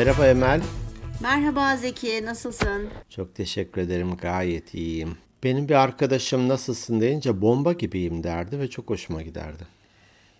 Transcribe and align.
Merhaba 0.00 0.26
Emel. 0.26 0.60
Merhaba 1.22 1.76
Zeki, 1.76 2.24
nasılsın? 2.24 2.88
Çok 3.10 3.34
teşekkür 3.34 3.80
ederim. 3.80 4.16
Gayet 4.16 4.74
iyiyim. 4.74 5.16
Benim 5.44 5.68
bir 5.68 5.74
arkadaşım 5.74 6.48
nasılsın 6.48 7.00
deyince 7.00 7.40
bomba 7.40 7.72
gibiyim 7.72 8.24
derdi 8.24 8.58
ve 8.58 8.70
çok 8.70 8.90
hoşuma 8.90 9.22
giderdi. 9.22 9.62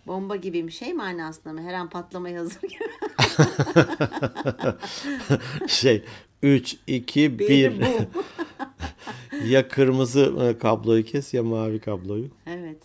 Bomba 0.06 0.36
gibi 0.36 0.66
bir 0.66 0.72
şey 0.72 0.92
manasında 0.92 1.52
mı? 1.52 1.62
Her 1.62 1.74
an 1.74 1.90
patlamaya 1.90 2.40
hazır 2.40 2.60
gibi. 2.60 2.84
şey 5.68 6.04
3, 6.42 6.76
2, 6.86 7.38
1. 7.38 7.48
Benim 7.48 7.80
bu. 7.80 8.24
ya 9.48 9.68
kırmızı 9.68 10.36
e, 10.40 10.58
kabloyu 10.58 11.04
kes 11.04 11.34
ya 11.34 11.42
mavi 11.42 11.80
kabloyu. 11.80 12.28
Evet. 12.46 12.78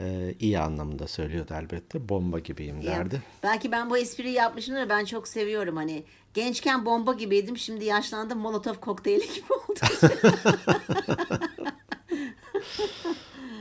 Ee, 0.00 0.34
iyi 0.40 0.58
anlamında 0.58 1.06
söylüyordu 1.08 1.54
elbette. 1.60 2.08
Bomba 2.08 2.38
gibiyim 2.38 2.80
Ya, 2.80 2.92
derdi. 2.92 3.22
belki 3.42 3.72
ben 3.72 3.90
bu 3.90 3.98
espriyi 3.98 4.34
yapmışımdır 4.34 4.80
da 4.80 4.88
ben 4.88 5.04
çok 5.04 5.28
seviyorum 5.28 5.76
hani. 5.76 6.02
Gençken 6.34 6.86
bomba 6.86 7.12
gibiydim, 7.12 7.58
şimdi 7.58 7.84
yaşlandım 7.84 8.38
Molotov 8.38 8.74
kokteyli 8.74 9.26
gibi 9.34 9.46
oldum. 9.52 10.10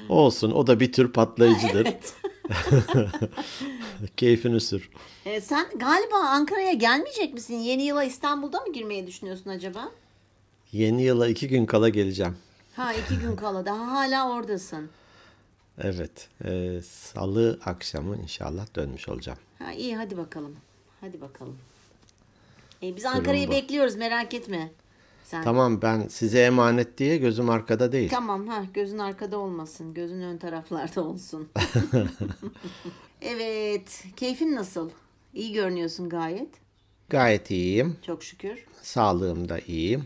Olsun 0.09 0.51
o 0.51 0.67
da 0.67 0.79
bir 0.79 0.91
tür 0.91 1.13
patlayıcıdır. 1.13 1.85
evet. 1.85 2.13
Keyfini 4.17 4.61
sür. 4.61 4.89
E, 5.25 5.41
sen 5.41 5.65
galiba 5.75 6.15
Ankara'ya 6.15 6.73
gelmeyecek 6.73 7.33
misin? 7.33 7.55
Yeni 7.55 7.83
yıla 7.83 8.03
İstanbul'da 8.03 8.59
mı 8.59 8.73
girmeyi 8.73 9.07
düşünüyorsun 9.07 9.49
acaba? 9.49 9.91
Yeni 10.71 11.03
yıla 11.03 11.27
iki 11.27 11.47
gün 11.47 11.65
kala 11.65 11.89
geleceğim. 11.89 12.37
Ha 12.75 12.93
iki 12.93 13.19
gün 13.19 13.35
kala 13.35 13.65
daha 13.65 13.91
hala 13.91 14.29
oradasın. 14.29 14.89
Evet. 15.81 16.29
e, 16.45 16.81
Salı 16.81 17.59
akşamı 17.65 18.17
inşallah 18.17 18.75
dönmüş 18.75 19.09
olacağım. 19.09 19.39
Ha 19.59 19.71
iyi 19.73 19.95
hadi 19.97 20.17
bakalım. 20.17 20.55
Hadi 21.01 21.21
bakalım. 21.21 21.57
E, 22.83 22.95
biz 22.95 23.05
Ankara'yı 23.05 23.49
bekliyoruz 23.49 23.95
merak 23.95 24.33
etme. 24.33 24.71
Sen. 25.23 25.43
Tamam 25.43 25.81
ben 25.81 26.07
size 26.07 26.41
emanet 26.41 26.97
diye 26.97 27.17
gözüm 27.17 27.49
arkada 27.49 27.91
değil. 27.91 28.09
Tamam 28.09 28.47
ha 28.47 28.65
gözün 28.73 28.97
arkada 28.97 29.37
olmasın. 29.37 29.93
Gözün 29.93 30.21
ön 30.21 30.37
taraflarda 30.37 31.03
olsun. 31.03 31.49
evet. 33.21 34.03
Keyfin 34.15 34.55
nasıl? 34.55 34.89
İyi 35.33 35.53
görünüyorsun 35.53 36.09
gayet. 36.09 36.49
Gayet 37.09 37.51
iyiyim. 37.51 37.97
Çok 38.05 38.23
şükür. 38.23 38.65
Sağlığım 38.81 39.49
da 39.49 39.59
iyi. 39.59 39.99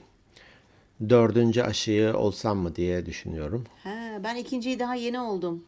Dördüncü 1.09 1.61
aşıyı 1.61 2.13
olsam 2.17 2.57
mı 2.57 2.75
diye 2.75 3.05
düşünüyorum. 3.05 3.63
Ha, 3.83 4.19
ben 4.23 4.35
ikinciyi 4.35 4.80
daha 4.80 4.95
yeni 4.95 5.19
oldum. 5.19 5.63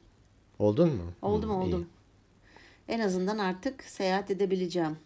Oldun 0.59 0.90
mu? 0.90 1.03
Oldum 1.22 1.50
Hı, 1.50 1.53
iyi. 1.53 1.58
oldum. 1.58 1.86
En 2.88 3.00
azından 3.00 3.38
artık 3.38 3.84
seyahat 3.84 4.31
edebileceğim. 4.31 4.98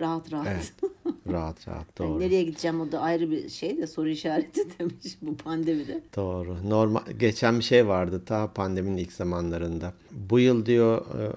Rahat 0.00 0.32
rahat. 0.32 0.46
Evet. 0.46 0.72
Rahat 1.32 1.68
rahat 1.68 2.00
Yani 2.00 2.10
doğru. 2.10 2.20
nereye 2.20 2.42
gideceğim 2.42 2.80
o 2.80 2.92
da 2.92 3.00
ayrı 3.00 3.30
bir 3.30 3.48
şey 3.48 3.78
de 3.78 3.86
soru 3.86 4.08
işareti 4.08 4.60
demiş 4.78 5.16
bu 5.22 5.36
pandemide. 5.36 6.00
Doğru. 6.16 6.56
Normal 6.70 7.00
geçen 7.18 7.58
bir 7.58 7.64
şey 7.64 7.86
vardı 7.88 8.22
ta 8.26 8.52
pandeminin 8.52 8.96
ilk 8.96 9.12
zamanlarında. 9.12 9.92
Bu 10.10 10.38
yıl 10.40 10.66
diyor 10.66 11.06
e, 11.20 11.32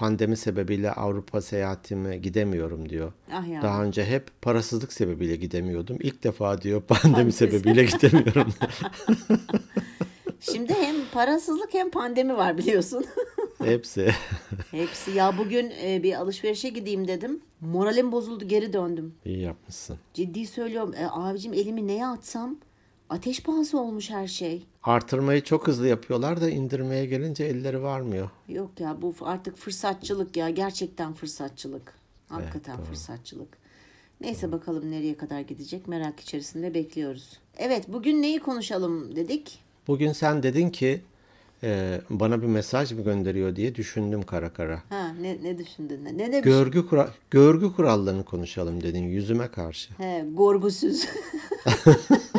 pandemi 0.00 0.36
sebebiyle 0.36 0.92
Avrupa 0.92 1.40
seyahatime 1.40 2.16
gidemiyorum 2.16 2.88
diyor. 2.88 3.12
Ah 3.32 3.48
ya. 3.48 3.62
Daha 3.62 3.84
önce 3.84 4.04
hep 4.04 4.42
parasızlık 4.42 4.92
sebebiyle 4.92 5.36
gidemiyordum. 5.36 5.96
İlk 6.00 6.24
defa 6.24 6.62
diyor 6.62 6.82
pandemi 6.82 7.12
Pandemi 7.12 7.32
sebebiyle 7.32 7.84
gidemiyorum. 7.84 8.54
Şimdi 10.40 10.74
hem 10.74 10.96
parasızlık 11.12 11.74
hem 11.74 11.90
pandemi 11.90 12.36
var 12.36 12.58
biliyorsun. 12.58 13.04
Hepsi. 13.64 14.10
Hepsi 14.70 15.10
ya 15.10 15.38
bugün 15.38 15.72
e, 15.82 16.02
bir 16.02 16.14
alışverişe 16.14 16.68
gideyim 16.68 17.08
dedim. 17.08 17.40
Moralim 17.60 18.12
bozuldu 18.12 18.48
geri 18.48 18.72
döndüm. 18.72 19.14
İyi 19.24 19.40
yapmışsın. 19.40 19.98
Ciddi 20.14 20.46
söylüyorum. 20.46 20.94
E, 20.94 21.06
abicim 21.10 21.52
elimi 21.52 21.86
neye 21.86 22.06
atsam 22.06 22.56
ateş 23.10 23.42
pahası 23.42 23.80
olmuş 23.80 24.10
her 24.10 24.26
şey. 24.26 24.66
Artırmayı 24.82 25.44
çok 25.44 25.68
hızlı 25.68 25.88
yapıyorlar 25.88 26.40
da 26.40 26.50
indirmeye 26.50 27.06
gelince 27.06 27.44
elleri 27.44 27.82
varmıyor. 27.82 28.30
Yok 28.48 28.80
ya 28.80 29.02
bu 29.02 29.14
artık 29.20 29.56
fırsatçılık 29.56 30.36
ya. 30.36 30.50
Gerçekten 30.50 31.12
fırsatçılık. 31.12 31.94
Hakikaten 32.28 32.82
fırsatçılık. 32.82 33.48
Neyse 34.20 34.52
bakalım 34.52 34.90
nereye 34.90 35.16
kadar 35.16 35.40
gidecek 35.40 35.88
merak 35.88 36.20
içerisinde 36.20 36.74
bekliyoruz. 36.74 37.38
Evet 37.58 37.84
bugün 37.88 38.22
neyi 38.22 38.38
konuşalım 38.38 39.16
dedik. 39.16 39.58
Bugün 39.88 40.12
sen 40.12 40.42
dedin 40.42 40.70
ki 40.70 41.00
e, 41.62 42.00
bana 42.10 42.42
bir 42.42 42.46
mesaj 42.46 42.92
mı 42.92 43.02
gönderiyor 43.02 43.56
diye 43.56 43.74
düşündüm 43.74 44.22
kara 44.22 44.52
kara. 44.52 44.82
Ha 44.88 45.08
ne, 45.20 45.42
ne 45.42 45.58
düşündün? 45.58 46.04
Ne, 46.04 46.18
ne 46.18 46.32
demiş? 46.32 46.44
Görgü 46.44 46.86
kura 46.86 47.10
görgü 47.30 47.72
kurallarını 47.72 48.24
konuşalım 48.24 48.82
dedin 48.82 49.04
yüzüme 49.04 49.48
karşı. 49.48 49.94
He, 49.94 50.24
gorgusuz. 50.34 51.06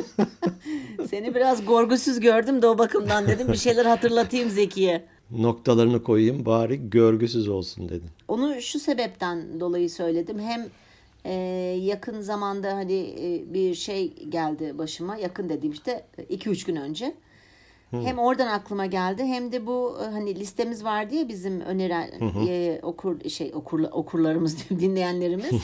Seni 1.09 1.35
biraz 1.35 1.65
gorgusuz 1.65 2.19
gördüm 2.19 2.61
de 2.61 2.67
o 2.67 2.77
bakımdan 2.77 3.27
dedim 3.27 3.47
bir 3.47 3.57
şeyler 3.57 3.85
hatırlatayım 3.85 4.49
Zeki'ye. 4.49 5.05
Noktalarını 5.31 6.03
koyayım 6.03 6.45
bari 6.45 6.89
görgüsüz 6.89 7.47
olsun 7.49 7.89
dedin. 7.89 8.09
Onu 8.27 8.61
şu 8.61 8.79
sebepten 8.79 9.59
dolayı 9.59 9.89
söyledim. 9.89 10.39
Hem 10.39 10.65
e, 11.25 11.33
yakın 11.81 12.21
zamanda 12.21 12.73
hani 12.73 13.15
e, 13.19 13.53
bir 13.53 13.75
şey 13.75 14.13
geldi 14.29 14.77
başıma. 14.77 15.15
Yakın 15.15 15.49
dediğim 15.49 15.73
işte 15.73 16.05
2-3 16.29 16.65
gün 16.67 16.75
önce. 16.75 17.13
Hem 17.91 18.19
oradan 18.19 18.47
aklıma 18.47 18.85
geldi 18.85 19.23
hem 19.23 19.51
de 19.51 19.65
bu 19.65 19.97
e, 20.01 20.05
hani 20.11 20.39
listemiz 20.39 20.83
vardı 20.83 21.15
ya 21.15 21.27
bizim 21.27 21.61
öneren 21.61 22.11
e, 22.47 22.79
okur 22.81 23.29
şey 23.29 23.51
okur, 23.55 23.79
okurlarımız 23.91 24.69
dinleyenlerimiz. 24.69 25.51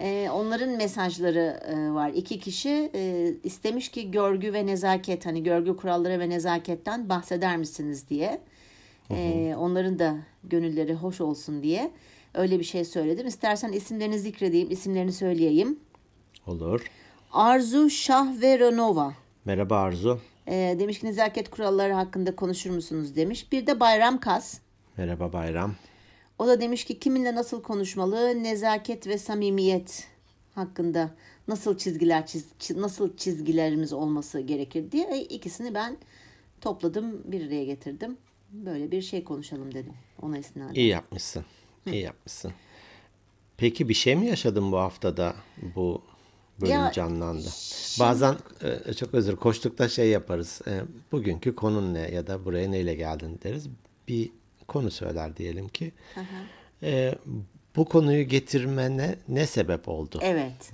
E, 0.00 0.30
onların 0.30 0.70
mesajları 0.70 1.60
e, 1.66 1.90
var. 1.90 2.10
İki 2.14 2.40
kişi 2.40 2.90
e, 2.94 3.34
istemiş 3.42 3.88
ki 3.88 4.10
görgü 4.10 4.52
ve 4.52 4.66
nezaket 4.66 5.26
hani 5.26 5.42
görgü 5.42 5.76
kuralları 5.76 6.20
ve 6.20 6.28
nezaketten 6.28 7.08
bahseder 7.08 7.56
misiniz 7.56 8.08
diye. 8.08 8.40
E, 9.10 9.54
onların 9.58 9.98
da 9.98 10.16
gönülleri 10.44 10.94
hoş 10.94 11.20
olsun 11.20 11.62
diye 11.62 11.90
öyle 12.34 12.58
bir 12.58 12.64
şey 12.64 12.84
söyledim. 12.84 13.26
İstersen 13.26 13.72
isimlerini 13.72 14.18
zikredeyim, 14.18 14.70
isimlerini 14.70 15.12
söyleyeyim. 15.12 15.78
Olur. 16.46 16.86
Arzu 17.32 17.90
Şah 17.90 18.40
ve 18.42 18.58
Renova. 18.58 19.14
Merhaba 19.44 19.76
Arzu. 19.76 20.20
E, 20.48 20.76
demiş 20.78 20.98
ki 20.98 21.06
nezaket 21.06 21.50
kuralları 21.50 21.92
hakkında 21.92 22.36
konuşur 22.36 22.70
musunuz 22.70 23.16
demiş. 23.16 23.52
Bir 23.52 23.66
de 23.66 23.80
Bayram 23.80 24.20
Kas. 24.20 24.58
Merhaba 24.96 25.32
Bayram. 25.32 25.74
O 26.38 26.46
da 26.46 26.60
demiş 26.60 26.84
ki 26.84 26.98
kiminle 26.98 27.34
nasıl 27.34 27.62
konuşmalı, 27.62 28.42
nezaket 28.42 29.06
ve 29.06 29.18
samimiyet 29.18 30.08
hakkında 30.54 31.10
nasıl 31.48 31.78
çizgiler 31.78 32.26
çiz, 32.26 32.46
nasıl 32.76 33.16
çizgilerimiz 33.16 33.92
olması 33.92 34.40
gerekir 34.40 34.92
diye 34.92 35.04
E, 35.04 35.18
ikisini 35.20 35.74
ben 35.74 35.96
topladım, 36.60 37.22
bir 37.24 37.46
araya 37.46 37.64
getirdim. 37.64 38.16
Böyle 38.50 38.90
bir 38.90 39.02
şey 39.02 39.24
konuşalım 39.24 39.74
dedim. 39.74 39.92
Ona 40.22 40.38
istinaden. 40.38 40.74
İyi 40.74 40.88
yapmışsın. 40.88 41.44
İyi 41.86 42.02
yapmışsın. 42.02 42.52
Peki 43.56 43.88
bir 43.88 43.94
şey 43.94 44.16
mi 44.16 44.26
yaşadın 44.26 44.72
bu 44.72 44.76
haftada 44.78 45.34
bu 45.74 46.02
bölüm 46.60 46.72
Ya, 46.72 46.92
canlandı? 46.92 47.48
Bazen 48.00 48.36
e, 48.88 48.94
çok 48.94 49.14
özür 49.14 49.36
koştukta 49.36 49.88
şey 49.88 50.08
yaparız. 50.08 50.60
E, 50.66 50.80
bugünkü 51.12 51.54
konun 51.54 51.94
ne 51.94 52.10
ya 52.10 52.26
da 52.26 52.44
buraya 52.44 52.70
neyle 52.70 52.94
geldin 52.94 53.40
deriz. 53.44 53.68
Bir 54.08 54.30
konu 54.68 54.90
söyler 54.90 55.36
diyelim 55.36 55.68
ki. 55.68 55.92
E, 56.82 57.14
bu 57.76 57.84
konuyu 57.84 58.28
getirmene 58.28 59.16
ne 59.28 59.46
sebep 59.46 59.88
oldu? 59.88 60.18
Evet. 60.22 60.72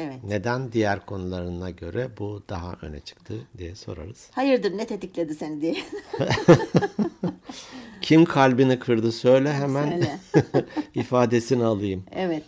Evet. 0.00 0.24
Neden 0.24 0.72
diğer 0.72 1.06
konularına 1.06 1.70
göre 1.70 2.08
bu 2.18 2.42
daha 2.48 2.76
öne 2.82 3.00
çıktı 3.00 3.34
diye 3.58 3.74
sorarız. 3.74 4.28
Hayırdır 4.32 4.78
ne 4.78 4.86
tetikledi 4.86 5.34
seni 5.34 5.60
diye. 5.60 5.76
Kim 8.00 8.24
kalbini 8.24 8.78
kırdı 8.78 9.12
söyle 9.12 9.52
hemen 9.52 9.90
Söyle. 9.90 10.18
ifadesini 10.94 11.64
alayım. 11.64 12.04
Evet. 12.12 12.42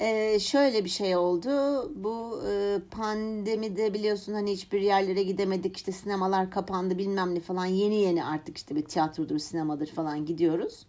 Ee, 0.00 0.38
şöyle 0.40 0.84
bir 0.84 0.88
şey 0.88 1.16
oldu. 1.16 1.50
Bu 1.94 2.42
e, 2.50 2.78
pandemide 2.90 3.94
biliyorsun 3.94 4.32
hani 4.32 4.52
hiçbir 4.52 4.80
yerlere 4.80 5.22
gidemedik. 5.22 5.76
İşte 5.76 5.92
sinemalar 5.92 6.50
kapandı 6.50 6.98
bilmem 6.98 7.34
ne 7.34 7.40
falan. 7.40 7.66
Yeni 7.66 7.94
yeni 7.94 8.24
artık 8.24 8.56
işte 8.56 8.76
bir 8.76 8.82
tiyatrodur, 8.82 9.38
sinemadır 9.38 9.86
falan 9.86 10.26
gidiyoruz. 10.26 10.86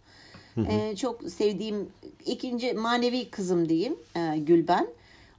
Ee, 0.56 0.96
çok 0.96 1.22
sevdiğim 1.22 1.88
ikinci 2.26 2.72
manevi 2.72 3.30
kızım 3.30 3.68
diyeyim 3.68 3.96
e, 4.16 4.38
Gülben. 4.38 4.86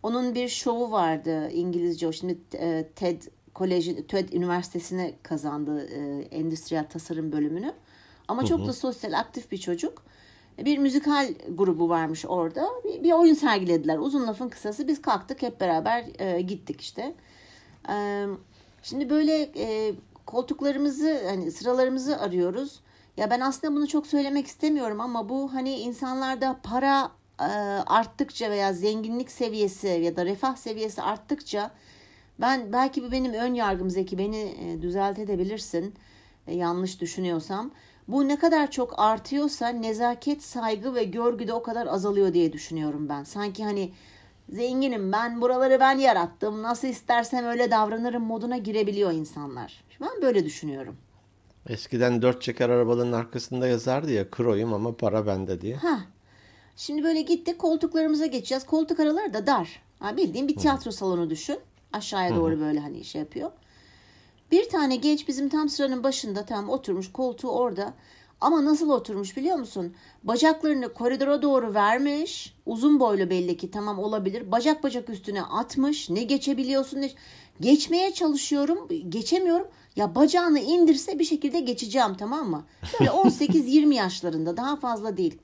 Onun 0.03 0.35
bir 0.35 0.49
şovu 0.49 0.91
vardı 0.91 1.49
İngilizce. 1.51 2.07
O 2.07 2.11
şimdi 2.11 2.37
e, 2.53 2.87
TED 2.95 3.21
Koleji, 3.53 4.07
TED 4.07 4.29
Üniversitesi'ne 4.29 5.13
kazandı 5.23 5.87
e, 5.87 6.27
endüstriyel 6.37 6.89
tasarım 6.89 7.31
bölümünü. 7.31 7.73
Ama 8.27 8.45
çok 8.45 8.67
da 8.67 8.73
sosyal 8.73 9.13
aktif 9.13 9.51
bir 9.51 9.57
çocuk. 9.57 10.03
Bir 10.57 10.77
müzikal 10.77 11.33
grubu 11.49 11.89
varmış 11.89 12.25
orada. 12.25 12.69
Bir, 12.83 13.03
bir 13.03 13.11
oyun 13.11 13.33
sergilediler. 13.33 13.97
Uzun 13.97 14.27
lafın 14.27 14.49
kısası 14.49 14.87
biz 14.87 15.01
kalktık 15.01 15.41
hep 15.41 15.61
beraber 15.61 16.05
e, 16.19 16.41
gittik 16.41 16.81
işte. 16.81 17.15
E, 17.89 18.25
şimdi 18.83 19.09
böyle 19.09 19.41
e, 19.41 19.93
koltuklarımızı 20.25 21.21
hani 21.29 21.51
sıralarımızı 21.51 22.19
arıyoruz. 22.19 22.79
Ya 23.17 23.29
ben 23.29 23.39
aslında 23.39 23.75
bunu 23.75 23.87
çok 23.87 24.07
söylemek 24.07 24.47
istemiyorum 24.47 25.01
ama 25.01 25.29
bu 25.29 25.53
hani 25.53 25.75
insanlarda 25.75 26.59
para 26.63 27.11
e, 27.39 27.43
arttıkça 27.85 28.51
veya 28.51 28.73
zenginlik 28.73 29.31
seviyesi 29.31 29.87
ya 29.87 30.15
da 30.15 30.25
refah 30.25 30.55
seviyesi 30.55 31.01
arttıkça 31.01 31.71
ben 32.41 32.73
belki 32.73 33.03
bu 33.03 33.11
benim 33.11 33.33
ön 33.33 33.53
yargım 33.53 33.89
Zeki 33.89 34.17
beni 34.17 34.55
e, 34.59 34.81
düzeltebilirsin 34.81 35.93
e, 36.47 36.55
yanlış 36.55 37.01
düşünüyorsam. 37.01 37.71
Bu 38.07 38.27
ne 38.27 38.39
kadar 38.39 38.71
çok 38.71 38.99
artıyorsa 38.99 39.67
nezaket, 39.67 40.43
saygı 40.43 40.95
ve 40.95 41.03
görgü 41.03 41.47
de 41.47 41.53
o 41.53 41.63
kadar 41.63 41.87
azalıyor 41.87 42.33
diye 42.33 42.53
düşünüyorum 42.53 43.09
ben. 43.09 43.23
Sanki 43.23 43.63
hani 43.63 43.91
zenginim 44.49 45.11
ben 45.11 45.41
buraları 45.41 45.79
ben 45.79 45.97
yarattım 45.97 46.61
nasıl 46.61 46.87
istersem 46.87 47.45
öyle 47.45 47.71
davranırım 47.71 48.23
moduna 48.23 48.57
girebiliyor 48.57 49.11
insanlar. 49.11 49.83
Ben 50.01 50.21
böyle 50.21 50.45
düşünüyorum. 50.45 50.97
Eskiden 51.69 52.21
dört 52.21 52.41
çeker 52.41 52.69
arabaların 52.69 53.11
arkasında 53.11 53.67
yazardı 53.67 54.11
ya 54.11 54.31
kroyum 54.31 54.73
ama 54.73 54.97
para 54.97 55.27
bende 55.27 55.61
diye. 55.61 55.75
Ha. 55.75 55.99
Şimdi 56.75 57.03
böyle 57.03 57.21
gittik 57.21 57.59
koltuklarımıza 57.59 58.25
geçeceğiz. 58.25 58.65
Koltuk 58.65 58.99
araları 58.99 59.33
da 59.33 59.47
dar. 59.47 59.81
Ha, 59.99 60.17
bildiğin 60.17 60.47
bir 60.47 60.55
tiyatro 60.55 60.91
salonu 60.91 61.29
düşün. 61.29 61.59
Aşağıya 61.93 62.35
doğru 62.35 62.59
böyle 62.59 62.79
hani 62.79 63.03
şey 63.03 63.21
yapıyor. 63.21 63.51
Bir 64.53 64.69
tane 64.69 64.95
genç 64.95 65.27
bizim 65.27 65.49
tam 65.49 65.69
sıranın 65.69 66.03
başında 66.03 66.45
tam 66.45 66.69
oturmuş 66.69 67.11
koltuğu 67.11 67.49
orada. 67.49 67.93
Ama 68.41 68.65
nasıl 68.65 68.89
oturmuş 68.89 69.37
biliyor 69.37 69.57
musun? 69.57 69.93
Bacaklarını 70.23 70.93
koridora 70.93 71.41
doğru 71.41 71.73
vermiş. 71.73 72.55
Uzun 72.65 72.99
boylu 72.99 73.29
belli 73.29 73.57
ki 73.57 73.71
tamam 73.71 73.99
olabilir. 73.99 74.51
Bacak 74.51 74.83
bacak 74.83 75.09
üstüne 75.09 75.41
atmış. 75.41 76.09
Ne 76.09 76.23
geçebiliyorsun 76.23 77.01
ne... 77.01 77.11
Geçmeye 77.59 78.13
çalışıyorum. 78.13 78.87
Geçemiyorum. 79.09 79.67
Ya 79.95 80.15
bacağını 80.15 80.59
indirse 80.59 81.19
bir 81.19 81.25
şekilde 81.25 81.59
geçeceğim 81.59 82.15
tamam 82.17 82.49
mı? 82.49 82.65
Böyle 82.99 83.09
18-20 83.11 83.93
yaşlarında 83.93 84.57
daha 84.57 84.75
fazla 84.75 85.17
değil. 85.17 85.37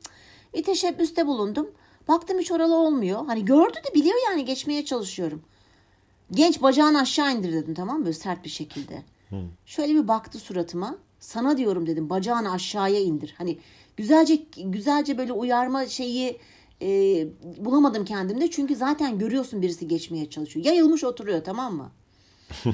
Bir 0.54 0.64
teşebbüste 0.64 1.28
bulundum. 1.28 1.72
Baktım 2.08 2.40
hiç 2.40 2.52
oralı 2.52 2.76
olmuyor. 2.76 3.26
Hani 3.26 3.46
gördü 3.46 3.78
de 3.90 3.96
biliyor 3.96 4.16
yani 4.30 4.46
geçmeye 4.46 4.86
çalışıyorum. 4.86 5.42
Genç 6.31 6.62
bacağını 6.62 7.00
aşağı 7.00 7.36
indir 7.36 7.54
dedim 7.54 7.74
tamam 7.74 8.00
mı? 8.00 8.06
Böyle 8.06 8.14
sert 8.14 8.44
bir 8.44 8.50
şekilde. 8.50 9.04
Şöyle 9.66 9.96
bir 9.96 10.08
baktı 10.08 10.40
suratıma. 10.40 10.98
Sana 11.20 11.58
diyorum 11.58 11.88
dedim 11.88 12.10
bacağını 12.10 12.52
aşağıya 12.52 13.00
indir. 13.00 13.36
Hani 13.38 13.58
güzelce 13.98 14.36
güzelce 14.58 15.18
böyle 15.18 15.34
uyarma 15.34 15.86
şeyi 15.86 16.40
e, 16.81 16.88
bulamadım 17.58 18.06
kendimde. 18.06 18.52
Çünkü 18.52 18.76
zaten 18.76 19.20
görüyorsun 19.20 19.62
birisi 19.62 19.88
geçmeye 19.88 20.30
çalışıyor. 20.30 20.66
Yayılmış 20.66 21.04
oturuyor 21.04 21.44
tamam 21.44 21.76
mı? 21.76 21.92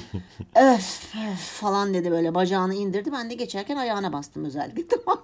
öf, 0.56 1.16
öf 1.32 1.40
falan 1.40 1.94
dedi 1.94 2.12
böyle 2.12 2.36
bacağını 2.36 2.76
indirdi. 2.76 3.12
Ben 3.12 3.30
de 3.30 3.34
geçerken 3.34 3.76
ayağına 3.76 4.14
bastım 4.14 4.46
özellikle. 4.46 4.88
Tamam 5.06 5.24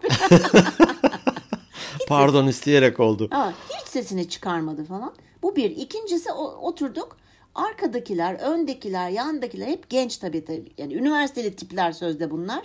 Pardon 2.07 2.47
isteyerek 2.47 2.99
oldu. 2.99 3.27
Ha, 3.31 3.53
hiç 3.69 3.87
sesini 3.87 4.29
çıkarmadı 4.29 4.85
falan. 4.85 5.13
Bu 5.43 5.55
bir. 5.55 5.69
İkincisi 5.69 6.31
oturduk. 6.31 7.17
Arkadakiler, 7.55 8.33
öndekiler, 8.33 9.09
yandakiler 9.09 9.67
hep 9.67 9.89
genç 9.89 10.17
tabii 10.17 10.45
tabii. 10.45 10.71
Yani 10.77 10.93
üniversiteli 10.93 11.55
tipler 11.55 11.91
sözde 11.91 12.31
bunlar. 12.31 12.63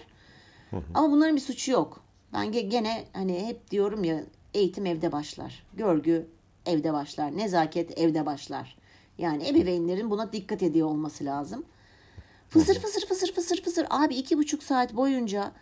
Ama 0.95 1.11
bunların 1.11 1.37
bir 1.37 1.41
suçu 1.41 1.73
yok. 1.73 2.01
Ben 2.33 2.53
gene 2.53 3.05
hani 3.13 3.47
hep 3.47 3.71
diyorum 3.71 4.05
ya 4.05 4.23
eğitim 4.55 4.87
evde 4.87 5.13
başlar. 5.13 5.67
Görgü 5.77 6.27
evde 6.67 6.93
başlar. 6.93 7.37
Nezaket 7.37 7.99
evde 7.99 8.27
başlar. 8.27 8.77
Yani 9.19 9.49
ebeveynlerin 9.49 10.11
buna 10.11 10.33
dikkat 10.33 10.63
ediyor 10.63 10.89
olması 10.89 11.25
lazım. 11.25 11.65
Fısır 12.49 12.81
fısır 12.81 13.07
fısır 13.07 13.33
fısır 13.33 13.63
fısır. 13.63 13.87
Abi 13.91 14.15
iki 14.15 14.39
buçuk 14.39 14.63
saat 14.63 14.97
boyunca 14.97 15.53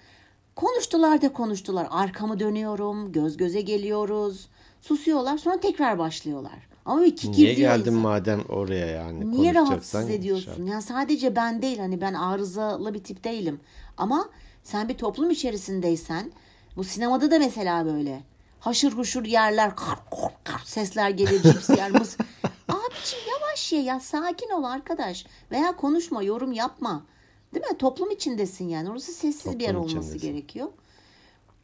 konuştular 0.57 1.23
da 1.23 1.33
konuştular. 1.33 1.87
Arkamı 1.91 2.41
dönüyorum, 2.41 3.13
göz 3.13 3.37
göze 3.37 3.61
geliyoruz. 3.61 4.49
Susuyorlar 4.81 5.39
sonra 5.39 5.61
tekrar 5.61 5.99
başlıyorlar. 5.99 6.74
Ama 6.85 7.05
kikir 7.05 7.33
Niye 7.33 7.55
geldin 7.55 7.91
insan. 7.91 8.03
madem 8.03 8.41
oraya 8.49 8.87
yani? 8.87 9.31
Niye 9.31 9.55
rahatsız 9.55 10.11
ediyorsun? 10.11 10.67
Yani 10.67 10.83
sadece 10.83 11.37
ben 11.37 11.63
değil 11.63 11.79
hani 11.79 12.01
ben 12.01 12.15
arızalı 12.15 12.95
bir 12.95 13.05
tip 13.05 13.25
değilim. 13.25 13.61
Ama 13.97 14.29
sen 14.63 14.89
bir 14.89 14.95
toplum 14.95 15.31
içerisindeysen 15.31 16.33
bu 16.77 16.85
sinemada 16.85 17.31
da 17.31 17.39
mesela 17.39 17.87
böyle. 17.87 18.23
Haşır 18.61 18.93
huşur 18.93 19.25
yerler, 19.25 19.77
kar, 19.77 19.99
kar, 20.11 20.33
kar 20.45 20.63
sesler 20.65 21.11
gelir, 21.11 21.43
cips 21.43 21.69
yer, 21.71 21.91
mıs. 21.91 22.17
Abiciğim 22.69 23.25
yavaş 23.41 23.73
ye 23.73 23.83
ya 23.83 24.01
sakin 24.01 24.51
ol 24.51 24.65
arkadaş. 24.65 25.27
Veya 25.51 25.77
konuşma, 25.77 26.23
yorum 26.23 26.53
yapma. 26.53 27.03
Değil 27.55 27.67
mi? 27.71 27.79
Toplum 27.79 28.11
içindesin 28.11 28.69
yani. 28.69 28.91
Orası 28.91 29.13
sessiz 29.13 29.59
bir 29.59 29.65
yer 29.65 29.73
Toplum 29.73 29.91
olması 29.91 30.09
içindesin. 30.09 30.33
gerekiyor. 30.33 30.69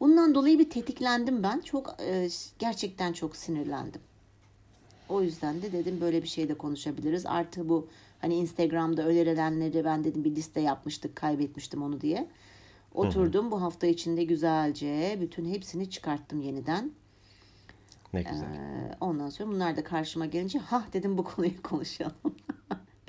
Bundan 0.00 0.34
dolayı 0.34 0.58
bir 0.58 0.70
tetiklendim 0.70 1.42
ben. 1.42 1.60
Çok 1.60 1.96
e, 2.02 2.28
gerçekten 2.58 3.12
çok 3.12 3.36
sinirlendim. 3.36 4.00
O 5.10 5.22
yüzden 5.22 5.62
de 5.62 5.72
dedim 5.72 6.00
böyle 6.00 6.22
bir 6.22 6.28
şey 6.28 6.48
de 6.48 6.54
konuşabiliriz. 6.54 7.26
Artı 7.26 7.68
bu 7.68 7.88
hani 8.20 8.34
Instagram'da 8.34 9.02
önerilenleri 9.06 9.84
ben 9.84 10.04
dedim 10.04 10.24
bir 10.24 10.36
liste 10.36 10.60
yapmıştık 10.60 11.16
kaybetmiştim 11.16 11.82
onu 11.82 12.00
diye. 12.00 12.28
Oturdum 12.94 13.50
bu 13.50 13.62
hafta 13.62 13.86
içinde 13.86 14.24
güzelce 14.24 15.18
bütün 15.20 15.44
hepsini 15.44 15.90
çıkarttım 15.90 16.40
yeniden. 16.40 16.90
Ne 18.12 18.22
güzel. 18.22 18.54
Ee, 18.54 18.96
ondan 19.00 19.30
sonra 19.30 19.50
bunlar 19.50 19.76
da 19.76 19.84
karşıma 19.84 20.26
gelince 20.26 20.58
ha 20.58 20.84
dedim 20.92 21.18
bu 21.18 21.24
konuyu 21.24 21.62
konuşalım. 21.62 22.14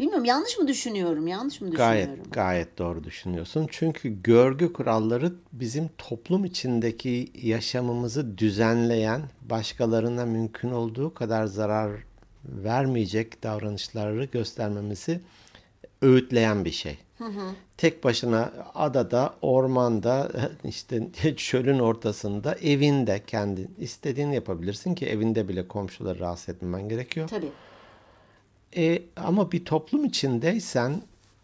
Bilmiyorum 0.01 0.25
yanlış 0.25 0.57
mı 0.57 0.67
düşünüyorum 0.67 1.27
yanlış 1.27 1.61
mı 1.61 1.71
düşünüyorum? 1.71 2.15
Gayet 2.15 2.33
gayet 2.33 2.77
doğru 2.77 3.03
düşünüyorsun. 3.03 3.67
Çünkü 3.71 4.23
görgü 4.23 4.73
kuralları 4.73 5.33
bizim 5.53 5.89
toplum 5.97 6.45
içindeki 6.45 7.31
yaşamımızı 7.41 8.37
düzenleyen, 8.37 9.21
başkalarına 9.41 10.25
mümkün 10.25 10.71
olduğu 10.71 11.13
kadar 11.13 11.45
zarar 11.45 11.91
vermeyecek 12.45 13.43
davranışları 13.43 14.25
göstermemizi 14.25 15.21
öğütleyen 16.01 16.65
bir 16.65 16.71
şey. 16.71 16.97
Tek 17.77 18.03
başına 18.03 18.53
adada, 18.75 19.33
ormanda, 19.41 20.31
işte 20.63 21.07
çölün 21.35 21.79
ortasında, 21.79 22.55
evinde 22.55 23.21
kendin 23.27 23.75
istediğini 23.77 24.35
yapabilirsin 24.35 24.95
ki 24.95 25.05
evinde 25.05 25.47
bile 25.47 25.67
komşuları 25.67 26.19
rahatsız 26.19 26.49
etmemen 26.49 26.89
gerekiyor. 26.89 27.27
Tabii. 27.27 27.51
E, 28.75 29.01
ama 29.15 29.51
bir 29.51 29.65
toplum 29.65 30.05
içindeysen 30.05 31.01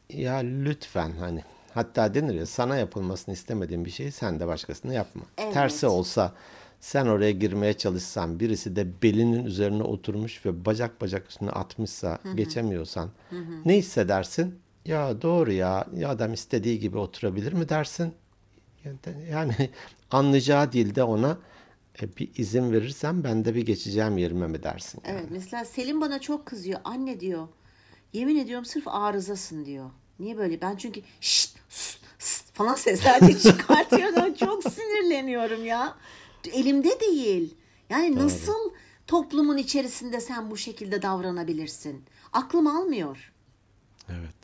ya 0.10 0.36
lütfen 0.36 1.12
hani 1.20 1.44
hatta 1.74 2.14
denir 2.14 2.34
ya 2.34 2.46
sana 2.46 2.76
yapılmasını 2.78 3.34
istemediğin 3.34 3.86
bir 3.86 3.92
şeyi 3.92 4.12
sen 4.12 4.40
de 4.40 4.48
başkasına 4.48 4.94
yapma. 4.94 5.22
Evet. 5.38 5.54
Tersi 5.54 5.88
olsa 5.88 6.34
sen 6.80 7.06
oraya 7.06 7.32
girmeye 7.32 7.74
çalışsan 7.74 8.40
birisi 8.40 8.76
de 8.76 8.88
belinin 9.02 9.46
üzerine 9.46 9.84
oturmuş 9.84 10.46
ve 10.46 10.66
bacak 10.66 11.02
bacak 11.02 11.30
üstüne 11.30 11.50
atmışsa 11.50 12.20
geçemiyorsan 12.36 13.10
ne 13.66 13.78
hissedersin? 13.78 14.60
Ya 14.86 15.22
doğru 15.22 15.52
ya, 15.52 15.88
ya 15.96 16.10
adam 16.10 16.34
istediği 16.34 16.80
gibi 16.80 16.98
oturabilir 16.98 17.54
mi 17.54 17.70
dersin? 17.70 18.14
Yani 19.32 19.54
anlayacağı 20.12 20.72
dilde 20.72 21.04
ona 21.04 21.38
e, 22.02 22.18
bir 22.18 22.32
izin 22.38 22.72
verirsen 22.72 23.24
ben 23.24 23.46
de 23.46 23.56
bir 23.56 23.66
geçeceğim 23.66 24.18
yerime 24.18 24.48
mi 24.48 24.64
dersin? 24.64 25.02
Evet 25.06 25.26
mesela 25.30 25.66
Selim 25.66 26.02
bana 26.02 26.20
çok 26.20 26.46
kızıyor. 26.46 26.80
Anne 26.84 27.20
diyor. 27.20 27.48
Yemin 28.14 28.38
ediyorum 28.38 28.66
sırf 28.66 28.88
arızasın 28.88 29.66
diyor. 29.66 29.90
Niye 30.20 30.38
böyle? 30.38 30.62
Ben 30.62 30.76
çünkü 30.76 31.02
şşt, 31.22 31.58
sus, 31.70 32.00
sus 32.20 32.52
falan 32.54 32.76
sesler 32.76 33.28
de 33.28 33.40
çıkartıyorum. 33.40 34.34
çok 34.40 34.64
sinirleniyorum 34.64 35.66
ya. 35.66 35.98
Elimde 36.54 37.00
değil. 37.00 37.56
Yani 37.90 38.16
nasıl 38.16 38.72
toplumun 39.08 39.58
içerisinde 39.58 40.22
sen 40.22 40.52
bu 40.52 40.58
şekilde 40.58 41.02
davranabilirsin? 41.02 42.04
Aklım 42.34 42.68
almıyor. 42.68 43.34
Evet. 44.10 44.36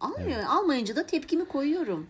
Almıyor. 0.00 0.42
Almayınca 0.48 0.96
da 0.96 1.06
tepkimi 1.06 1.44
koyuyorum. 1.44 2.06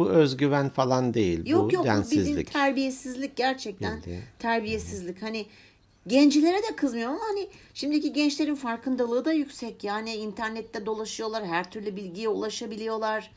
Bu 0.00 0.08
özgüven 0.08 0.68
falan 0.68 1.14
değil. 1.14 1.46
Yok 1.46 1.70
bu 1.70 1.74
yok 1.74 1.84
bu 1.84 1.88
bildiğin 1.88 1.96
densizlik. 1.96 2.52
terbiyesizlik 2.52 3.36
gerçekten 3.36 3.96
Bildiğin. 3.96 4.20
terbiyesizlik. 4.38 5.22
Hani 5.22 5.46
gencilere 6.06 6.56
de 6.56 6.76
kızmıyorum 6.76 7.14
ama 7.14 7.24
hani 7.24 7.48
şimdiki 7.74 8.12
gençlerin 8.12 8.54
farkındalığı 8.54 9.24
da 9.24 9.32
yüksek. 9.32 9.84
Yani 9.84 10.14
internette 10.14 10.86
dolaşıyorlar, 10.86 11.46
her 11.46 11.70
türlü 11.70 11.96
bilgiye 11.96 12.28
ulaşabiliyorlar. 12.28 13.30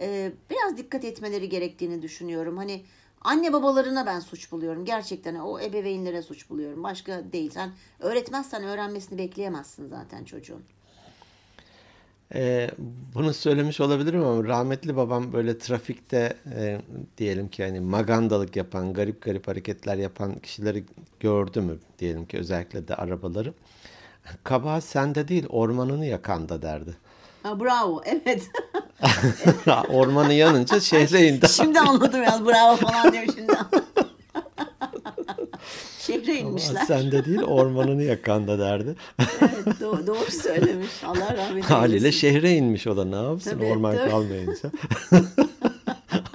Ee, 0.00 0.32
biraz 0.50 0.76
dikkat 0.76 1.04
etmeleri 1.04 1.48
gerektiğini 1.48 2.02
düşünüyorum. 2.02 2.56
Hani 2.56 2.82
anne 3.20 3.52
babalarına 3.52 4.06
ben 4.06 4.20
suç 4.20 4.52
buluyorum. 4.52 4.84
Gerçekten 4.84 5.34
o 5.34 5.60
ebeveynlere 5.60 6.22
suç 6.22 6.50
buluyorum. 6.50 6.82
Başka 6.82 7.32
değil. 7.32 7.50
Sen 7.50 7.70
öğretmezsen 8.00 8.64
öğrenmesini 8.64 9.18
bekleyemezsin 9.18 9.86
zaten 9.86 10.24
çocuğun. 10.24 10.62
Ee, 12.34 12.70
bunu 13.14 13.34
söylemiş 13.34 13.80
olabilirim 13.80 14.24
ama 14.24 14.44
rahmetli 14.44 14.96
babam 14.96 15.32
böyle 15.32 15.58
trafikte 15.58 16.36
e, 16.56 16.80
diyelim 17.18 17.48
ki 17.48 17.64
hani 17.64 17.80
magandalık 17.80 18.56
yapan, 18.56 18.92
garip 18.92 19.22
garip 19.22 19.48
hareketler 19.48 19.96
yapan 19.96 20.34
kişileri 20.38 20.84
gördü 21.20 21.60
mü 21.60 21.78
diyelim 21.98 22.26
ki 22.26 22.38
özellikle 22.38 22.88
de 22.88 22.94
arabaları. 22.94 23.54
Kabahat 24.44 24.84
sende 24.84 25.28
değil 25.28 25.46
ormanını 25.48 26.06
yakanda 26.06 26.62
derdi. 26.62 26.96
Ha, 27.42 27.60
bravo. 27.60 28.02
Evet. 28.04 28.50
Ormanı 29.88 30.32
yanınca 30.32 30.80
şehre 30.80 31.28
indi. 31.28 31.48
Şimdi 31.48 31.80
anladım 31.80 32.22
ya. 32.22 32.46
Bravo 32.46 32.76
falan 32.76 33.12
diyor 33.12 33.24
şimdi. 33.34 33.52
Şehre 36.06 36.34
inmişler. 36.34 36.84
Sen 36.84 37.12
de 37.12 37.24
değil 37.24 37.42
ormanını 37.42 38.02
yakanda 38.02 38.58
derdi. 38.58 38.94
evet 39.18 39.66
do- 39.80 40.06
doğru 40.06 40.30
söylemiş. 40.30 41.04
Allah 41.04 41.36
rahmet 41.36 41.50
eylesin. 41.50 41.74
Haliyle 41.74 42.12
şehre 42.12 42.50
inmiş 42.52 42.86
o 42.86 42.96
da 42.96 43.04
ne 43.04 43.16
yapsın 43.16 43.50
Tabii, 43.50 43.64
orman 43.64 43.96
tabii. 43.96 44.10
kalmayınca. 44.10 44.70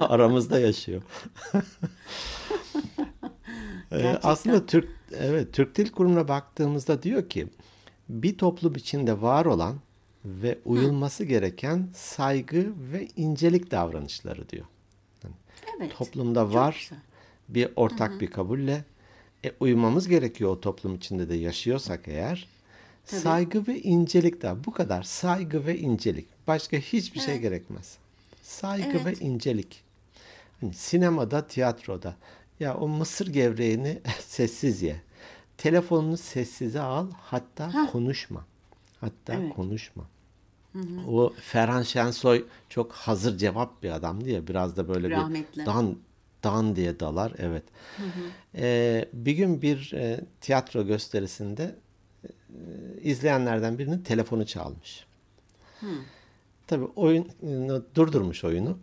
Aramızda 0.00 0.58
yaşıyor. 0.60 1.02
Ee, 3.92 3.96
Gerçekten. 4.02 4.30
aslında 4.30 4.66
Türk 4.66 4.88
evet 5.18 5.52
Türk 5.52 5.76
Dil 5.76 5.90
Kurumu'na 5.92 6.28
baktığımızda 6.28 7.02
diyor 7.02 7.28
ki 7.28 7.46
bir 8.08 8.38
toplum 8.38 8.74
içinde 8.74 9.22
var 9.22 9.44
olan 9.46 9.76
ve 10.24 10.58
uyulması 10.64 11.24
gereken 11.24 11.88
saygı 11.94 12.66
ve 12.92 13.08
incelik 13.16 13.70
davranışları 13.70 14.48
diyor. 14.48 14.64
Evet. 15.78 15.92
Toplumda 15.98 16.54
var 16.54 16.76
güzel. 16.90 16.98
bir 17.48 17.68
ortak 17.76 18.20
bir 18.20 18.26
kabulle 18.30 18.84
e, 19.44 19.52
uymamız 19.60 20.08
gerekiyor 20.08 20.50
o 20.50 20.60
toplum 20.60 20.94
içinde 20.94 21.28
de 21.28 21.34
yaşıyorsak 21.34 22.08
eğer. 22.08 22.48
Tabii. 23.06 23.20
Saygı 23.20 23.66
ve 23.66 23.80
incelik 23.82 24.42
de 24.42 24.64
bu 24.64 24.72
kadar. 24.72 25.02
Saygı 25.02 25.66
ve 25.66 25.78
incelik. 25.78 26.26
Başka 26.46 26.76
hiçbir 26.76 27.20
şey 27.20 27.34
Evet. 27.34 27.42
gerekmez. 27.42 27.96
Saygı 28.42 28.98
Evet. 29.02 29.06
ve 29.06 29.24
incelik. 29.24 29.82
Hani 30.60 30.74
sinemada, 30.74 31.46
tiyatroda 31.46 32.16
ya 32.60 32.76
o 32.76 32.88
mısır 32.88 33.26
gevreğini 33.26 33.98
sessiz 34.26 34.82
ye. 34.82 35.00
Telefonunu 35.56 36.16
sessize 36.16 36.80
al, 36.80 37.06
hatta 37.20 37.74
Hah. 37.74 37.92
konuşma. 37.92 38.44
Hatta 39.00 39.34
Evet. 39.34 39.54
konuşma. 39.54 40.04
O 41.08 41.32
Ferhan 41.40 41.82
Şensoy 41.82 42.44
çok 42.68 42.92
hazır 42.92 43.38
cevap 43.38 43.82
bir 43.82 43.90
adamdı 43.90 44.30
ya. 44.30 44.46
Biraz 44.46 44.76
da 44.76 44.88
böyle 44.88 45.10
Rahmetli. 45.10 45.60
bir 45.60 45.66
dan 45.66 45.96
dan 46.44 46.76
diye 46.76 47.00
dalar. 47.00 47.32
Evet. 47.38 47.62
Ee, 48.54 49.08
bir 49.12 49.32
gün 49.32 49.62
bir 49.62 49.92
e, 49.92 50.20
tiyatro 50.40 50.86
gösterisinde 50.86 51.74
e, 52.24 52.30
izleyenlerden 53.02 53.78
birinin 53.78 53.98
telefonu 53.98 54.46
çalmış. 54.46 55.06
Tabii 56.66 56.84
oyunu 56.84 57.84
durdurmuş 57.94 58.44
oyunu. 58.44 58.78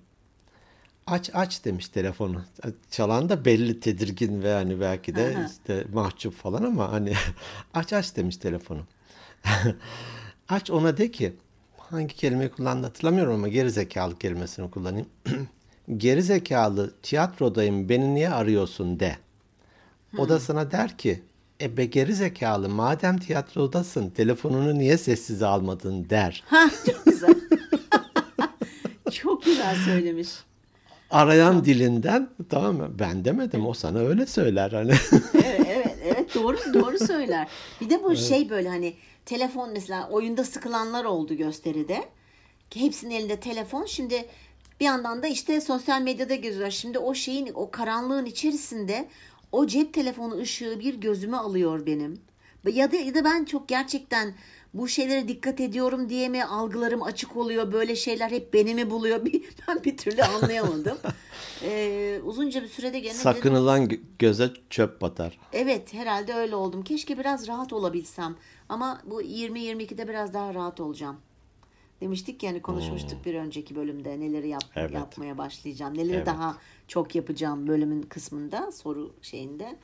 Aç 1.07 1.29
aç 1.33 1.65
demiş 1.65 1.89
telefonu. 1.89 2.41
Çalan 2.91 3.29
da 3.29 3.45
belli 3.45 3.79
tedirgin 3.79 4.43
ve 4.43 4.53
hani 4.53 4.79
belki 4.79 5.15
de 5.15 5.33
Aha. 5.37 5.45
işte 5.45 5.85
mahcup 5.93 6.33
falan 6.33 6.63
ama 6.63 6.91
hani 6.91 7.13
aç 7.73 7.93
aç 7.93 8.15
demiş 8.15 8.37
telefonu. 8.37 8.81
aç 10.49 10.71
ona 10.71 10.97
de 10.97 11.11
ki 11.11 11.33
hangi 11.77 12.15
kelimeyi 12.15 12.49
kullandı 12.49 12.87
hatırlamıyorum 12.87 13.33
ama 13.33 13.47
geri 13.47 13.71
zekalı 13.71 14.17
kelimesini 14.17 14.71
kullanayım. 14.71 15.09
geri 15.97 16.23
zekalı 16.23 16.93
tiyatrodayım 17.03 17.89
beni 17.89 18.15
niye 18.15 18.29
arıyorsun 18.29 18.99
de. 18.99 19.17
O 20.17 20.29
da 20.29 20.39
sana 20.39 20.71
der 20.71 20.97
ki 20.97 21.23
e 21.61 21.77
be 21.77 21.85
geri 21.85 22.15
zekalı 22.15 22.69
madem 22.69 23.17
tiyatrodasın 23.17 24.09
telefonunu 24.09 24.77
niye 24.79 24.97
sessize 24.97 25.45
almadın 25.45 26.09
der. 26.09 26.43
Ha 26.47 26.69
çok 26.85 27.05
güzel. 27.05 27.35
çok 29.11 29.45
güzel 29.45 29.75
söylemiş. 29.85 30.29
Arayan 31.09 31.65
dilinden 31.65 32.29
tamam 32.49 32.75
mı? 32.75 32.91
Ben 32.99 33.25
demedim 33.25 33.65
o 33.65 33.73
sana 33.73 33.99
öyle 33.99 34.25
söyler 34.25 34.71
hani. 34.71 34.93
Evet 35.33 35.61
evet 35.67 35.97
evet 36.05 36.35
doğru 36.35 36.57
doğru 36.73 36.99
söyler. 36.99 37.47
Bir 37.81 37.89
de 37.89 38.03
bu 38.03 38.15
şey 38.15 38.49
böyle 38.49 38.69
hani 38.69 38.93
telefon 39.25 39.69
mesela 39.73 40.09
oyunda 40.09 40.43
sıkılanlar 40.43 41.05
oldu 41.05 41.33
gösteride. 41.33 42.03
Ki 42.69 42.81
Hepsinin 42.81 43.15
elinde 43.15 43.39
telefon. 43.39 43.85
Şimdi 43.85 44.25
bir 44.79 44.85
yandan 44.85 45.23
da 45.23 45.27
işte 45.27 45.61
sosyal 45.61 46.01
medyada 46.01 46.35
geziyorlar. 46.35 46.71
Şimdi 46.71 46.99
o 46.99 47.13
şeyin 47.13 47.49
o 47.53 47.71
karanlığın 47.71 48.25
içerisinde 48.25 49.07
o 49.51 49.67
cep 49.67 49.93
telefonu 49.93 50.37
ışığı 50.37 50.79
bir 50.79 50.95
gözüme 50.95 51.37
alıyor 51.37 51.85
benim. 51.85 52.19
Ya 52.73 52.91
da, 52.91 52.95
ya 52.95 53.13
da 53.15 53.23
ben 53.23 53.45
çok 53.45 53.67
gerçekten 53.67 54.33
bu 54.73 54.87
şeylere 54.87 55.27
dikkat 55.27 55.59
ediyorum 55.61 56.09
diye 56.09 56.29
mi 56.29 56.43
algılarım 56.43 57.03
açık 57.03 57.37
oluyor 57.37 57.71
böyle 57.73 57.95
şeyler 57.95 58.31
hep 58.31 58.53
beni 58.53 58.75
mi 58.75 58.89
buluyor 58.89 59.25
bir, 59.25 59.41
ben 59.67 59.83
bir 59.83 59.97
türlü 59.97 60.23
anlayamadım. 60.23 60.97
Ee, 61.63 62.19
uzunca 62.23 62.63
bir 62.63 62.67
sürede 62.67 62.99
gene 62.99 63.13
dedim- 63.13 63.21
Sakınılan 63.23 63.85
gö- 63.85 63.99
göze 64.19 64.49
çöp 64.69 65.01
batar. 65.01 65.39
Evet 65.53 65.93
herhalde 65.93 66.33
öyle 66.33 66.55
oldum. 66.55 66.83
Keşke 66.83 67.19
biraz 67.19 67.47
rahat 67.47 67.73
olabilsem. 67.73 68.35
Ama 68.69 69.01
bu 69.05 69.21
20-22'de 69.21 70.07
biraz 70.07 70.33
daha 70.33 70.53
rahat 70.53 70.79
olacağım. 70.79 71.17
Demiştik 72.01 72.43
yani 72.43 72.61
konuşmuştuk 72.61 73.25
bir 73.25 73.35
önceki 73.35 73.75
bölümde 73.75 74.19
neleri 74.19 74.47
yap, 74.49 74.63
Evet. 74.75 74.91
yapmaya 74.93 75.37
başlayacağım. 75.37 75.97
Neleri 75.97 76.15
Evet. 76.15 76.25
daha 76.25 76.57
çok 76.87 77.15
yapacağım 77.15 77.67
bölümün 77.67 78.01
kısmında 78.01 78.71
soru 78.71 79.13
şeyinde. 79.21 79.75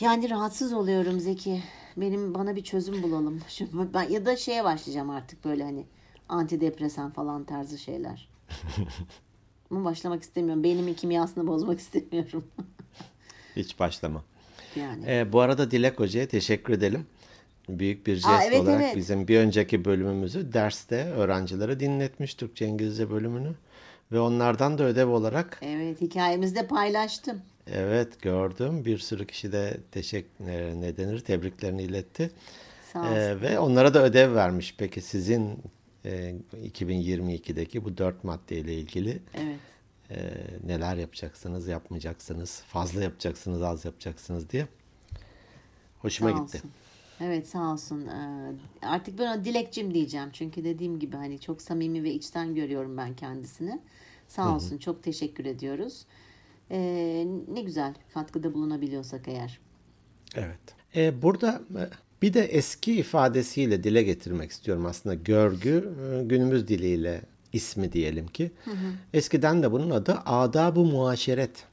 Yani 0.00 0.30
rahatsız 0.30 0.72
oluyorum 0.72 1.20
Zeki. 1.20 1.62
Benim 1.96 2.34
bana 2.34 2.56
bir 2.56 2.64
çözüm 2.64 3.02
bulalım. 3.02 3.40
Şu- 3.48 3.94
Ben, 3.94 4.02
ya 4.08 4.26
da 4.26 4.36
şeye 4.36 4.64
başlayacağım 4.64 5.10
artık 5.10 5.44
böyle 5.44 5.62
hani 5.64 5.84
antidepresan 6.28 7.10
falan 7.10 7.44
tarzı 7.44 7.78
şeyler. 7.78 8.28
Ama 9.70 9.84
başlamak 9.84 10.22
istemiyorum. 10.22 10.64
Beynimin 10.64 10.94
kimyasını 10.94 11.46
bozmak 11.46 11.78
istemiyorum. 11.80 12.44
Hiç 13.56 13.78
başlama. 13.80 14.24
yani. 14.76 15.04
Ee, 15.06 15.32
bu 15.32 15.40
arada 15.40 15.70
Dilek 15.70 16.00
Hoca'ya 16.00 16.28
teşekkür 16.28 16.72
edelim. 16.72 17.06
Büyük 17.68 18.06
bir 18.06 18.14
jest 18.14 18.26
Aa, 18.26 18.44
evet, 18.44 18.60
olarak 18.60 18.82
evet. 18.82 18.96
bizim 18.96 19.28
bir 19.28 19.38
önceki 19.38 19.84
bölümümüzü 19.84 20.52
derste 20.52 21.04
öğrencilere 21.04 21.80
dinletmiş 21.80 22.34
Türkçe 22.34 22.66
İngilizce 22.66 23.10
bölümünü. 23.10 23.52
Ve 24.12 24.20
onlardan 24.20 24.78
da 24.78 24.84
ödev 24.84 25.08
olarak 25.08 25.58
Evet 25.62 26.00
hikayemizde 26.00 26.66
paylaştım. 26.66 27.40
evet 27.66 28.22
gördüm. 28.22 28.84
Bir 28.84 28.98
sürü 28.98 29.26
kişi 29.26 29.52
de 29.52 29.76
teşekkür 29.92 30.44
ne 30.80 30.96
denir 30.96 31.20
tebriklerini 31.20 31.82
iletti. 31.82 32.30
Sağ 32.92 33.00
olsun. 33.00 33.12
Ee, 33.14 33.40
ve 33.40 33.58
onlara 33.58 33.94
da 33.94 34.02
ödev 34.04 34.34
vermiş. 34.34 34.74
Peki 34.78 35.00
sizin 35.00 35.58
e, 36.04 36.34
2022'deki 36.64 37.84
bu 37.84 37.98
dört 37.98 38.24
maddeyle 38.24 38.74
ilgili 38.74 39.18
Evet. 39.34 39.58
e, 40.10 40.16
neler 40.66 40.96
yapacaksınız, 40.96 41.68
yapmayacaksınız, 41.68 42.62
fazla 42.68 43.02
yapacaksınız, 43.02 43.62
az 43.62 43.84
yapacaksınız 43.84 44.50
diye. 44.50 44.66
Hoşuma 45.98 46.30
Sağ 46.30 46.36
gitti. 46.38 46.56
olsun. 46.56 46.70
Evet 47.20 47.48
sağ 47.48 47.72
olsun. 47.72 48.06
Ee, 48.06 48.52
artık 48.82 49.18
ben 49.18 49.24
ona 49.24 49.44
dilekçim 49.44 49.94
diyeceğim. 49.94 50.28
Çünkü 50.32 50.64
dediğim 50.64 50.98
gibi 50.98 51.16
hani 51.16 51.38
çok 51.40 51.62
samimi 51.62 52.02
ve 52.02 52.12
içten 52.12 52.54
görüyorum 52.54 52.96
ben 52.96 53.16
kendisini. 53.16 53.80
Sağ 54.28 54.54
olsun. 54.54 54.78
Çok 54.78 55.02
teşekkür 55.02 55.44
ediyoruz. 55.44 56.04
Ee, 56.70 57.26
ne 57.48 57.60
güzel 57.60 57.94
katkıda 58.14 58.54
bulunabiliyorsak 58.54 59.28
eğer. 59.28 59.60
Evet. 60.34 60.60
E, 60.96 61.22
burada 61.22 61.62
e, 61.78 61.82
bir 62.22 62.34
de 62.34 62.44
eski 62.44 62.94
ifadesiyle 62.94 63.84
dile 63.84 64.02
getirmek 64.02 64.50
istiyorum 64.50 64.86
aslında. 64.86 65.14
Görgü 65.14 65.94
e, 66.00 66.24
günümüz 66.24 66.68
diliyle 66.68 67.20
ismi 67.52 67.92
diyelim 67.92 68.26
ki. 68.26 68.50
Eskiden 69.14 69.62
de 69.62 69.72
bunun 69.72 69.90
adı 69.90 70.18
adab-ı 70.26 70.80
muaşeret. 70.80 71.64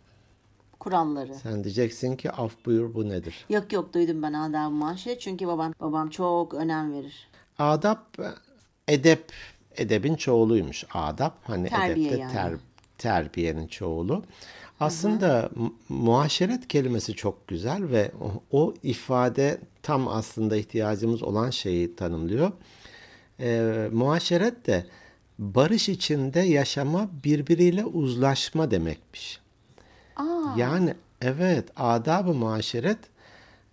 Kuralları. 0.84 1.36
Sen 1.36 1.64
diyeceksin 1.64 2.16
ki 2.16 2.32
af 2.32 2.52
buyur 2.66 2.94
bu 2.94 3.10
nedir? 3.10 3.46
Yok 3.50 3.74
yok 3.74 3.94
duydum 3.94 4.22
ben 4.24 4.34
adab 4.34 4.72
maaşı. 4.72 5.20
Çünkü 5.20 5.48
babam 5.48 5.74
babam 5.80 6.10
çok 6.10 6.54
önem 6.54 6.94
verir. 6.94 7.28
Adab 7.60 7.98
e, 8.20 8.28
edep 8.94 9.32
edebin 9.78 10.16
çoğuluymuş. 10.16 10.86
Adab 10.94 11.32
hani 11.44 11.70
Terbiye 11.70 12.08
edepte 12.08 12.22
yani. 12.22 12.34
ter- 12.34 12.58
terbiyenin 12.98 13.68
çoğulu. 13.68 14.24
Aslında 14.80 15.50
mu- 15.56 15.76
muaşeret 15.90 16.68
kelimesi 16.68 17.14
çok 17.14 17.48
güzel 17.48 17.90
ve 17.90 18.12
o, 18.22 18.58
o 18.60 18.74
ifade 18.84 19.58
tam 19.84 20.08
aslında 20.08 20.56
ihtiyacımız 20.58 21.24
olan 21.24 21.50
şeyi 21.50 21.96
tanımlıyor. 21.96 22.52
Ee, 23.40 23.90
muaşeret 23.92 24.68
de 24.68 24.86
barış 25.40 25.90
içinde 25.90 26.40
yaşama, 26.40 27.10
birbiriyle 27.24 27.86
uzlaşma 27.86 28.72
demekmiş. 28.72 29.43
Aa, 30.16 30.24
Yani 30.58 30.94
evet 31.22 31.66
adab-ı 31.78 32.34
muaşeret 32.34 32.98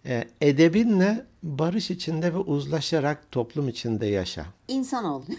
e, 0.07 0.25
edebinle 0.41 1.25
barış 1.43 1.91
içinde 1.91 2.35
ve 2.35 2.39
uzlaşarak 2.39 3.31
toplum 3.31 3.69
içinde 3.69 4.07
yaşa. 4.07 4.47
insan 4.69 5.05
ol. 5.05 5.23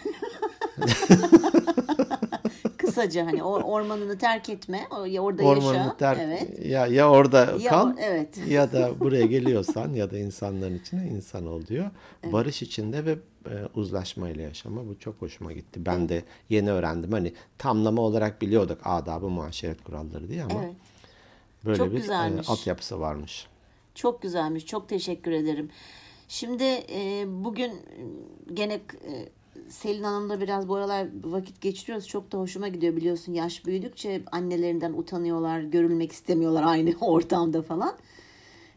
Kısaca 2.78 3.26
hani 3.26 3.44
o 3.44 3.54
ormanını 3.62 4.18
terk 4.18 4.50
etme. 4.50 4.88
Orada 5.20 5.44
Ormanını 5.44 5.78
yaşa. 5.78 5.98
terk 5.98 6.20
Evet. 6.22 6.66
ya 6.66 6.88
ya 6.88 7.10
orada 7.10 7.54
Ya 7.60 7.70
kal 7.72 7.94
evet. 8.00 8.38
ya 8.48 8.72
da 8.72 9.00
buraya 9.00 9.26
geliyorsan 9.26 9.94
ya 9.94 10.12
da 10.12 10.18
insanların 10.18 10.80
içine 10.80 11.08
insan 11.08 11.46
ol 11.48 11.66
diyor. 11.68 11.90
Barış 12.32 12.62
içinde 12.62 13.06
ve 13.06 13.16
e, 13.50 13.80
uzlaşmayla 13.80 14.44
yaşama 14.44 14.88
bu 14.88 15.00
çok 15.00 15.22
hoşuma 15.22 15.54
gitti. 15.54 15.86
Ben 15.86 16.10
de 16.10 16.24
yeni 16.50 16.72
öğrendim. 16.72 17.12
Hani 17.12 17.34
tamlama 17.58 18.02
olarak 18.02 18.42
biliyorduk 18.42 18.80
adabı 18.84 19.30
muaşeret 19.30 19.84
kuralları 19.84 20.30
diye 20.30 20.44
ama 20.44 20.64
Evet. 20.64 20.76
böyle 21.66 21.78
Çok 21.78 21.88
bir 21.92 21.94
e, 21.94 21.98
güzelmiş. 21.98 22.50
altyapısı 22.50 23.00
varmış. 23.00 23.48
Çok 23.96 24.22
güzelmiş. 24.22 24.66
Çok 24.66 24.90
teşekkür 24.90 25.32
ederim. 25.32 25.70
Şimdi 26.28 26.64
e, 26.90 27.26
bugün 27.28 27.70
e, 27.72 27.76
gene 28.54 28.74
e, 28.74 29.30
Selin 29.70 30.04
Hanım'la 30.04 30.42
biraz 30.42 30.68
bu 30.68 30.76
aralar 30.76 31.08
vakit 31.24 31.62
geçiriyoruz. 31.62 32.08
Çok 32.08 32.32
da 32.32 32.38
hoşuma 32.38 32.68
gidiyor 32.68 32.96
biliyorsun. 32.96 33.34
Yaş 33.34 33.66
büyüdükçe 33.66 34.22
annelerinden 34.32 34.94
utanıyorlar, 34.94 35.60
görülmek 35.62 36.12
istemiyorlar 36.12 36.64
aynı 36.64 36.94
ortamda 37.02 37.62
falan. 37.62 37.96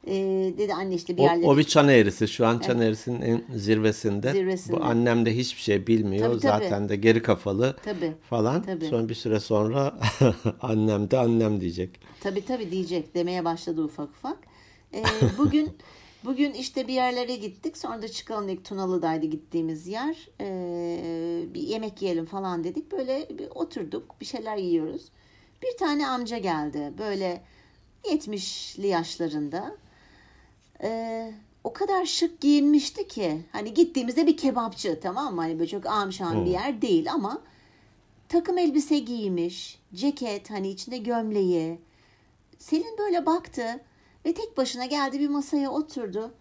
E, 0.06 0.14
dedi 0.58 0.74
anne 0.74 0.94
işte 0.94 1.16
bir 1.16 1.22
O, 1.22 1.24
yerlere 1.24 1.46
o 1.46 1.56
bir 1.58 1.64
çan 1.64 1.88
eğrisi. 1.88 2.28
Şu 2.28 2.46
an 2.46 2.58
çan 2.58 2.80
eğrisinin 2.80 3.20
en 3.20 3.44
zirvesinde. 3.58 4.32
Zirvesinde. 4.32 4.76
Bu 4.76 4.84
annem 4.84 5.26
de 5.26 5.36
hiçbir 5.36 5.62
şey 5.62 5.86
bilmiyor. 5.86 6.28
Tabii, 6.30 6.40
tabii. 6.40 6.64
Zaten 6.64 6.88
de 6.88 6.96
geri 6.96 7.22
kafalı 7.22 7.76
Tabii, 7.84 8.12
falan. 8.30 8.62
tabii. 8.62 8.86
Sonra 8.86 9.08
bir 9.08 9.14
süre 9.14 9.40
sonra 9.40 9.98
annem 10.60 11.10
de 11.10 11.18
annem 11.18 11.60
diyecek. 11.60 12.00
Tabii 12.20 12.44
tabii 12.44 12.70
diyecek 12.70 13.14
demeye 13.14 13.44
başladı 13.44 13.82
ufak 13.82 14.08
ufak. 14.08 14.38
Ee, 14.94 15.04
bugün 15.38 15.68
bugün 16.24 16.52
işte 16.52 16.88
bir 16.88 16.94
yerlere 16.94 17.36
gittik. 17.36 17.76
Sonra 17.78 18.02
da 18.02 18.08
çıkalım 18.08 18.48
dedik. 18.48 18.64
Tunalı'daydı 18.64 19.26
gittiğimiz 19.26 19.86
yer. 19.86 20.28
Ee, 20.40 21.44
bir 21.54 21.60
yemek 21.60 22.02
yiyelim 22.02 22.26
falan 22.26 22.64
dedik. 22.64 22.92
Böyle 22.92 23.28
bir 23.38 23.48
oturduk. 23.54 24.20
Bir 24.20 24.26
şeyler 24.26 24.56
yiyoruz. 24.56 25.02
Bir 25.62 25.76
tane 25.78 26.06
amca 26.08 26.38
geldi. 26.38 26.92
Böyle 26.98 27.42
70'li 28.04 28.86
yaşlarında. 28.86 29.76
Ee, 30.84 31.32
o 31.64 31.72
kadar 31.72 32.04
şık 32.04 32.40
giyinmişti 32.40 33.08
ki. 33.08 33.42
Hani 33.52 33.74
gittiğimizde 33.74 34.26
bir 34.26 34.36
kebapçı 34.36 35.00
tamam 35.02 35.34
mı? 35.34 35.40
Hani 35.40 35.58
böyle 35.58 35.70
çok 35.70 35.86
amşan 35.86 36.44
bir 36.44 36.50
yer 36.50 36.82
değil 36.82 37.12
ama 37.12 37.42
takım 38.28 38.58
elbise 38.58 38.98
giymiş. 38.98 39.78
Ceket 39.94 40.50
hani 40.50 40.68
içinde 40.68 40.98
gömleği. 40.98 41.78
Selin 42.58 42.98
böyle 42.98 43.26
baktı 43.26 43.80
ve 44.24 44.34
tek 44.34 44.56
başına 44.56 44.86
geldi 44.86 45.20
bir 45.20 45.28
masaya 45.28 45.70
oturdu. 45.70 46.34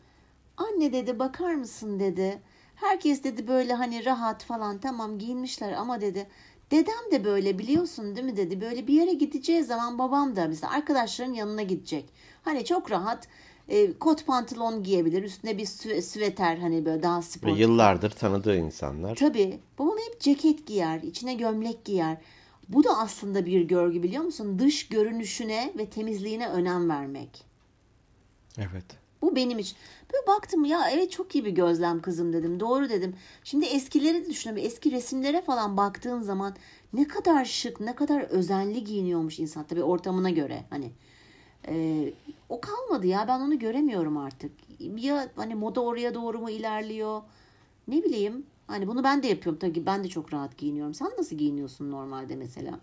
Anne 0.58 0.94
dedi 0.94 1.20
bakar 1.20 1.54
mısın 1.54 2.00
dedi. 2.00 2.42
Herkes 2.76 3.24
dedi 3.24 3.48
böyle 3.48 3.74
hani 3.74 4.06
rahat 4.06 4.44
falan 4.44 4.78
tamam 4.78 5.20
giyinmişler 5.20 5.72
ama 5.72 6.02
dedi. 6.02 6.28
Dedem 6.72 7.12
de 7.12 7.26
böyle 7.26 7.60
biliyorsun 7.60 8.16
değil 8.16 8.26
mi 8.26 8.38
dedi. 8.38 8.62
Böyle 8.62 8.88
bir 8.88 8.94
yere 8.94 9.14
gideceği 9.14 9.64
zaman 9.64 10.00
babam 10.00 10.36
da 10.36 10.48
mesela 10.48 10.74
arkadaşların 10.74 11.34
yanına 11.34 11.62
gidecek. 11.62 12.06
Hani 12.44 12.66
çok 12.66 12.92
rahat 12.92 13.28
e, 13.70 13.93
kot 13.93 14.25
pantolon 14.25 14.84
giyebilir. 14.84 15.24
Üstüne 15.24 15.58
bir 15.58 15.65
sü- 15.65 16.01
süveter 16.01 16.58
hani 16.58 16.86
böyle 16.86 17.03
daha 17.03 17.22
sportif. 17.22 17.60
yıllardır 17.60 18.10
tanıdığı 18.10 18.58
insanlar. 18.58 19.15
Tabii. 19.15 19.60
Babam 19.79 19.98
hep 20.08 20.20
ceket 20.20 20.67
giyer, 20.67 21.01
içine 21.01 21.34
gömlek 21.34 21.86
giyer. 21.86 22.17
Bu 22.70 22.84
da 22.84 22.98
aslında 22.98 23.46
bir 23.46 23.62
görgü 23.62 24.03
biliyor 24.03 24.24
musun? 24.24 24.60
Dış 24.60 24.88
görünüşüne 24.88 25.74
ve 25.77 25.86
temizliğine 25.89 26.48
önem 26.50 26.89
vermek. 26.89 27.43
Evet. 28.58 28.86
Bu 29.22 29.36
benim 29.36 29.60
için. 29.60 29.77
Böyle 30.13 30.27
baktım 30.27 30.65
ya 30.65 30.89
evet 30.91 31.12
çok 31.12 31.36
iyi 31.36 31.46
bir 31.46 31.51
gözlem 31.51 32.01
kızım 32.01 32.34
dedim. 32.34 32.60
Doğru 32.60 32.89
dedim. 32.89 33.15
Şimdi 33.43 33.65
eskileri 33.65 34.25
de 34.25 34.29
düşünüyorum. 34.29 34.65
Eski 34.67 34.91
resimlere 34.91 35.41
falan 35.41 35.77
baktığın 35.77 36.22
zaman 36.22 36.55
ne 36.93 37.08
kadar 37.08 37.46
şık, 37.46 37.79
ne 37.79 37.96
kadar 37.96 38.22
özenli 38.22 38.84
giyiniyormuş 38.84 39.39
insan. 39.39 39.63
Tabii 39.63 39.84
ortamına 39.84 40.29
göre 40.29 40.63
hani. 40.70 40.91
Ee, 41.67 42.13
o 42.54 42.62
kalmadı 42.62 43.08
ya 43.08 43.28
ben 43.28 43.40
onu 43.40 43.60
göremiyorum 43.60 44.18
artık. 44.18 44.52
Ya 44.80 45.30
hani 45.36 45.56
moda 45.56 45.82
oraya 45.82 46.14
doğru 46.14 46.40
mu 46.40 46.50
ilerliyor? 46.50 47.22
Ne 47.88 48.04
bileyim. 48.04 48.46
Hani 48.68 48.88
bunu 48.88 49.04
ben 49.04 49.24
de 49.24 49.28
yapıyorum 49.28 49.60
tabii 49.60 49.86
ben 49.86 50.04
de 50.04 50.08
çok 50.08 50.34
rahat 50.34 50.58
giyiniyorum. 50.58 50.94
Sen 50.94 51.12
nasıl 51.18 51.36
giyiniyorsun 51.36 51.92
normalde 51.92 52.36
mesela? 52.36 52.80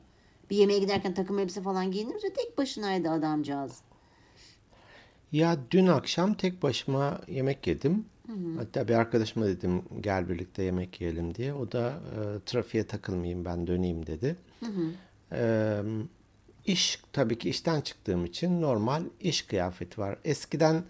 Bir 0.51 0.57
yemeğe 0.57 0.79
giderken 0.79 1.15
takım 1.15 1.39
elbise 1.39 1.63
falan 1.63 1.91
giyinir 1.91 2.15
misin? 2.15 2.33
Tek 2.37 2.59
başınaydı 2.59 3.11
adamcağız. 3.11 3.81
Ya 5.33 5.59
dün 5.71 5.87
akşam 5.87 6.35
tek 6.35 6.63
başıma 6.63 7.21
yemek 7.29 7.67
yedim. 7.67 8.05
Hatta 8.59 8.89
bir 8.89 8.95
arkadaşıma 8.95 9.47
dedim 9.47 9.83
gel 10.01 10.29
birlikte 10.29 10.63
yemek 10.63 11.01
yiyelim 11.01 11.35
diye. 11.35 11.55
O 11.55 11.73
da 11.73 11.89
e, 11.91 12.21
trafiğe 12.47 12.87
takılmayayım 12.87 13.45
ben 13.45 13.67
döneyim 13.67 14.07
dedi. 14.07 14.37
E, 15.33 15.81
iş 16.67 17.03
tabii 17.13 17.39
ki 17.39 17.51
işten 17.51 17.81
çıktığım 17.81 18.25
için 18.25 18.61
normal 18.61 19.05
iş 19.21 19.43
kıyafeti 19.43 20.01
var. 20.01 20.19
Eskiden 20.25 20.85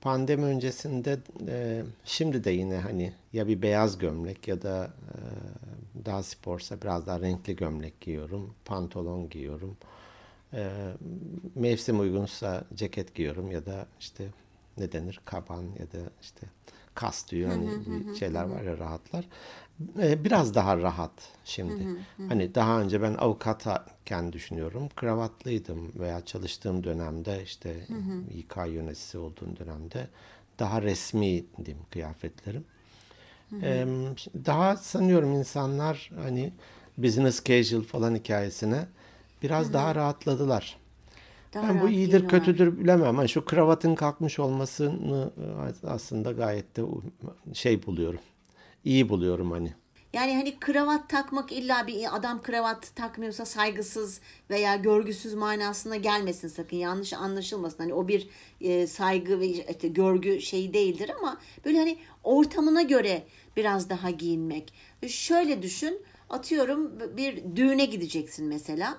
pandemi 0.00 0.44
öncesinde 0.44 1.18
e, 1.48 1.82
şimdi 2.04 2.44
de 2.44 2.50
yine 2.50 2.76
hani 2.76 3.12
ya 3.32 3.48
bir 3.48 3.62
beyaz 3.62 3.98
gömlek 3.98 4.48
ya 4.48 4.62
da 4.62 4.84
e, 4.84 5.18
daha 6.04 6.22
sporsa 6.22 6.82
biraz 6.82 7.06
daha 7.06 7.20
renkli 7.20 7.56
gömlek 7.56 8.00
giyiyorum. 8.00 8.54
Pantolon 8.64 9.28
giyiyorum. 9.28 9.76
E, 10.52 10.70
mevsim 11.54 12.00
uygunsa 12.00 12.64
ceket 12.74 13.14
giyiyorum 13.14 13.50
ya 13.50 13.66
da 13.66 13.86
işte 14.00 14.26
ne 14.78 14.92
denir 14.92 15.20
kaban 15.24 15.62
ya 15.62 15.92
da 15.92 16.10
işte 16.22 16.46
kas 16.94 17.22
tüyü 17.22 17.46
hani 17.46 17.66
bir 17.86 18.14
şeyler 18.18 18.44
var 18.44 18.62
ya 18.62 18.78
rahatlar. 18.78 19.24
E, 20.02 20.24
biraz 20.24 20.54
daha 20.54 20.76
rahat 20.78 21.12
şimdi. 21.44 21.72
Hani 22.28 22.54
daha 22.54 22.80
önce 22.80 23.02
ben 23.02 23.14
avukatken 23.14 24.32
düşünüyorum. 24.32 24.88
Kravatlıydım 24.96 25.92
veya 26.00 26.24
çalıştığım 26.24 26.84
dönemde 26.84 27.42
işte 27.42 27.86
İK 28.38 28.56
yöneticisi 28.56 29.18
olduğum 29.18 29.56
dönemde 29.58 30.08
daha 30.58 30.82
resmiydim 30.82 31.78
kıyafetlerim. 31.90 32.64
Ee, 33.62 33.86
Daha 34.46 34.76
sanıyorum 34.76 35.32
insanlar 35.32 36.10
hani 36.16 36.52
business 36.98 37.44
casual 37.44 37.82
falan 37.82 38.14
hikayesine 38.14 38.86
biraz 39.42 39.72
daha 39.72 39.94
rahatladılar. 39.94 40.76
Daha 41.54 41.68
Ben 41.68 41.80
bu 41.80 41.88
iyidir 41.88 42.28
kötüdür 42.28 42.78
bilemem. 42.78 43.16
Hani 43.16 43.28
şu 43.28 43.44
kravatın 43.44 43.94
kalkmış 43.94 44.38
olmasını 44.38 45.30
e, 45.82 45.86
aslında 45.86 46.32
gayet 46.32 46.76
de 46.76 46.82
şey 47.52 47.86
buluyorum. 47.86 48.20
İyi 48.84 49.08
buluyorum 49.08 49.50
hani. 49.50 49.74
Yani 50.12 50.36
hani 50.36 50.58
kravat 50.60 51.08
takmak 51.08 51.52
illa 51.52 51.86
bir 51.86 52.16
adam 52.16 52.42
kravat 52.42 52.96
takmıyorsa 52.96 53.44
saygısız 53.44 54.20
veya 54.50 54.76
görgüsüz 54.76 55.34
manasına 55.34 55.96
gelmesin 55.96 56.48
sakın. 56.48 56.76
Yanlış 56.76 57.12
anlaşılmasın. 57.12 57.78
Hani 57.78 57.94
o 57.94 58.08
bir 58.08 58.28
e, 58.60 58.86
saygı 58.86 59.40
ve 59.40 59.46
işte 59.46 59.88
görgü 59.88 60.40
şeyi 60.40 60.74
değildir 60.74 61.10
ama 61.18 61.38
böyle 61.64 61.78
hani 61.78 61.98
ortamına 62.24 62.82
göre 62.82 63.22
biraz 63.56 63.90
daha 63.90 64.10
giyinmek. 64.10 64.72
Şöyle 65.08 65.62
düşün. 65.62 66.02
Atıyorum 66.30 66.90
bir 67.16 67.56
düğüne 67.56 67.84
gideceksin 67.84 68.46
mesela. 68.46 68.98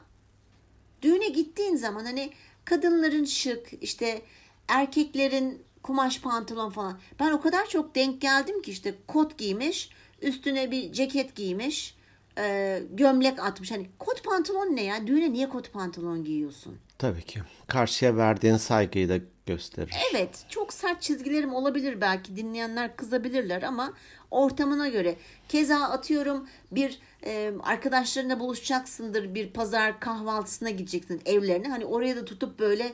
Düğüne 1.01 1.29
gittiğin 1.29 1.75
zaman 1.75 2.05
hani 2.05 2.31
kadınların 2.65 3.25
şık 3.25 3.69
işte 3.81 4.21
erkeklerin 4.67 5.63
kumaş 5.83 6.21
pantolon 6.21 6.69
falan. 6.69 6.99
Ben 7.19 7.31
o 7.31 7.41
kadar 7.41 7.65
çok 7.65 7.95
denk 7.95 8.21
geldim 8.21 8.61
ki 8.61 8.71
işte 8.71 8.93
kot 9.07 9.37
giymiş 9.37 9.89
üstüne 10.21 10.71
bir 10.71 10.93
ceket 10.93 11.35
giymiş 11.35 11.95
e, 12.37 12.79
gömlek 12.91 13.39
atmış. 13.39 13.71
Hani 13.71 13.89
kot 13.99 14.23
pantolon 14.23 14.75
ne 14.75 14.83
ya? 14.83 15.07
Düğüne 15.07 15.33
niye 15.33 15.49
kot 15.49 15.73
pantolon 15.73 16.23
giyiyorsun? 16.23 16.77
Tabii 16.97 17.21
ki. 17.21 17.39
Karşıya 17.67 18.17
verdiğin 18.17 18.57
saygıyı 18.57 19.09
da 19.09 19.17
gösterir. 19.45 19.95
Evet 20.11 20.45
çok 20.49 20.73
sert 20.73 21.01
çizgilerim 21.01 21.53
olabilir 21.53 22.01
belki 22.01 22.35
dinleyenler 22.35 22.95
kızabilirler 22.95 23.61
ama 23.61 23.93
ortamına 24.31 24.87
göre. 24.87 25.15
Keza 25.49 25.79
atıyorum 25.79 26.47
bir 26.71 26.99
e, 27.25 27.53
arkadaşlarına 27.63 28.39
buluşacaksındır 28.39 29.35
bir 29.35 29.49
pazar 29.49 29.99
kahvaltısına 29.99 30.69
gideceksin 30.69 31.21
evlerine. 31.25 31.67
Hani 31.67 31.85
oraya 31.85 32.15
da 32.15 32.25
tutup 32.25 32.59
böyle 32.59 32.93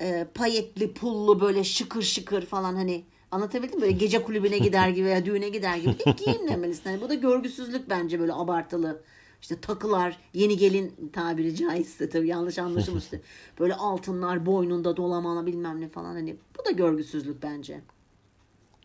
e, 0.00 0.26
payetli 0.34 0.94
pullu 0.94 1.40
böyle 1.40 1.64
şıkır 1.64 2.02
şıkır 2.02 2.46
falan 2.46 2.74
hani 2.74 3.04
anlatabildim 3.30 3.76
mi? 3.76 3.82
Böyle 3.82 3.92
gece 3.92 4.22
kulübüne 4.22 4.58
gider 4.58 4.88
gibi 4.88 5.06
veya 5.06 5.24
düğüne 5.24 5.48
gider 5.48 5.76
gibi 5.76 5.98
de 5.98 6.10
giyinmemelisin. 6.24 6.90
Hani 6.90 7.00
bu 7.00 7.08
da 7.08 7.14
görgüsüzlük 7.14 7.90
bence 7.90 8.20
böyle 8.20 8.32
abartılı. 8.32 9.02
İşte 9.42 9.60
takılar, 9.60 10.18
yeni 10.34 10.56
gelin 10.56 11.10
tabiri 11.12 11.56
caizse 11.56 12.08
tabii 12.08 12.28
yanlış 12.28 12.58
anlaşılmıştı. 12.58 13.20
Böyle 13.60 13.74
altınlar 13.74 14.46
boynunda 14.46 14.96
dolamalı 14.96 15.46
bilmem 15.46 15.80
ne 15.80 15.88
falan 15.88 16.14
hani 16.14 16.36
bu 16.58 16.64
da 16.64 16.70
görgüsüzlük 16.70 17.42
bence. 17.42 17.80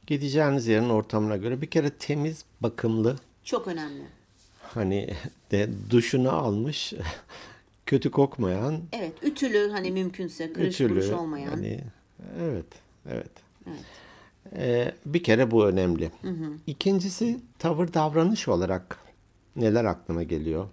Gideceğiniz 0.07 0.67
yerin 0.67 0.89
ortamına 0.89 1.37
göre 1.37 1.61
bir 1.61 1.67
kere 1.67 1.89
temiz, 1.89 2.45
bakımlı, 2.61 3.15
Çok 3.43 3.67
önemli. 3.67 4.03
hani 4.61 5.13
de 5.51 5.69
duşunu 5.89 6.31
almış, 6.31 6.93
kötü 7.85 8.11
kokmayan, 8.11 8.81
Evet 8.91 9.13
ütülü 9.21 9.69
hani 9.71 9.91
mümkünse 9.91 10.53
kırış 10.53 10.81
ütülü. 10.81 11.13
olmayan. 11.13 11.49
Hani, 11.49 11.79
evet, 12.41 12.65
evet. 13.09 13.31
Evet. 13.67 13.77
Ee, 14.55 14.91
bir 15.05 15.23
kere 15.23 15.51
bu 15.51 15.65
önemli. 15.65 16.11
İkincisi 16.67 17.39
tavır 17.59 17.93
davranış 17.93 18.47
olarak 18.47 18.97
neler 19.55 19.85
aklına 19.85 20.23
geliyor? 20.23 20.67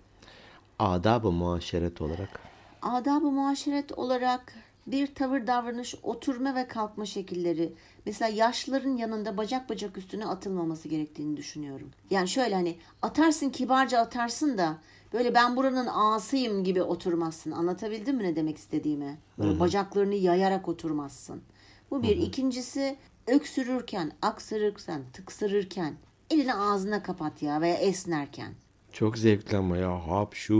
Adab-ı 0.78 1.30
muaşeret 1.32 2.00
olarak. 2.00 2.40
Adab-ı 2.82 3.30
muaşeret 3.30 3.92
olarak 3.92 4.54
bir 4.86 5.14
tavır 5.14 5.46
davranış, 5.46 5.94
oturma 6.02 6.54
ve 6.54 6.68
kalkma 6.68 7.06
şekilleri. 7.06 7.72
Mesela 8.06 8.28
yaşlıların 8.28 8.96
yanında 8.96 9.36
bacak 9.36 9.70
bacak 9.70 9.98
üstüne 9.98 10.26
atılmaması 10.26 10.88
gerektiğini 10.88 11.36
düşünüyorum. 11.36 11.90
Yani 12.10 12.28
şöyle 12.28 12.54
hani 12.54 12.76
atarsın 13.02 13.50
kibarca 13.50 13.98
atarsın 13.98 14.58
da 14.58 14.78
böyle 15.12 15.34
ben 15.34 15.56
buranın 15.56 15.86
ağasıyım 15.86 16.64
gibi 16.64 16.82
oturmazsın. 16.82 17.50
Anlatabildim 17.50 18.16
mi 18.16 18.22
ne 18.22 18.36
demek 18.36 18.58
istediğimi? 18.58 19.18
Böyle 19.38 19.60
bacaklarını 19.60 20.14
yayarak 20.14 20.68
oturmazsın. 20.68 21.42
Bu 21.90 22.02
bir. 22.02 22.16
İkincisi 22.16 22.96
öksürürken, 23.26 24.12
aksırırken, 24.22 25.02
tıksırırken 25.12 25.94
elini 26.30 26.54
ağzına 26.54 27.02
kapat 27.02 27.42
ya 27.42 27.60
veya 27.60 27.74
esnerken. 27.74 28.54
Çok 28.94 29.18
zevkli 29.18 29.56
ama 29.56 29.76
ya 29.76 30.08
hapşu 30.08 30.54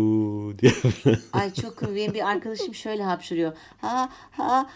diye. 0.59 0.73
Ay 1.33 1.55
çok 1.55 1.83
benim 1.83 2.15
bir 2.15 2.29
arkadaşım 2.29 2.75
şöyle 2.75 3.03
hapşırıyor. 3.03 3.53
Ha 3.81 4.09
ha 4.31 4.71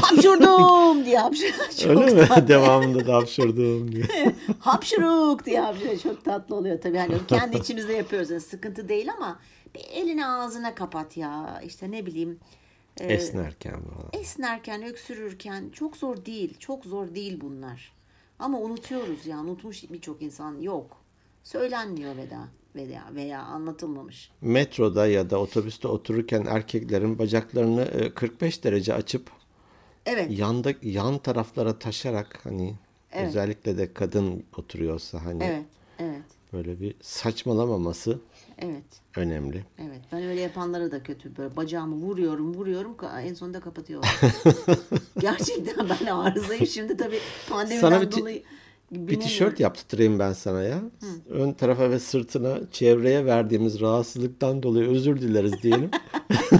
hapşurdum 0.00 1.04
diye 1.04 1.18
hapşırıyor. 1.18 1.68
Çok 1.78 1.90
Öyle 2.02 2.14
mi? 2.22 2.28
tatlı. 2.28 2.48
Devamında 2.48 3.06
da 3.06 3.14
hapşurdum 3.14 3.92
diye. 3.92 4.34
Hapşuruk 4.60 5.46
diye 5.46 5.60
hapşırıyor. 5.60 5.98
Çok 5.98 6.24
tatlı 6.24 6.56
oluyor 6.56 6.80
tabii. 6.80 6.98
Hani 6.98 7.26
kendi 7.26 7.56
içimizde 7.56 7.92
yapıyoruz. 7.92 8.30
Yani 8.30 8.40
sıkıntı 8.40 8.88
değil 8.88 9.08
ama 9.16 9.38
bir 9.74 9.80
elini 9.92 10.26
ağzına 10.26 10.74
kapat 10.74 11.16
ya. 11.16 11.60
İşte 11.66 11.90
ne 11.90 12.06
bileyim. 12.06 12.38
e, 13.00 13.06
Esnerken 13.06 13.72
falan. 13.82 14.08
esnerken, 14.12 14.82
öksürürken 14.82 15.70
çok 15.72 15.96
zor 15.96 16.24
değil. 16.24 16.58
Çok 16.58 16.84
zor 16.84 17.14
değil 17.14 17.40
bunlar. 17.40 17.92
Ama 18.38 18.58
unutuyoruz 18.58 19.26
ya. 19.26 19.38
Unutmuş 19.38 19.82
birçok 19.90 20.22
insan 20.22 20.60
yok. 20.60 20.96
Söylenmiyor 21.44 22.16
veya 22.16 22.48
veya 22.74 23.04
veya 23.14 23.42
anlatılmamış. 23.42 24.30
Metroda 24.40 25.06
ya 25.06 25.30
da 25.30 25.38
otobüste 25.40 25.88
otururken 25.88 26.46
erkeklerin 26.48 27.18
bacaklarını 27.18 27.82
e, 27.82 28.14
45 28.14 28.64
derece 28.64 28.94
açıp 28.94 29.30
Evet. 30.06 30.38
yanda 30.38 30.72
yan 30.82 31.18
taraflara 31.18 31.78
taşarak 31.78 32.38
hani 32.44 32.74
Evet. 33.12 33.28
özellikle 33.28 33.78
de 33.78 33.92
kadın 33.92 34.44
oturuyorsa 34.56 35.24
hani 35.24 35.44
Evet. 35.44 35.64
Evet. 35.98 36.22
böyle 36.52 36.80
bir 36.80 36.94
saçmalamaması 37.02 38.18
Evet. 38.58 38.84
önemli. 39.16 39.64
Evet. 39.78 40.00
Ben 40.12 40.22
öyle 40.22 40.40
yapanlara 40.40 40.90
da 40.90 41.02
kötü. 41.02 41.36
Böyle 41.36 41.56
bacağımı 41.56 41.96
vuruyorum, 41.96 42.54
vuruyorum. 42.54 42.96
En 43.22 43.34
sonunda 43.34 43.60
kapatıyorum. 43.60 44.08
Gerçekten 45.18 45.88
ben 45.88 46.06
arızayım. 46.06 46.66
Şimdi 46.66 46.96
tabii 46.96 47.18
pandemiden 47.50 47.80
Sana 47.80 48.00
bir 48.00 48.12
dolayı 48.12 48.42
Bir 48.90 49.20
tişört 49.20 49.60
yaptırayım 49.60 50.18
ben 50.18 50.32
sana 50.32 50.62
ya. 50.62 50.82
Ön 51.28 51.52
tarafa 51.52 51.90
ve 51.90 51.98
sırtına 51.98 52.58
çevreye 52.72 53.24
verdiğimiz 53.24 53.80
rahatsızlıktan 53.80 54.62
dolayı 54.62 54.88
özür 54.88 55.20
dileriz 55.20 55.62
diyelim. 55.62 55.90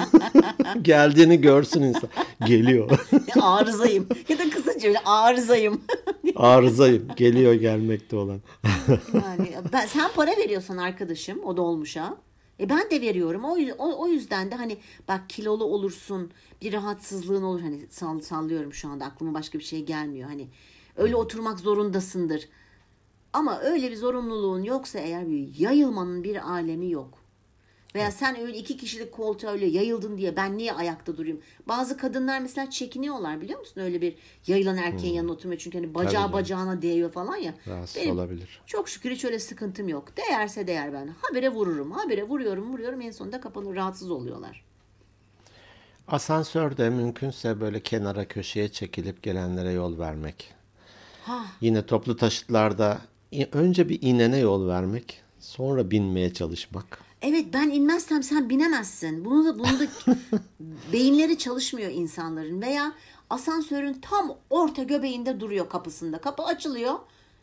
Geldiğini 0.82 1.40
görsün 1.40 1.82
insan. 1.82 2.10
Geliyor. 2.46 2.90
arızayım. 3.40 4.08
Ya 4.28 4.38
da 4.38 4.50
kısaca 4.50 4.88
öyle 4.88 4.98
arızayım. 5.04 5.80
Arızayım. 6.36 7.08
Geliyor 7.16 7.52
gelmekte 7.52 8.16
olan. 8.16 8.40
yani 9.14 9.54
ben, 9.72 9.86
sen 9.86 10.10
para 10.14 10.30
veriyorsan 10.30 10.76
arkadaşım 10.76 11.44
o 11.44 11.56
dolmuşa. 11.56 12.16
E 12.60 12.68
ben 12.68 12.90
de 12.90 13.00
veriyorum. 13.00 13.44
O, 13.44 13.56
o, 13.78 14.02
o 14.02 14.08
yüzden 14.08 14.50
de 14.50 14.54
hani 14.54 14.76
bak 15.08 15.28
kilolu 15.28 15.64
olursun, 15.64 16.30
bir 16.62 16.72
rahatsızlığın 16.72 17.42
olur. 17.42 17.60
Hani 17.60 17.80
sall, 17.90 18.20
sallıyorum 18.20 18.72
şu 18.72 18.88
anda 18.88 19.04
aklıma 19.04 19.34
başka 19.34 19.58
bir 19.58 19.64
şey 19.64 19.84
gelmiyor. 19.84 20.28
Hani 20.28 20.48
öyle 20.98 21.16
oturmak 21.16 21.60
zorundasındır. 21.60 22.48
Ama 23.32 23.60
öyle 23.60 23.90
bir 23.90 23.96
zorunluluğun 23.96 24.62
yoksa 24.62 24.98
eğer 24.98 25.28
bir 25.28 25.58
yayılmanın 25.58 26.24
bir 26.24 26.50
alemi 26.52 26.90
yok. 26.90 27.18
Veya 27.94 28.10
sen 28.10 28.40
öyle 28.40 28.58
iki 28.58 28.76
kişilik 28.76 29.12
koltuğa 29.12 29.50
öyle 29.50 29.66
yayıldın 29.66 30.18
diye 30.18 30.36
ben 30.36 30.58
niye 30.58 30.72
ayakta 30.72 31.16
durayım? 31.16 31.40
Bazı 31.68 31.96
kadınlar 31.96 32.40
mesela 32.40 32.70
çekiniyorlar 32.70 33.40
biliyor 33.40 33.58
musun? 33.60 33.80
Öyle 33.80 34.00
bir 34.00 34.16
yayılan 34.46 34.76
erkeğin 34.76 35.14
yanına 35.14 35.32
oturmaya 35.32 35.58
çünkü 35.58 35.78
hani 35.78 35.94
bacağı 35.94 36.12
canım. 36.12 36.32
bacağına 36.32 36.82
değiyor 36.82 37.12
falan 37.12 37.36
ya. 37.36 37.54
Rahatsız 37.68 38.02
Benim 38.02 38.14
olabilir. 38.14 38.60
çok 38.66 38.88
şükür 38.88 39.10
hiç 39.10 39.24
öyle 39.24 39.38
sıkıntım 39.38 39.88
yok. 39.88 40.16
Değerse 40.16 40.66
değer 40.66 40.92
ben. 40.92 41.14
Habire 41.22 41.48
vururum. 41.48 41.90
Habire 41.90 42.22
vuruyorum 42.28 42.72
vuruyorum 42.72 43.00
en 43.00 43.10
sonunda 43.10 43.40
kapanır 43.40 43.74
rahatsız 43.74 44.10
oluyorlar. 44.10 44.64
Asansörde 46.08 46.90
mümkünse 46.90 47.60
böyle 47.60 47.80
kenara 47.80 48.28
köşeye 48.28 48.68
çekilip 48.68 49.22
gelenlere 49.22 49.72
yol 49.72 49.98
vermek. 49.98 50.54
Ha. 51.28 51.44
Yine 51.60 51.86
toplu 51.86 52.16
taşıtlarda 52.16 52.98
önce 53.52 53.88
bir 53.88 54.02
inene 54.02 54.38
yol 54.38 54.68
vermek, 54.68 55.22
sonra 55.40 55.90
binmeye 55.90 56.32
çalışmak. 56.32 57.00
Evet 57.22 57.46
ben 57.52 57.68
inmezsem 57.68 58.22
sen 58.22 58.50
binemezsin. 58.50 59.24
Bunu 59.24 59.44
da 59.44 59.58
bunu 59.58 59.80
da 59.80 59.86
beyinleri 60.92 61.38
çalışmıyor 61.38 61.90
insanların 61.90 62.62
veya 62.62 62.92
asansörün 63.30 63.94
tam 64.02 64.36
orta 64.50 64.82
göbeğinde 64.82 65.40
duruyor 65.40 65.68
kapısında. 65.68 66.18
Kapı 66.18 66.42
açılıyor. 66.42 66.94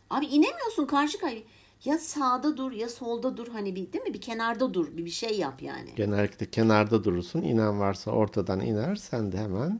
Abi 0.09 0.25
inemiyorsun 0.25 0.85
karşı 0.85 1.19
karşıya. 1.19 1.41
Ya 1.85 1.97
sağda 1.97 2.57
dur 2.57 2.71
ya 2.71 2.89
solda 2.89 3.37
dur 3.37 3.47
hani 3.47 3.75
bir 3.75 3.93
değil 3.93 4.03
mi? 4.03 4.13
Bir 4.13 4.21
kenarda 4.21 4.73
dur. 4.73 4.97
Bir 4.97 5.05
bir 5.05 5.09
şey 5.09 5.37
yap 5.39 5.61
yani. 5.61 5.89
Genellikle 5.95 6.45
kenarda 6.45 7.03
durursun. 7.03 7.41
İnen 7.41 7.79
varsa 7.79 8.11
ortadan 8.11 8.59
iner. 8.59 8.95
Sen 8.95 9.31
de 9.31 9.37
hemen 9.37 9.79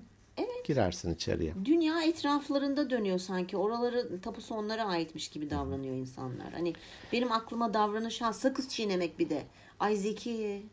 girersin 0.65 1.13
içeriye. 1.15 1.53
Dünya 1.65 2.03
etraflarında 2.03 2.89
dönüyor 2.89 3.19
sanki. 3.19 3.57
Oraları 3.57 4.21
tapusu 4.21 4.55
onlara 4.55 4.83
aitmiş 4.85 5.27
gibi 5.27 5.49
davranıyor 5.49 5.95
insanlar. 5.95 6.53
Hani 6.53 6.73
benim 7.13 7.31
aklıma 7.31 7.73
davranış 7.73 8.21
ha 8.21 8.33
sakız 8.33 8.69
çiğnemek 8.69 9.19
bir 9.19 9.29
de. 9.29 9.43
Ay 9.79 9.95
Zeki 9.95 10.65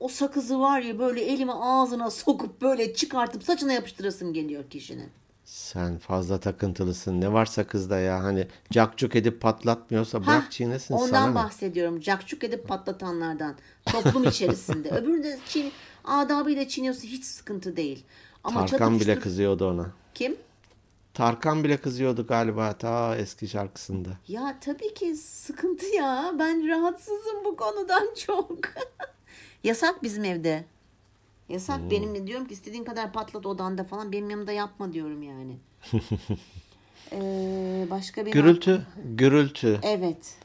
o 0.00 0.08
sakızı 0.08 0.60
var 0.60 0.80
ya 0.80 0.98
böyle 0.98 1.20
elime 1.22 1.52
ağzına 1.52 2.10
sokup 2.10 2.62
böyle 2.62 2.94
çıkartıp 2.94 3.44
saçına 3.44 3.72
yapıştırasım 3.72 4.32
geliyor 4.32 4.70
kişinin. 4.70 5.10
Sen 5.44 5.98
fazla 5.98 6.40
takıntılısın. 6.40 7.20
Ne 7.20 7.32
varsa 7.32 7.66
kızda 7.66 7.98
ya. 7.98 8.24
Hani 8.24 8.46
cakcuk 8.70 9.16
edip 9.16 9.40
patlatmıyorsa 9.40 10.26
bırak 10.26 10.52
çiğnesin 10.52 10.94
Ondan 10.94 11.06
sana 11.06 11.26
ne? 11.26 11.34
bahsediyorum. 11.34 12.00
Cakçuk 12.00 12.44
edip 12.44 12.68
patlatanlardan. 12.68 13.54
Toplum 13.86 14.24
içerisinde. 14.24 14.90
Öbürü 14.96 15.22
de 15.22 15.38
çiğ, 15.48 15.70
adabıyla 16.04 16.68
çiğniyorsa 16.68 17.02
hiç 17.02 17.24
sıkıntı 17.24 17.76
değil. 17.76 18.04
Ama 18.44 18.66
Tarkan 18.66 19.00
bile 19.00 19.18
kızıyordu 19.18 19.70
ona. 19.70 19.90
Kim? 20.14 20.36
Tarkan 21.14 21.64
bile 21.64 21.76
kızıyordu 21.76 22.26
galiba 22.26 22.72
ta 22.72 23.16
eski 23.16 23.48
şarkısında. 23.48 24.08
Ya 24.28 24.56
tabii 24.60 24.94
ki 24.94 25.16
sıkıntı 25.16 25.86
ya. 25.86 26.32
Ben 26.38 26.68
rahatsızım 26.68 27.44
bu 27.44 27.56
konudan 27.56 28.08
çok. 28.26 28.58
Yasak 29.64 30.02
bizim 30.02 30.24
evde. 30.24 30.64
Yasak 31.48 31.80
Hmm. 31.80 31.90
benim 31.90 32.26
diyorum 32.26 32.46
ki 32.46 32.54
istediğin 32.54 32.84
kadar 32.84 33.12
patlat 33.12 33.46
odanda 33.46 33.84
falan 33.84 34.12
benim 34.12 34.30
yanımda 34.30 34.52
yapma 34.52 34.92
diyorum 34.92 35.22
yani. 35.22 35.56
Ee, 37.12 37.86
başka 37.90 38.26
bir 38.26 38.32
Gürültü, 38.32 38.86
gürültü. 39.04 39.80
Evet. 39.82 40.38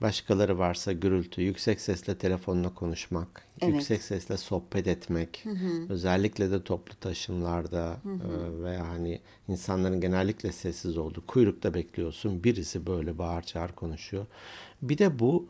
Başkaları 0.00 0.58
varsa 0.58 0.92
gürültü, 0.92 1.42
yüksek 1.42 1.80
sesle 1.80 2.18
telefonla 2.18 2.74
konuşmak, 2.74 3.44
Evet. 3.60 3.74
yüksek 3.74 4.02
sesle 4.02 4.36
sohbet 4.36 4.86
etmek, 4.86 5.44
özellikle 5.88 6.50
de 6.50 6.62
toplu 6.64 6.94
taşımlarda 7.00 7.96
e, 8.04 8.62
veya 8.62 8.88
hani 8.88 9.20
insanların 9.48 10.00
genellikle 10.00 10.52
sessiz 10.52 10.96
olduğu 10.98 11.26
kuyrukta 11.26 11.74
bekliyorsun, 11.74 12.44
birisi 12.44 12.86
böyle 12.86 13.18
bağır 13.18 13.42
çağır 13.42 13.72
konuşuyor. 13.72 14.26
Bir 14.82 14.98
de 14.98 15.18
bu 15.18 15.46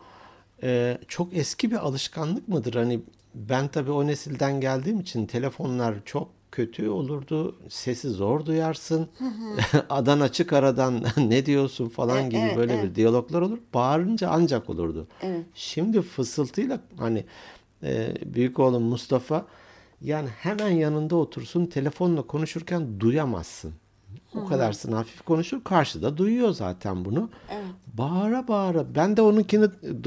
e, 0.62 0.98
çok 1.08 1.36
eski 1.36 1.70
bir 1.70 1.76
alışkanlık 1.76 2.48
mıdır? 2.48 2.74
Hani 2.74 3.00
ben 3.34 3.68
tabii 3.68 3.90
o 3.90 4.06
nesilden 4.06 4.60
geldiğim 4.60 5.00
için 5.00 5.26
telefonlar 5.26 5.94
çok 6.04 6.28
kötü 6.52 6.88
olurdu. 6.88 7.56
Sesi 7.68 8.08
zor 8.10 8.46
duyarsın. 8.46 9.08
Adan 9.90 10.20
açık 10.20 10.52
aradan 10.52 11.04
ne 11.16 11.46
diyorsun 11.46 11.88
falan 11.88 12.24
E- 12.24 12.28
gibi 12.28 12.40
evet, 12.40 12.56
böyle 12.56 12.74
evet. 12.74 12.84
bir 12.84 12.94
diyaloglar 12.94 13.40
olur. 13.42 13.58
Bağırınca 13.74 14.28
ancak 14.30 14.70
olurdu. 14.70 15.06
Evet. 15.22 15.44
Şimdi 15.54 16.02
fısıltıyla 16.02 16.80
hani 16.98 17.24
e, 17.82 18.14
büyük 18.34 18.58
oğlum 18.58 18.82
Mustafa 18.82 19.46
yani 20.02 20.28
hemen 20.28 20.70
yanında 20.70 21.16
otursun 21.16 21.66
telefonla 21.66 22.22
konuşurken 22.22 23.00
duyamazsın. 23.00 23.72
O 24.34 24.44
kadarsın 24.44 24.92
hafif 24.92 25.22
konuşur. 25.22 25.64
Karşıda 25.64 26.16
duyuyor 26.16 26.50
zaten 26.50 27.04
bunu. 27.04 27.30
Evet. 27.50 27.64
Bağıra 27.94 28.48
bağıra. 28.48 28.94
Ben 28.94 29.16
de 29.16 29.22
onunkini 29.22 29.66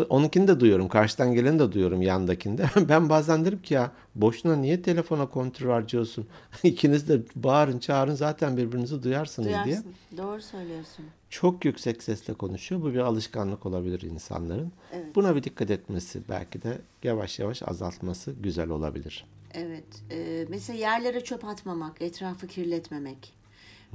onunkini 0.09 0.47
de 0.47 0.59
duyuyorum. 0.59 0.87
Karşıdan 0.87 1.33
geleni 1.33 1.59
de 1.59 1.71
duyuyorum 1.71 2.01
yandakinde. 2.01 2.65
Ben 2.89 3.09
bazen 3.09 3.45
derim 3.45 3.61
ki 3.61 3.73
ya 3.73 3.91
boşuna 4.15 4.55
niye 4.55 4.81
telefona 4.81 5.25
kontrol 5.25 5.69
harcıyorsun? 5.69 6.27
İkiniz 6.63 7.09
de 7.09 7.21
bağırın 7.35 7.79
çağırın 7.79 8.15
zaten 8.15 8.57
birbirinizi 8.57 9.03
duyarsınız 9.03 9.47
diye. 9.47 9.63
Duyarsın. 9.65 9.93
Doğru 10.17 10.41
söylüyorsun. 10.41 11.05
Çok 11.29 11.65
yüksek 11.65 12.03
sesle 12.03 12.33
konuşuyor. 12.33 12.81
Bu 12.81 12.93
bir 12.93 12.99
alışkanlık 12.99 13.65
olabilir 13.65 14.01
insanların. 14.01 14.71
Evet. 14.93 15.15
Buna 15.15 15.35
bir 15.35 15.43
dikkat 15.43 15.71
etmesi 15.71 16.21
belki 16.29 16.61
de 16.61 16.77
yavaş 17.03 17.39
yavaş 17.39 17.63
azaltması 17.63 18.31
güzel 18.31 18.69
olabilir. 18.69 19.25
Evet. 19.53 19.83
e, 20.11 20.45
mesela 20.49 20.79
yerlere 20.79 21.23
çöp 21.23 21.45
atmamak, 21.45 22.01
etrafı 22.01 22.47
kirletmemek. 22.47 23.33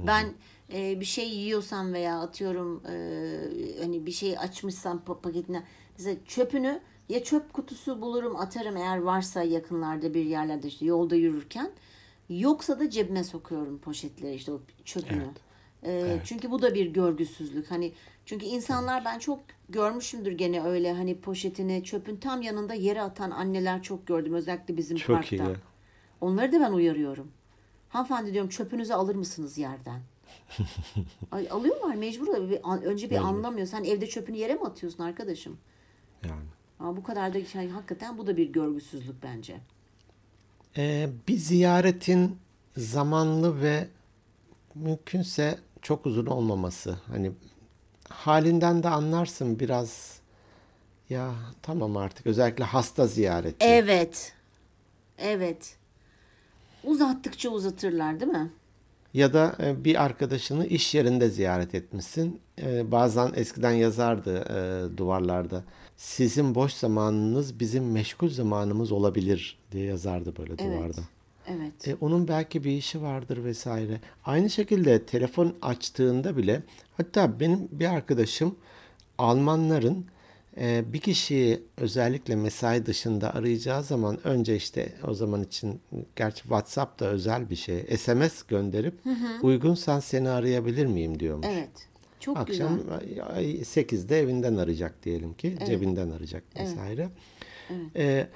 Ben 0.07 0.33
e, 0.73 0.99
bir 0.99 1.05
şey 1.05 1.29
yiyorsam 1.29 1.93
veya 1.93 2.19
atıyorum 2.19 2.83
e, 2.87 2.93
hani 3.81 4.05
bir 4.05 4.11
şey 4.11 4.37
açmışsam 4.37 5.03
pa- 5.07 5.21
paketine 5.21 5.63
mesela 5.97 6.15
çöpünü 6.25 6.81
ya 7.09 7.23
çöp 7.23 7.53
kutusu 7.53 8.01
bulurum 8.01 8.35
atarım 8.35 8.77
eğer 8.77 8.97
varsa 8.97 9.43
yakınlarda 9.43 10.13
bir 10.13 10.25
yerlerde 10.25 10.67
işte 10.67 10.85
yolda 10.85 11.15
yürürken 11.15 11.71
yoksa 12.29 12.79
da 12.79 12.89
cebime 12.89 13.23
sokuyorum 13.23 13.79
poşetleri 13.79 14.35
işte 14.35 14.51
o 14.51 14.61
çöpünü. 14.85 15.27
E, 15.85 16.19
Çünkü 16.23 16.51
bu 16.51 16.61
da 16.61 16.73
bir 16.75 16.85
görgüsüzlük. 16.85 17.71
Hani 17.71 17.91
çünkü 18.25 18.45
insanlar 18.45 19.05
ben 19.05 19.19
çok 19.19 19.39
görmüşümdür 19.69 20.31
gene 20.31 20.63
öyle 20.63 20.93
hani 20.93 21.19
poşetini 21.21 21.83
çöpün 21.83 22.15
tam 22.17 22.41
yanında 22.41 22.73
yere 22.73 23.01
atan 23.01 23.31
anneler 23.31 23.83
çok 23.83 24.07
gördüm 24.07 24.33
özellikle 24.33 24.77
bizim 24.77 24.97
Çok 24.97 25.15
parkta. 25.15 25.35
iyi. 25.35 25.55
Onları 26.21 26.51
da 26.51 26.59
ben 26.59 26.71
uyarıyorum. 26.71 27.31
Hanımefendi 27.89 28.33
diyorum 28.33 28.49
çöpünüzü 28.49 28.93
alır 28.93 29.15
mısınız 29.15 29.57
yerden? 29.57 30.01
Ay, 31.31 31.47
alıyorlar 31.49 31.95
mecbur. 31.95 32.49
Bir, 32.49 32.85
önce 32.85 33.09
bir 33.09 33.15
anlamıyor. 33.17 33.67
Sen 33.67 33.83
evde 33.83 34.07
çöpünü 34.07 34.37
yere 34.37 34.53
mi 34.53 34.65
atıyorsun 34.65 35.03
arkadaşım? 35.03 35.57
Yani. 36.25 36.47
Ama 36.79 36.97
bu 36.97 37.03
kadar 37.03 37.33
da 37.33 37.45
şey, 37.45 37.69
hakikaten 37.69 38.17
bu 38.17 38.27
da 38.27 38.37
bir 38.37 38.53
görgüsüzlük 38.53 39.23
bence. 39.23 39.57
Ee, 40.77 41.09
bir 41.27 41.37
ziyaretin 41.37 42.37
zamanlı 42.77 43.61
ve 43.61 43.87
mümkünse 44.75 45.59
çok 45.81 46.05
uzun 46.05 46.25
olmaması. 46.25 46.99
Hani 47.07 47.31
halinden 48.09 48.83
de 48.83 48.89
anlarsın 48.89 49.59
biraz 49.59 50.19
ya 51.09 51.33
tamam 51.61 51.97
artık 51.97 52.27
özellikle 52.27 52.63
hasta 52.63 53.07
ziyareti. 53.07 53.65
Evet. 53.65 54.33
Evet. 55.17 55.78
Uzattıkça 56.83 57.49
uzatırlar 57.49 58.19
değil 58.19 58.31
mi? 58.31 58.51
Ya 59.13 59.33
da 59.33 59.55
e, 59.63 59.83
bir 59.83 60.03
arkadaşını 60.03 60.65
iş 60.65 60.95
yerinde 60.95 61.29
ziyaret 61.29 61.75
etmişsin. 61.75 62.39
E, 62.61 62.91
Bazen 62.91 63.31
eskiden 63.35 63.71
yazardı 63.71 64.35
e, 64.39 64.97
duvarlarda. 64.97 65.63
Sizin 65.97 66.55
boş 66.55 66.73
zamanınız 66.73 67.59
bizim 67.59 67.91
meşgul 67.91 68.29
zamanımız 68.29 68.91
olabilir 68.91 69.57
diye 69.71 69.85
yazardı 69.85 70.33
böyle 70.37 70.53
Evet. 70.59 70.77
duvarda. 70.77 71.01
Evet. 71.47 71.87
E, 71.87 71.95
onun 72.01 72.27
belki 72.27 72.63
bir 72.63 72.71
işi 72.71 73.01
vardır 73.01 73.43
vesaire. 73.43 74.01
Aynı 74.25 74.49
şekilde 74.49 75.05
telefon 75.05 75.53
açtığında 75.61 76.37
bile 76.37 76.63
hatta 76.97 77.39
benim 77.39 77.67
bir 77.71 77.85
arkadaşım 77.93 78.55
Almanların 79.17 80.05
bir 80.57 80.99
kişiyi 80.99 81.63
özellikle 81.77 82.35
mesai 82.35 82.85
dışında 82.85 83.33
arayacağı 83.35 83.83
zaman 83.83 84.27
önce 84.27 84.55
işte 84.55 84.93
o 85.07 85.13
zaman 85.13 85.43
için 85.43 85.81
gerçi 86.15 86.41
WhatsApp 86.41 86.99
da 86.99 87.05
özel 87.05 87.49
bir 87.49 87.55
şey 87.55 87.97
SMS 87.97 88.43
gönderip 88.43 88.99
uygunsan 89.41 89.99
seni 89.99 90.29
arayabilir 90.29 90.85
miyim 90.85 91.19
diyormuş. 91.19 91.47
Evet. 91.49 91.69
Çok 92.19 92.37
Akşam 92.37 92.77
güzel. 92.77 93.25
ay- 93.35 93.61
8'de 93.63 94.19
evinden 94.19 94.55
arayacak 94.55 95.03
diyelim 95.05 95.33
ki. 95.33 95.57
Cebinden 95.67 96.09
arayacak 96.09 96.43
vesaire. 96.59 97.09
Ee, 97.95 98.27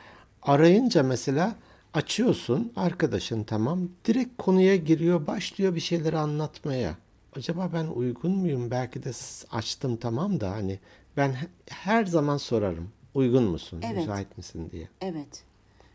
arayınca 0.42 1.04
mesela 1.04 1.56
açıyorsun 1.94 2.72
arkadaşın 2.76 3.44
tamam. 3.44 3.90
Direkt 4.06 4.30
konuya 4.38 4.76
giriyor 4.76 5.28
başlıyor 5.28 5.76
bir 5.76 5.80
şeyleri 5.80 6.18
anlatmaya. 6.18 6.98
Acaba 7.36 7.70
ben 7.74 7.86
uygun 7.88 8.32
muyum? 8.32 8.72
Belki 8.72 9.04
de 9.04 9.12
açtım 9.52 9.98
tamam 9.98 10.40
da 10.40 10.52
hani 10.52 10.80
ben 11.18 11.30
he- 11.34 11.48
her 11.70 12.06
zaman 12.06 12.38
sorarım. 12.38 12.90
Uygun 13.14 13.44
musun? 13.44 13.82
Evet. 13.86 13.98
Müsait 13.98 14.38
misin 14.38 14.70
diye. 14.72 14.88
Evet. 15.02 15.44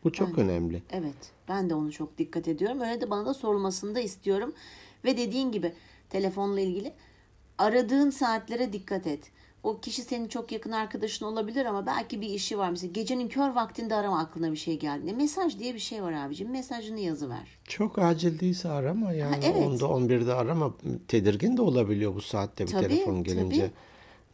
Bu 0.04 0.12
çok 0.12 0.38
önemli. 0.38 0.82
Evet. 0.90 1.32
Ben 1.48 1.70
de 1.70 1.74
onu 1.74 1.92
çok 1.92 2.18
dikkat 2.18 2.48
ediyorum. 2.48 2.80
Öyle 2.80 3.00
de 3.00 3.10
bana 3.10 3.26
da 3.26 3.34
sorulmasını 3.34 3.94
da 3.94 4.00
istiyorum. 4.00 4.52
Ve 5.04 5.16
dediğin 5.16 5.52
gibi 5.52 5.72
telefonla 6.10 6.60
ilgili 6.60 6.92
aradığın 7.58 8.10
saatlere 8.10 8.72
dikkat 8.72 9.06
et. 9.06 9.30
O 9.62 9.80
kişi 9.80 10.02
senin 10.02 10.28
çok 10.28 10.52
yakın 10.52 10.72
arkadaşın 10.72 11.24
olabilir 11.24 11.64
ama 11.64 11.86
belki 11.86 12.20
bir 12.20 12.28
işi 12.28 12.58
var. 12.58 12.70
Mesela 12.70 12.92
gecenin 12.92 13.28
kör 13.28 13.50
vaktinde 13.50 13.94
arama 13.94 14.18
aklına 14.18 14.52
bir 14.52 14.56
şey 14.56 14.78
geldi. 14.78 15.12
Mesaj 15.12 15.58
diye 15.58 15.74
bir 15.74 15.78
şey 15.78 16.02
var 16.02 16.12
abicim. 16.12 16.50
Mesajını 16.50 17.00
yazıver. 17.00 17.58
Çok 17.64 17.98
acil 17.98 18.40
değilse 18.40 18.68
arama 18.68 19.12
yani 19.12 19.34
Ha, 19.34 19.40
evet. 19.44 19.62
10'da 19.62 19.84
11'de 19.84 20.34
arama. 20.34 20.74
Tedirgin 21.08 21.56
de 21.56 21.62
olabiliyor 21.62 22.14
bu 22.14 22.20
saatte 22.20 22.66
bir 22.66 22.70
Tabii, 22.72 22.88
telefon 22.88 23.24
gelince. 23.24 23.60
tabii. 23.60 23.72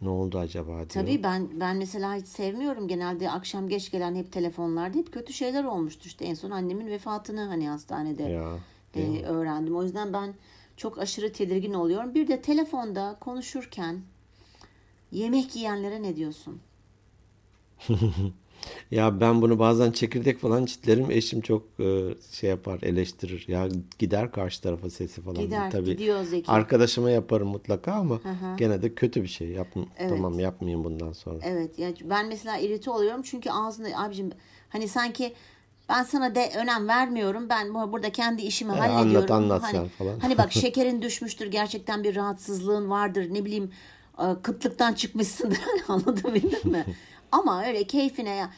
Ne 0.05 0.11
oldu 0.11 0.39
acaba 0.39 0.73
diyor. 0.73 0.89
Tabii 0.89 1.23
ben 1.23 1.61
ben 1.61 1.77
mesela 1.77 2.15
hiç 2.15 2.27
sevmiyorum. 2.27 2.89
Genelde 2.89 3.31
akşam 3.31 3.69
geç 3.69 3.91
gelen 3.91 4.15
hep 4.15 4.33
telefonlarda 4.33 4.99
hep 4.99 5.13
kötü 5.13 5.33
şeyler 5.33 5.65
olmuştu. 5.65 6.03
İşte 6.07 6.25
en 6.25 6.35
son 6.35 6.51
annemin 6.51 6.87
vefatını 6.87 7.41
hani 7.41 7.69
hastanede 7.69 8.23
Ya, 8.23 8.59
e, 8.95 9.23
öğrendim. 9.23 9.77
O 9.77 9.83
yüzden 9.83 10.13
ben 10.13 10.35
çok 10.77 10.99
aşırı 10.99 11.33
tedirgin 11.33 11.75
oluyorum. 11.75 12.15
Bir 12.15 12.29
de 12.29 12.43
telefonda 12.43 13.17
konuşurken 13.21 14.01
yemek 15.13 15.57
yiyenlere 15.57 16.03
ne 16.03 16.17
diyorsun? 16.17 16.61
Ya 18.91 19.21
ben 19.21 19.43
bunu 19.43 19.59
bazen 19.59 19.91
çekirdek 19.93 20.39
falan 20.41 20.65
çitlerim. 20.65 21.11
Eşim 21.11 21.41
çok 21.41 21.63
e, 21.81 22.15
şey 22.33 22.51
yapar, 22.51 22.79
eleştirir. 22.83 23.45
Ya 23.49 23.69
gider 23.99 24.33
karşı 24.33 24.63
tarafa 24.63 24.91
sesi 24.91 25.23
falan. 25.23 25.37
Gider, 25.43 25.71
Tabii 25.71 25.85
gidiyor 25.87 26.25
Zeki. 26.25 26.51
arkadaşıma 26.51 27.11
yaparım 27.11 27.49
mutlaka 27.49 27.93
ama 27.93 28.21
gene 28.59 28.83
de 28.83 28.95
kötü 28.95 29.23
bir 29.23 29.29
şey. 29.29 29.49
Yap, 29.49 29.69
Tamam 29.99 30.39
yapmayayım 30.41 30.85
bundan 30.85 31.13
sonra. 31.13 31.39
Evet 31.43 31.79
ya 31.79 31.91
ben 32.05 32.27
mesela 32.29 32.59
irite 32.59 32.91
oluyorum 32.91 33.23
çünkü 33.23 33.51
ağzında 33.51 33.89
abicim 33.97 34.31
hani 34.69 34.89
sanki 34.89 35.33
ben 35.89 36.03
sana 36.03 36.35
de 36.35 36.51
önem 36.57 36.89
vermiyorum. 36.89 37.49
Ben 37.49 37.75
bu- 37.75 37.93
burada 37.93 38.11
kendi 38.13 38.43
işimi 38.43 38.73
anlat, 38.73 38.91
hallediyorum. 38.91 39.35
anlat 39.35 39.63
hani, 39.63 39.73
sen 39.73 39.89
falan. 39.89 40.19
Hani 40.19 40.39
bak 40.39 40.53
şekerin 40.63 41.03
düşmüştür 41.03 41.47
gerçekten 41.47 42.05
bir 42.05 42.17
rahatsızlığın 42.17 42.91
vardır 42.91 43.27
ne 43.31 43.45
bileyim 43.45 43.71
e, 44.19 44.25
kıtlıktan 44.43 44.93
çıkmışsındır 44.95 45.59
anladın 45.89 46.35
bildin 46.35 46.71
mi? 46.73 46.85
Ama 47.35 47.67
öyle 47.67 47.85
keyfine 47.85 48.35
ya 48.35 48.51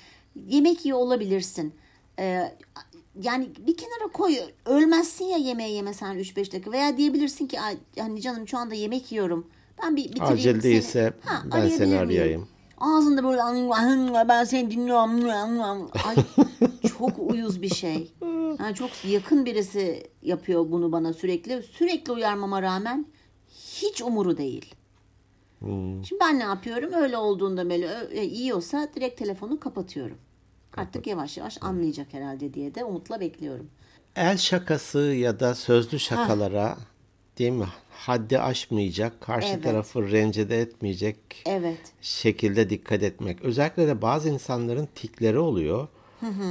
yemek 0.48 0.84
yiyor 0.84 0.98
olabilirsin. 0.98 1.74
E, 2.18 2.52
yani 3.22 3.48
bir 3.66 3.76
kenara 3.76 4.12
koy 4.12 4.36
ölmezsin 4.64 5.24
ya 5.24 5.36
yemeği 5.36 5.74
yemesen 5.74 6.16
3-5 6.16 6.36
dakika 6.52 6.72
veya 6.72 6.96
diyebilirsin 6.96 7.46
ki 7.46 7.60
"Ay, 7.60 7.76
hani 7.98 8.20
canım 8.20 8.48
şu 8.48 8.58
anda 8.58 8.74
yemek 8.74 9.12
yiyorum. 9.12 9.46
Ben 9.82 9.96
bir 9.96 10.04
bitireyim 10.04 10.32
Acil 10.34 10.52
seni." 10.52 10.62
değilse 10.62 11.12
Ha, 11.24 11.42
ben 11.52 11.68
seni 11.68 11.86
miyim? 11.86 11.98
arayayım. 11.98 12.48
Ağzında 12.78 13.24
böyle 13.24 14.28
ben 14.28 14.44
seni 14.44 14.70
dinliyorum. 14.70 15.90
Ay 16.06 16.16
çok 16.98 17.18
uyuz 17.18 17.62
bir 17.62 17.74
şey. 17.74 18.12
Yani 18.58 18.74
çok 18.74 18.90
yakın 19.04 19.44
birisi 19.44 20.10
yapıyor 20.22 20.70
bunu 20.70 20.92
bana 20.92 21.12
sürekli. 21.12 21.62
Sürekli 21.62 22.12
uyarmama 22.12 22.62
rağmen 22.62 23.06
hiç 23.82 24.02
umuru 24.02 24.36
değil. 24.36 24.74
Şimdi 25.60 26.20
ben 26.20 26.38
ne 26.38 26.42
yapıyorum? 26.42 26.92
Öyle 26.94 27.16
olduğunda 27.16 27.70
böyle 27.70 28.24
yiyorsa 28.24 28.88
direkt 28.96 29.18
telefonu 29.18 29.60
kapatıyorum. 29.60 30.18
Artık 30.76 31.06
yavaş 31.06 31.36
yavaş 31.36 31.58
anlayacak 31.60 32.06
herhalde 32.10 32.54
diye 32.54 32.74
de 32.74 32.84
umutla 32.84 33.20
bekliyorum. 33.20 33.66
El 34.16 34.36
şakası 34.36 34.98
ya 34.98 35.40
da 35.40 35.54
sözlü 35.54 35.98
şakalara 35.98 36.76
değil 37.38 37.52
mi? 37.52 37.66
Haddi 37.90 38.38
aşmayacak, 38.38 39.20
karşı 39.20 39.48
Evet. 39.48 39.64
tarafı 39.64 40.10
rencide 40.10 40.60
etmeyecek 40.60 41.16
Evet. 41.46 41.78
şekilde 42.00 42.70
dikkat 42.70 43.02
etmek. 43.02 43.42
Özellikle 43.42 43.86
de 43.86 44.02
bazı 44.02 44.28
insanların 44.28 44.88
tikleri 44.94 45.38
oluyor. 45.38 45.88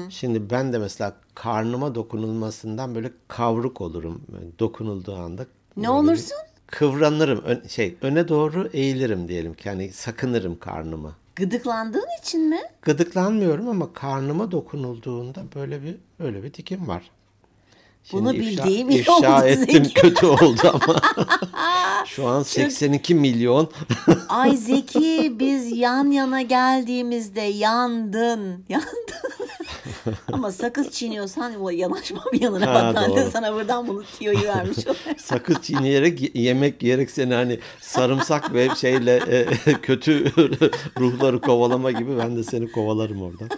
Şimdi 0.10 0.50
ben 0.50 0.74
de 0.74 0.78
mesela 0.78 1.16
karnıma 1.36 1.96
dokunulmasından 1.96 2.96
böyle 2.96 3.12
kavruk 3.28 3.82
olurum. 3.82 4.22
Dokunulduğu 4.60 5.16
anda. 5.16 5.46
Ne 5.78 5.90
olursun? 5.90 6.38
bir 6.48 6.55
Kıvranırım. 6.68 7.42
Ön- 7.46 7.64
şey 7.68 7.96
öne 8.02 8.28
doğru 8.28 8.70
eğilirim 8.74 9.28
diyelim 9.28 9.54
ki. 9.54 9.70
Hani 9.70 9.92
sakınırım 9.92 10.60
karnımı. 10.60 11.16
Gıdıklandığın 11.36 12.06
için 12.22 12.50
mi? 12.50 12.60
Gıdıklanmıyorum 12.82 13.68
ama 13.70 13.94
karnıma 13.94 14.52
dokunulduğunda 14.52 15.44
böyle 15.56 15.84
bir 15.84 15.96
böyle 16.20 16.44
bir 16.44 16.54
tikim 16.54 16.88
var. 16.88 17.12
Bunu 18.12 18.34
ifşa- 18.34 18.40
bildiğim 18.40 18.90
iyi 18.90 19.00
ifşa 19.00 19.14
oldu 19.14 19.46
ettim 19.46 19.84
Zeki. 19.86 19.94
kötü 19.94 20.26
oldu 20.26 20.62
ama. 20.74 21.02
Şu 22.06 22.28
an 22.28 22.44
82 22.44 23.16
milyon. 23.16 23.70
Ay 24.30 24.58
Zeki 24.58 25.36
biz 25.40 25.78
yan 25.78 26.12
yana 26.12 26.42
geldiğimizde 26.42 27.42
yandın. 27.42 28.66
Yandın. 28.70 29.16
Ama 30.34 30.52
sakız 30.52 30.92
çiğniyorsan 30.92 31.72
yanaşmam 31.72 32.24
yanına 32.40 32.68
Ha, 32.68 32.74
bak 32.74 32.96
ben 32.96 33.16
de 33.16 33.32
sana 33.32 33.54
buradan 33.54 33.88
bunu 33.88 34.04
tiyoyu 34.20 34.44
vermiş. 34.44 34.78
Sakız 35.18 35.62
çiğneyerek 35.62 36.36
yemek 36.36 36.84
yiyerek 36.84 37.12
seni 37.12 37.34
hani 37.34 37.60
sarımsak 37.82 38.54
ve 38.54 38.70
şeyle 38.76 39.16
e, 39.16 39.46
kötü 39.82 40.26
ruhları 41.00 41.42
kovalama 41.42 41.92
gibi 41.92 42.18
ben 42.18 42.38
de 42.38 42.44
seni 42.44 42.72
kovalarım 42.72 43.22
oradan. 43.22 43.50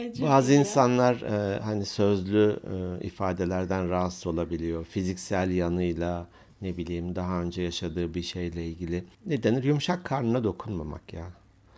Ay, 0.00 0.12
çok 0.14 0.28
Bazı 0.28 0.52
insanlar 0.52 1.20
e, 1.20 1.60
hani 1.60 1.86
sözlü 1.86 2.60
e, 3.00 3.06
ifadelerden 3.06 3.90
rahatsız 3.90 4.26
olabiliyor. 4.26 4.84
Fiziksel 4.84 5.50
yanıyla 5.50 6.26
ne 6.62 6.76
bileyim 6.76 7.16
daha 7.16 7.42
önce 7.42 7.62
yaşadığı 7.62 8.14
bir 8.14 8.22
şeyle 8.22 8.64
ilgili. 8.66 9.04
Ne 9.26 9.42
denir? 9.42 9.64
Yumuşak 9.64 10.04
karnına 10.04 10.44
dokunmamak 10.44 11.12
ya. 11.12 11.26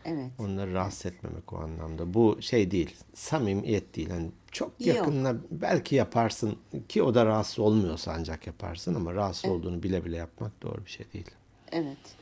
Evet. 0.05 0.31
Onları 0.39 0.75
rahatsız 0.75 1.07
etmemek 1.07 1.53
o 1.53 1.57
anlamda. 1.57 2.15
Bu 2.15 2.37
şey 2.41 2.71
değil. 2.71 2.97
Samimiyet 3.15 3.97
değil. 3.97 4.11
Hani 4.11 4.31
çok 4.51 4.71
Yok. 4.81 4.97
yakınına 4.97 5.37
belki 5.51 5.95
yaparsın 5.95 6.57
ki 6.89 7.03
o 7.03 7.15
da 7.15 7.27
rahatsız 7.27 7.59
olmuyorsa 7.59 8.13
ancak 8.19 8.47
yaparsın 8.47 8.95
ama 8.95 9.15
rahatsız 9.15 9.51
olduğunu 9.51 9.83
bile 9.83 10.05
bile 10.05 10.17
yapmak 10.17 10.63
doğru 10.63 10.85
bir 10.85 10.91
şey 10.91 11.07
değil. 11.13 11.31
Evet. 11.73 12.22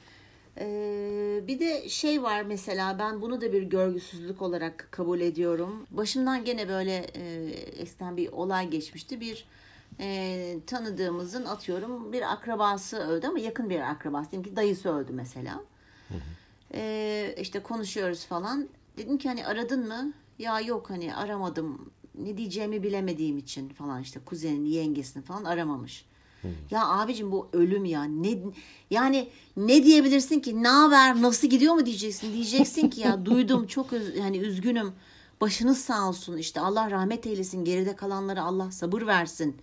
Ee, 0.58 1.40
bir 1.46 1.58
de 1.58 1.88
şey 1.88 2.22
var 2.22 2.42
mesela 2.42 2.98
ben 2.98 3.22
bunu 3.22 3.40
da 3.40 3.52
bir 3.52 3.62
görgüsüzlük 3.62 4.42
olarak 4.42 4.88
kabul 4.90 5.20
ediyorum. 5.20 5.86
Başımdan 5.90 6.44
gene 6.44 6.68
böyle 6.68 6.96
e, 6.96 7.50
eskiden 7.82 8.16
bir 8.16 8.32
olay 8.32 8.70
geçmişti. 8.70 9.20
Bir 9.20 9.46
e, 10.00 10.56
tanıdığımızın 10.66 11.44
atıyorum 11.44 12.12
bir 12.12 12.32
akrabası 12.32 12.96
öldü 12.96 13.26
ama 13.26 13.38
yakın 13.38 13.70
bir 13.70 13.80
akrabası. 13.80 14.30
Diyelim 14.30 14.50
ki 14.50 14.56
dayısı 14.56 14.88
öldü 14.88 15.12
mesela. 15.12 15.60
Ee, 16.74 17.34
işte 17.40 17.62
konuşuyoruz 17.62 18.26
falan. 18.26 18.68
Dedim 18.96 19.18
ki 19.18 19.28
hani 19.28 19.46
aradın 19.46 19.88
mı? 19.88 20.12
Ya 20.38 20.60
yok 20.60 20.90
hani 20.90 21.14
aramadım. 21.14 21.90
Ne 22.14 22.36
diyeceğimi 22.36 22.82
bilemediğim 22.82 23.38
için 23.38 23.68
falan 23.68 24.02
işte 24.02 24.20
kuzenini, 24.26 24.70
yengesini 24.70 25.22
falan 25.22 25.44
aramamış. 25.44 26.04
Ya 26.70 26.88
abicim 26.88 27.32
bu 27.32 27.48
ölüm 27.52 27.84
ya. 27.84 28.04
Ne 28.04 28.38
yani 28.90 29.28
ne 29.56 29.84
diyebilirsin 29.84 30.40
ki? 30.40 30.62
Ne 30.62 30.68
haber? 30.68 31.22
Nasıl 31.22 31.48
gidiyor 31.48 31.74
mu 31.74 31.86
diyeceksin? 31.86 32.32
Diyeceksin 32.32 32.90
ki 32.90 33.00
ya 33.00 33.24
duydum 33.26 33.66
çok 33.66 33.92
üz, 33.92 34.16
yani 34.16 34.38
üzgünüm. 34.38 34.92
Başınız 35.40 35.78
sağ 35.78 36.08
olsun 36.08 36.36
işte 36.36 36.60
Allah 36.60 36.90
rahmet 36.90 37.26
eylesin. 37.26 37.64
Geride 37.64 37.96
kalanlara 37.96 38.42
Allah 38.42 38.70
sabır 38.70 39.06
versin. 39.06 39.56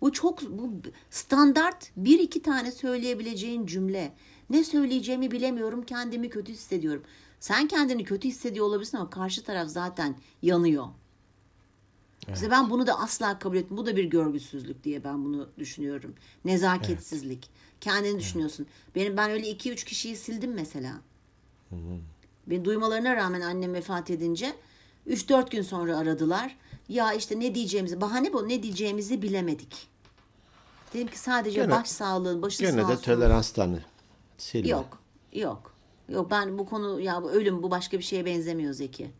Bu 0.00 0.12
çok 0.12 0.42
bu 0.42 0.70
standart 1.10 1.90
bir 1.96 2.18
iki 2.18 2.42
tane 2.42 2.72
söyleyebileceğin 2.72 3.66
cümle. 3.66 4.14
Ne 4.50 4.64
söyleyeceğimi 4.64 5.30
bilemiyorum, 5.30 5.82
kendimi 5.82 6.30
kötü 6.30 6.52
hissediyorum. 6.52 7.02
Sen 7.40 7.68
kendini 7.68 8.04
kötü 8.04 8.28
hissediyor 8.28 8.66
olabilirsin 8.66 8.96
ama 8.98 9.10
karşı 9.10 9.44
taraf 9.44 9.68
zaten 9.68 10.16
yanıyor. 10.42 10.86
İşte 12.34 12.50
ben 12.50 12.70
bunu 12.70 12.86
da 12.86 13.00
asla 13.00 13.38
kabul 13.38 13.56
etmiyorum. 13.56 13.76
Bu 13.76 13.86
da 13.86 13.96
bir 13.96 14.04
görgüsüzlük 14.04 14.84
diye 14.84 15.04
ben 15.04 15.24
bunu 15.24 15.48
düşünüyorum. 15.58 16.14
Nezaketsizlik. 16.44 17.50
Kendini 17.80 18.18
düşünüyorsun. 18.18 18.66
Benim 18.94 19.16
ben 19.16 19.30
öyle 19.30 19.48
iki 19.48 19.72
üç 19.72 19.84
kişiyi 19.84 20.16
sildim 20.16 20.52
mesela. 20.54 20.92
Beni 22.46 22.64
duymalarına 22.64 23.16
rağmen 23.16 23.40
annem 23.40 23.74
vefat 23.74 24.10
edince 24.10 24.52
3-4 25.08 25.50
gün 25.50 25.62
sonra 25.62 25.98
aradılar. 25.98 26.56
Ya 26.88 27.12
işte 27.12 27.40
ne 27.40 27.54
diyeceğimizi, 27.54 28.00
bahane 28.00 28.32
bu 28.32 28.48
ne 28.48 28.62
diyeceğimizi 28.62 29.22
bilemedik. 29.22 29.88
Dedim 30.94 31.08
ki 31.08 31.18
sadece 31.18 31.60
Gene- 31.60 31.70
baş 31.72 31.88
sağlığın, 31.88 32.42
başı 32.42 32.62
Gene 32.62 32.82
sağ 32.82 32.88
de 32.88 32.92
olsun. 32.92 33.02
toleranstan 33.02 33.78
silme. 34.38 34.68
Yok, 34.68 34.98
yok. 35.32 35.72
Yok 36.08 36.30
ben 36.30 36.58
bu 36.58 36.66
konu 36.66 37.00
ya 37.00 37.22
bu 37.22 37.30
ölüm 37.30 37.62
bu 37.62 37.70
başka 37.70 37.98
bir 37.98 38.02
şeye 38.02 38.24
benzemiyor 38.24 38.72
Zeki. 38.72 39.10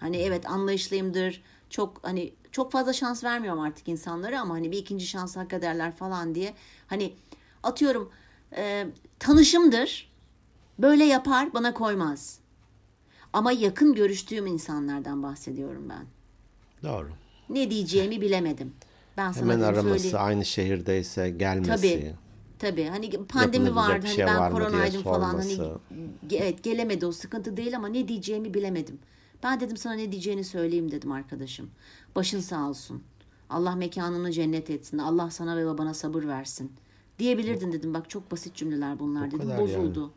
Hani 0.00 0.16
evet 0.16 0.46
anlayışlıyımdır. 0.50 1.42
Çok 1.70 1.98
hani 2.02 2.32
çok 2.52 2.72
fazla 2.72 2.92
şans 2.92 3.24
vermiyorum 3.24 3.60
artık 3.60 3.88
insanlara 3.88 4.40
ama 4.40 4.54
hani 4.54 4.72
bir 4.72 4.78
ikinci 4.78 5.06
şans 5.06 5.36
hak 5.36 5.52
ederler 5.52 5.92
falan 5.92 6.34
diye. 6.34 6.54
Hani 6.86 7.14
atıyorum 7.62 8.10
e, 8.56 8.86
tanışımdır. 9.18 10.12
Böyle 10.78 11.04
yapar 11.04 11.54
bana 11.54 11.74
koymaz. 11.74 12.38
Ama 13.32 13.52
yakın 13.52 13.94
görüştüğüm 13.94 14.46
insanlardan 14.46 15.22
bahsediyorum 15.22 15.88
ben. 15.88 16.06
Doğru. 16.82 17.08
Ne 17.48 17.70
diyeceğimi 17.70 18.20
bilemedim. 18.20 18.72
Ben 19.16 19.32
sana 19.32 19.52
Hemen 19.52 19.60
araması, 19.60 19.88
söyleyeyim. 19.88 20.16
aynı 20.20 20.44
şehirdeyse 20.44 21.30
gelmesi. 21.30 21.70
Tabii. 21.70 22.14
Tabii. 22.58 22.84
Hani 22.84 23.26
pandemi 23.26 23.76
vardı. 23.76 24.06
Hani 24.06 24.14
şey 24.14 24.26
ben 24.26 24.38
var 24.38 24.52
koronaydım 24.52 25.02
falan. 25.02 25.34
Hani 25.34 25.58
evet 26.32 26.62
gelemedi 26.62 27.06
o 27.06 27.12
sıkıntı 27.12 27.56
değil 27.56 27.76
ama 27.76 27.88
ne 27.88 28.08
diyeceğimi 28.08 28.54
bilemedim. 28.54 28.98
Ben 29.42 29.60
dedim 29.60 29.76
sana 29.76 29.92
ne 29.94 30.12
diyeceğini 30.12 30.44
söyleyeyim 30.44 30.90
dedim 30.90 31.12
arkadaşım. 31.12 31.70
Başın 32.16 32.40
sağ 32.40 32.68
olsun. 32.68 33.02
Allah 33.50 33.74
mekanını 33.74 34.32
cennet 34.32 34.70
etsin. 34.70 34.98
Allah 34.98 35.30
sana 35.30 35.56
ve 35.56 35.66
babana 35.66 35.94
sabır 35.94 36.24
versin. 36.24 36.72
Diyebilirdin 37.18 37.72
dedim. 37.72 37.94
Bak 37.94 38.10
çok 38.10 38.30
basit 38.30 38.54
cümleler 38.54 38.98
bunlar 38.98 39.30
dedim. 39.30 39.50
Bozuldu. 39.58 40.12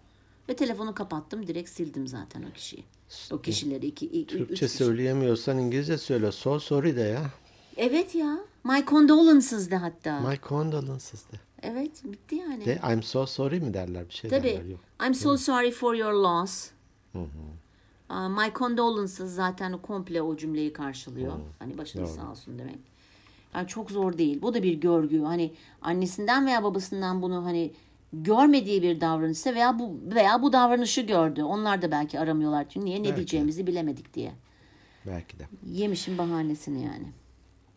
Ve 0.50 0.56
telefonu 0.56 0.94
kapattım. 0.96 1.48
Direkt 1.48 1.70
sildim 1.70 2.08
zaten 2.08 2.44
o 2.44 2.54
kişiyi. 2.54 2.84
O 3.32 3.42
kişileri 3.42 3.86
iki, 3.86 4.06
iki 4.06 4.36
üç 4.38 4.48
Türkçe 4.48 4.66
kişi. 4.66 4.78
söyleyemiyorsan 4.78 5.58
İngilizce 5.58 5.98
söyle. 5.98 6.32
So 6.32 6.60
sorry 6.60 6.96
de 6.96 7.02
ya. 7.02 7.32
Evet 7.78 8.16
ya. 8.16 8.40
My 8.64 8.86
condolences 8.88 9.72
de 9.72 9.76
hatta. 9.76 10.20
My 10.20 10.40
condolences 10.50 11.32
de. 11.32 11.36
Evet 11.62 12.04
bitti 12.04 12.36
yani. 12.36 12.66
De 12.66 12.80
I'm 12.94 13.04
so 13.04 13.26
sorry 13.26 13.60
mi 13.60 13.74
derler 13.74 14.10
bir 14.10 14.14
şey 14.14 14.30
Tabii. 14.30 14.44
derler. 14.48 14.66
Yok. 14.66 14.80
I'm 15.06 15.14
so 15.14 15.38
sorry 15.38 15.72
for 15.72 15.96
your 15.96 16.14
loss. 16.14 16.70
Uh, 17.16 17.20
my 18.10 18.52
condolences 18.56 19.32
zaten 19.36 19.78
komple 19.78 20.22
o 20.22 20.38
cümleyi 20.38 20.74
karşılıyor. 20.74 21.34
Hani 21.60 21.78
başınız 21.78 22.16
sağ 22.16 22.32
olsun 22.32 22.60
demek. 22.60 22.80
Yani 23.56 23.68
çok 23.68 23.92
zor 23.92 24.18
değil. 24.18 24.42
Bu 24.42 24.54
da 24.54 24.64
bir 24.64 24.74
görgü. 24.74 25.22
Hani 25.22 25.54
annesinden 25.82 26.46
veya 26.46 26.64
babasından 26.64 27.22
bunu 27.22 27.46
hani 27.46 27.72
görmediği 28.14 28.82
bir 28.82 29.02
davranışsa 29.02 29.56
veya 29.56 29.80
bu 29.80 30.00
veya 30.16 30.42
bu 30.42 30.54
davranışı 30.54 31.02
gördü. 31.02 31.44
Onlar 31.44 31.82
da 31.82 31.92
belki 31.92 32.20
aramıyorlar. 32.20 32.66
Çünkü 32.70 32.86
niye 32.86 33.00
ne 33.00 33.04
Belki. 33.04 33.16
diyeceğimizi 33.16 33.68
bilemedik 33.68 34.14
diye. 34.14 34.32
Belki 35.08 35.40
de. 35.40 35.48
Yemişin 35.66 36.18
bahanesini 36.18 36.84
yani. 36.84 37.08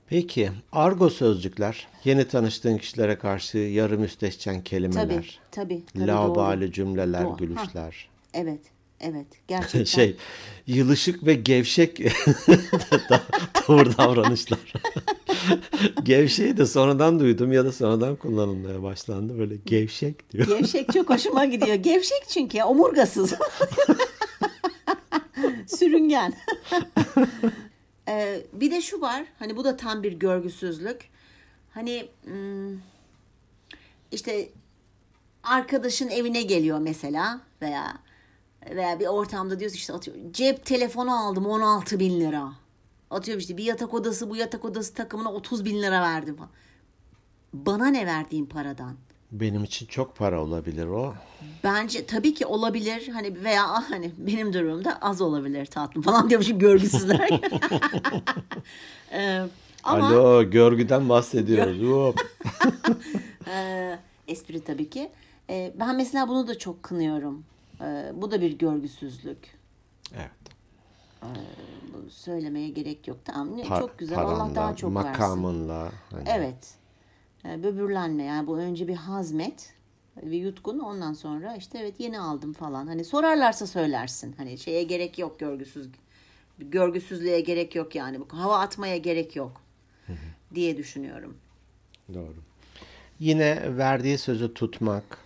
Peki 0.07 0.51
argo 0.73 1.11
sözcükler 1.11 1.89
yeni 2.05 2.29
tanıştığın 2.29 2.79
kişilere 2.79 3.19
karşı 3.19 3.59
yarı 3.59 3.99
müstehcen 3.99 4.63
kelimeler. 4.65 5.07
Tabii, 5.07 5.25
tabii. 5.51 5.85
tabii 5.95 6.07
Laubali 6.07 6.61
doğru. 6.61 6.73
cümleler, 6.73 7.25
Doğru. 7.25 7.37
gülüşler. 7.37 8.09
Evet, 8.35 8.61
evet. 9.03 9.27
Gerçekten. 9.49 9.85
şey 9.85 10.17
yılışık 10.67 11.27
ve 11.27 11.35
gevşek 11.35 11.97
tavır 13.55 13.99
davranışlar. 13.99 14.73
Gevşeği 16.03 16.57
de 16.57 16.67
sonradan 16.67 17.21
duydum 17.21 17.53
ya 17.53 17.65
da 17.65 17.73
sonradan 17.73 18.17
kullanılmaya 18.17 18.83
başlandı. 18.83 19.39
Böyle 19.39 19.57
gevşek 19.67 20.33
diyor. 20.33 20.47
Gevşek 20.47 20.93
çok 20.93 21.11
hoşuma 21.11 21.45
gidiyor. 21.45 21.75
Gevşek 21.75 22.25
çünkü 22.29 22.57
ya, 22.57 22.67
omurgasız. 22.67 23.35
Sürüngen. 25.67 26.35
Ee, 28.09 28.41
bir 28.53 28.71
de 28.71 28.83
şu 28.83 29.01
var. 29.01 29.25
Hani 29.39 29.57
bu 29.57 29.65
da 29.65 29.77
tam 29.77 30.03
bir 30.03 30.13
görgüsüzlük. 30.13 31.09
Hani 31.71 32.09
hmm, 32.25 32.79
işte 34.13 34.49
arkadaşın 35.43 36.09
evine 36.09 36.43
geliyor 36.43 36.79
mesela 36.79 37.41
veya 37.63 37.99
veya 38.71 39.01
bir 39.01 39.07
ortamda 39.07 39.61
diyorsun 39.61 39.77
işte 39.77 39.93
atıyor 39.93 40.17
cep 40.33 40.65
telefonu 40.65 41.27
aldım 41.27 41.47
16 41.47 42.01
bin 42.01 42.21
lira. 42.21 42.53
Atıyorum 43.11 43.41
işte 43.41 43.57
bir 43.57 43.65
yatak 43.65 43.95
odası 43.95 44.31
bu 44.31 44.37
yatak 44.37 44.65
odası 44.65 44.95
takımına 44.95 45.33
30 45.33 45.65
bin 45.65 45.83
lira 45.83 46.01
verdim 46.01 46.37
falan. 46.37 46.51
Bana 47.53 47.87
ne 47.87 48.07
verdiğin 48.07 48.47
paradan? 48.47 48.95
Benim 49.33 49.65
için 49.65 49.87
çok 49.87 50.17
para 50.17 50.43
olabilir 50.43 50.87
o. 50.87 51.15
Bence 51.65 52.07
tabii 52.07 52.35
ki 52.35 52.47
olabilir 52.47 53.09
hani 53.09 53.45
veya 53.45 53.69
ah, 53.69 53.91
hani 53.91 54.13
benim 54.19 54.53
durumumda 54.53 54.99
az 55.01 55.21
olabilir 55.21 55.67
tatlım 55.67 56.03
falan 56.03 56.31
diyormuşum 56.31 56.59
görgüsüzler. 56.59 57.29
Ee, 59.13 59.43
ama 59.85 60.07
Alo 60.07 60.51
görgüden 60.51 61.09
bahsediyoruz. 61.09 61.83
Hop. 61.83 62.21
e, 63.49 63.99
espri 64.29 64.65
tabii 64.65 64.91
ki. 64.91 65.11
Ee, 65.51 65.73
ben 65.81 65.97
mesela 65.97 66.29
bunu 66.29 66.49
da 66.49 66.59
çok 66.59 66.83
kınıyorum. 66.83 67.45
Ee, 67.83 68.13
bu 68.15 68.31
da 68.31 68.41
bir 68.41 68.59
görgüsüzlük. 68.59 69.59
evet. 70.15 70.31
Bu 71.95 72.11
söylemeye 72.11 72.69
gerek 72.69 73.09
yok. 73.09 73.19
Tamam 73.25 73.57
ne 73.57 73.65
çok 73.65 73.99
güzel. 73.99 74.19
Allah 74.19 74.35
paranla, 74.35 74.55
daha 74.55 74.77
çok 74.77 74.95
versin. 74.95 75.11
makamınla. 75.11 75.93
Hani 76.11 76.25
Evet. 76.27 76.75
Ee, 77.45 77.63
Böbürlenme 77.63 78.23
yani 78.23 78.47
bu 78.47 78.59
önce 78.59 78.89
bir 78.89 78.97
hazmet 78.97 79.75
ve 80.23 80.37
yutkun 80.37 80.79
ondan 80.79 81.13
sonra 81.13 81.57
işte 81.57 81.79
evet 81.79 82.01
yeni 82.01 82.21
aldım 82.21 82.53
falan. 82.53 82.87
Hani 82.87 83.05
sorarlarsa 83.05 83.67
söylersin. 83.67 84.33
Hani 84.33 84.59
şeye 84.59 84.83
gerek 84.83 85.19
yok 85.19 85.41
görgüsüz 85.41 85.89
görgüsüzlüğe 86.59 87.41
gerek 87.41 87.75
yok 87.75 87.95
yani. 87.95 88.19
Hava 88.29 88.59
atmaya 88.59 88.97
gerek 88.97 89.37
yok 89.37 89.61
diye 90.55 90.77
düşünüyorum. 90.77 91.37
Doğru. 92.15 92.35
Yine 93.19 93.77
verdiği 93.79 94.19
sözü 94.19 94.55
tutmak, 94.55 95.19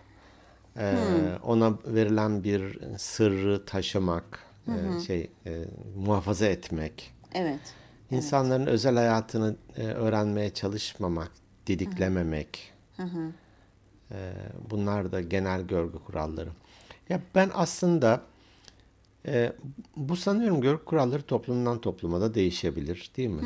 e, 0.78 1.38
ona 1.42 1.78
verilen 1.86 2.44
bir 2.44 2.78
sırrı 2.98 3.64
taşımak, 3.64 4.38
e, 4.68 5.00
şey 5.00 5.30
e, 5.46 5.64
muhafaza 5.96 6.46
etmek, 6.46 7.14
Evet. 7.34 7.60
insanların 8.10 8.66
özel 8.66 8.94
hayatını 8.96 9.56
e, 9.76 9.82
öğrenmeye 9.82 10.54
çalışmamak, 10.54 11.30
didiklememek. 11.66 12.72
E, 14.10 14.32
bunlar 14.70 15.12
da 15.12 15.20
genel 15.20 15.62
görgü 15.62 15.98
kuralları. 15.98 16.50
Ya 17.08 17.20
ben 17.34 17.50
aslında 17.54 18.22
e, 19.26 19.52
bu 19.96 20.16
sanıyorum 20.16 20.60
görgü 20.60 20.84
kuralları 20.84 21.22
toplumdan 21.22 21.80
topluma 21.80 22.20
da 22.20 22.34
değişebilir, 22.34 23.10
değil 23.16 23.28
mi? 23.28 23.42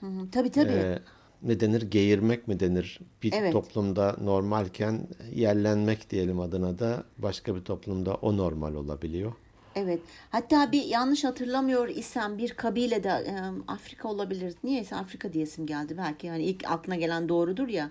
Hı 0.00 0.06
hı. 0.06 0.30
Tabii 0.32 0.50
tabii. 0.50 0.72
Ee, 0.72 0.98
ne 1.42 1.60
denir? 1.60 1.82
Geğirmek 1.82 2.48
mi 2.48 2.60
denir? 2.60 3.00
Bir 3.22 3.32
Evet. 3.32 3.52
toplumda 3.52 4.16
normalken 4.20 5.08
yerlenmek 5.34 6.10
diyelim 6.10 6.40
adına 6.40 6.78
da 6.78 7.04
başka 7.18 7.56
bir 7.56 7.60
toplumda 7.60 8.14
o 8.14 8.36
normal 8.36 8.74
olabiliyor. 8.74 9.32
Evet. 9.74 10.00
Hatta 10.30 10.72
bir 10.72 10.84
yanlış 10.84 11.24
hatırlamıyor 11.24 11.88
isem 11.88 12.38
bir 12.38 12.50
kabilede 12.50 13.08
e, 13.08 13.34
Afrika 13.68 14.08
olabilir. 14.08 14.54
Niyeyse 14.64 14.96
Afrika 14.96 15.32
diyesim 15.32 15.66
geldi. 15.66 15.94
Belki 15.98 16.26
yani 16.26 16.44
ilk 16.44 16.70
aklına 16.70 16.96
gelen 16.96 17.28
doğrudur 17.28 17.68
ya. 17.68 17.90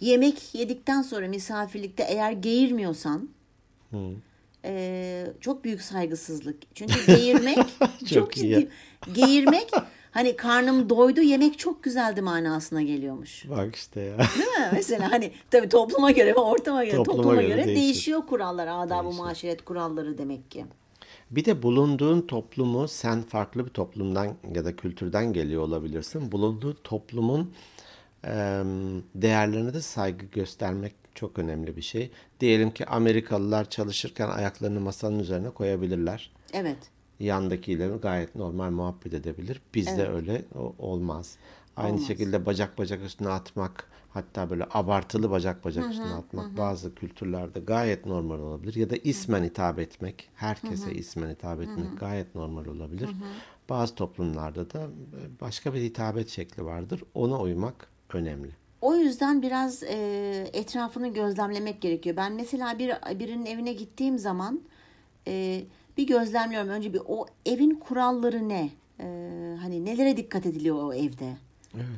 Yemek 0.00 0.54
yedikten 0.54 1.02
sonra 1.02 1.28
misafirlikte 1.28 2.02
eğer 2.02 2.32
geğirmiyorsan 2.32 3.28
e, 4.64 5.26
çok 5.40 5.64
büyük 5.64 5.82
saygısızlık. 5.82 6.56
Çünkü 6.74 7.06
geğirmek 7.06 7.56
çok, 7.78 8.08
Çok 8.08 8.32
ciddi. 8.32 8.68
Geğirmek 9.12 9.70
hani 10.16 10.36
karnım 10.36 10.90
doydu 10.90 11.20
yemek 11.20 11.58
çok 11.58 11.82
güzeldi 11.82 12.22
manasına 12.22 12.82
geliyormuş. 12.82 13.50
Bak 13.50 13.76
işte 13.76 14.00
ya. 14.00 14.18
Değil 14.18 14.48
mi? 14.48 14.68
Mesela 14.72 15.12
hani 15.12 15.32
tabii 15.50 15.68
topluma 15.68 16.10
göre 16.10 16.30
ve 16.34 16.38
ortama 16.40 16.84
göre 16.84 16.96
Topluma 16.96 17.16
topluma, 17.16 17.34
göre 17.42 17.48
göre, 17.48 17.66
değişir. 17.66 17.82
değişiyor 17.82 18.26
kurallar, 18.26 18.66
adab-ı 18.86 19.10
muaşeret 19.12 19.64
kuralları 19.64 20.18
demek 20.18 20.50
ki. 20.50 20.64
Bir 21.30 21.44
de 21.44 21.62
bulunduğun 21.62 22.20
toplumu 22.20 22.88
sen 22.88 23.22
farklı 23.22 23.64
bir 23.66 23.70
toplumdan 23.70 24.34
ya 24.54 24.64
da 24.64 24.76
kültürden 24.76 25.32
geliyor 25.32 25.62
olabilirsin. 25.62 26.32
Bulunduğu 26.32 26.74
toplumun 26.82 27.54
değerlerine 29.14 29.74
de 29.74 29.80
saygı 29.80 30.26
göstermek 30.26 30.94
çok 31.14 31.38
önemli 31.38 31.76
bir 31.76 31.82
şey. 31.82 32.10
Diyelim 32.40 32.70
ki 32.70 32.86
Amerikalılar 32.86 33.70
çalışırken 33.70 34.28
ayaklarını 34.28 34.80
masanın 34.80 35.18
üzerine 35.18 35.50
koyabilirler. 35.50 36.30
Evet. 36.52 36.76
Yandakiyle 37.20 37.88
gayet 38.02 38.34
normal 38.34 38.70
muhabbet 38.70 39.14
edebilir. 39.14 39.60
Bizde 39.74 39.90
Evet. 39.90 40.08
öyle 40.08 40.44
olmaz. 40.78 41.36
Aynı 41.76 41.94
Olmaz. 41.94 42.06
şekilde 42.06 42.46
bacak 42.46 42.78
bacak 42.78 43.02
üstüne 43.02 43.28
atmak, 43.28 43.90
hatta 44.10 44.50
böyle 44.50 44.66
abartılı 44.74 45.30
bacak 45.30 45.64
bacak 45.64 45.90
üstüne 45.90 46.12
atmak 46.12 46.56
bazı 46.56 46.94
kültürlerde 46.94 47.60
gayet 47.60 48.06
normal 48.06 48.38
olabilir. 48.38 48.74
Ya 48.74 48.90
da 48.90 48.96
ismen 48.96 49.44
hitap 49.44 49.78
etmek, 49.78 50.28
herkese 50.34 50.92
ismen 50.92 51.30
hitap 51.30 51.60
etmek 51.60 51.98
gayet 52.00 52.34
normal 52.34 52.66
olabilir. 52.66 53.10
Bazı 53.68 53.94
toplumlarda 53.94 54.70
da 54.70 54.82
e, 54.82 55.40
başka 55.40 55.74
bir 55.74 55.80
hitabet 55.80 56.28
şekli 56.28 56.64
vardır. 56.64 57.02
Ona 57.14 57.40
uymak 57.40 57.88
önemli. 58.12 58.50
O 58.80 58.94
yüzden 58.94 59.42
biraz 59.42 59.82
e, 59.82 59.96
etrafını 60.52 61.08
gözlemlemek 61.14 61.80
gerekiyor. 61.80 62.16
Ben 62.16 62.32
mesela 62.32 62.78
bir 62.78 62.92
birinin 63.18 63.46
evine 63.46 63.72
gittiğim 63.72 64.18
zaman 64.18 64.60
e, 65.28 65.64
bir 65.96 66.06
gözlemliyorum. 66.06 66.68
Önce 66.68 66.92
bir 66.92 67.00
o 67.06 67.26
evin 67.46 67.70
kuralları 67.70 68.48
ne? 68.48 68.70
E, 69.00 69.06
hani 69.60 69.84
nelere 69.84 70.16
dikkat 70.16 70.46
ediliyor 70.46 70.84
o 70.84 70.94
evde? 70.94 71.36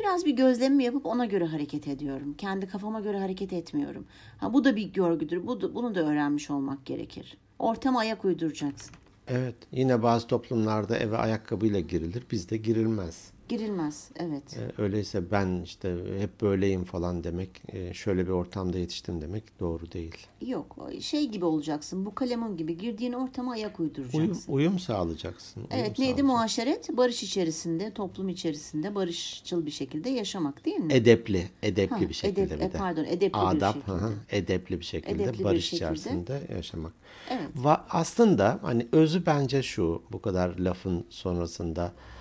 Biraz 0.00 0.24
bir 0.24 0.36
gözlemimi 0.36 0.84
yapıp 0.84 1.06
ona 1.06 1.24
göre 1.26 1.44
hareket 1.44 1.88
ediyorum. 1.88 2.34
Kendi 2.38 2.66
kafama 2.68 3.00
göre 3.00 3.18
hareket 3.18 3.52
etmiyorum. 3.52 4.06
Ha, 4.38 4.52
bu 4.52 4.64
da 4.64 4.76
bir 4.76 4.92
görgüdür. 4.92 5.46
Bu 5.46 5.60
da, 5.60 5.74
bunu 5.74 5.94
da 5.94 6.00
öğrenmiş 6.00 6.50
olmak 6.50 6.86
gerekir. 6.86 7.36
Ortama 7.58 8.00
ayak 8.00 8.24
uyduracaksın. 8.24 8.94
Evet, 9.28 9.54
yine 9.72 10.02
bazı 10.02 10.26
toplumlarda 10.26 10.98
eve 10.98 11.16
ayakkabıyla 11.16 11.80
girilir, 11.80 12.22
bizde 12.30 12.56
girilmez. 12.56 13.30
Girilmez. 13.48 14.10
Evet. 14.16 14.58
E, 14.78 14.82
Öyleyse 14.82 15.30
ben 15.30 15.62
işte 15.64 15.96
hep 16.18 16.40
böyleyim 16.40 16.84
falan 16.84 17.24
demek, 17.24 17.62
e, 17.68 17.94
şöyle 17.94 18.26
bir 18.26 18.30
ortamda 18.32 18.78
yetiştim 18.78 19.20
demek 19.20 19.60
doğru 19.60 19.92
değil. 19.92 20.16
Yok. 20.46 20.76
Şey 21.00 21.28
gibi 21.28 21.44
olacaksın. 21.44 22.06
Bu 22.06 22.14
kalemun 22.14 22.56
gibi 22.56 22.78
girdiğin 22.78 23.12
ortama 23.12 23.52
ayak 23.52 23.80
uyduracaksın. 23.80 24.18
Uyum, 24.20 24.38
uyum 24.48 24.78
sağlayacaksın. 24.78 25.60
uyum 25.60 25.70
Evet 25.84 25.98
neydi 25.98 26.22
muaşeret? 26.22 26.96
Barış 26.96 27.22
içerisinde, 27.22 27.90
toplum 27.90 28.28
içerisinde 28.28 28.94
barışçıl 28.94 29.66
bir 29.66 29.70
şekilde 29.70 30.10
yaşamak 30.10 30.64
değil 30.64 30.76
mi? 30.78 30.92
Edepli, 30.92 31.48
edepli 31.62 31.94
Ha, 32.04 32.08
bir 32.08 32.14
şekilde 32.14 32.42
edep- 32.42 32.60
bir 32.60 32.64
e, 32.64 32.72
de. 32.72 32.78
pardon, 32.78 33.04
edepli 33.04 33.38
bir 33.38 33.56
Adap, 33.56 33.74
şekilde. 33.74 33.92
hı 33.92 33.96
hı, 34.06 34.12
edepli 34.30 34.80
bir 34.80 34.84
şekilde 34.84 35.22
Edepli 35.22 35.38
bir 35.38 35.44
barış 35.44 35.64
şekilde. 35.64 35.76
içerisinde 35.92 36.40
yaşamak. 36.54 36.92
Evet. 37.30 37.48
Va- 37.62 37.80
aslında 37.90 38.58
hani 38.62 38.86
özü 38.92 39.26
bence 39.26 39.62
şu, 39.62 40.02
bu 40.12 40.22
kadar 40.22 40.58
lafın 40.58 41.04
sonrasında 41.10 41.84
e, 41.86 42.17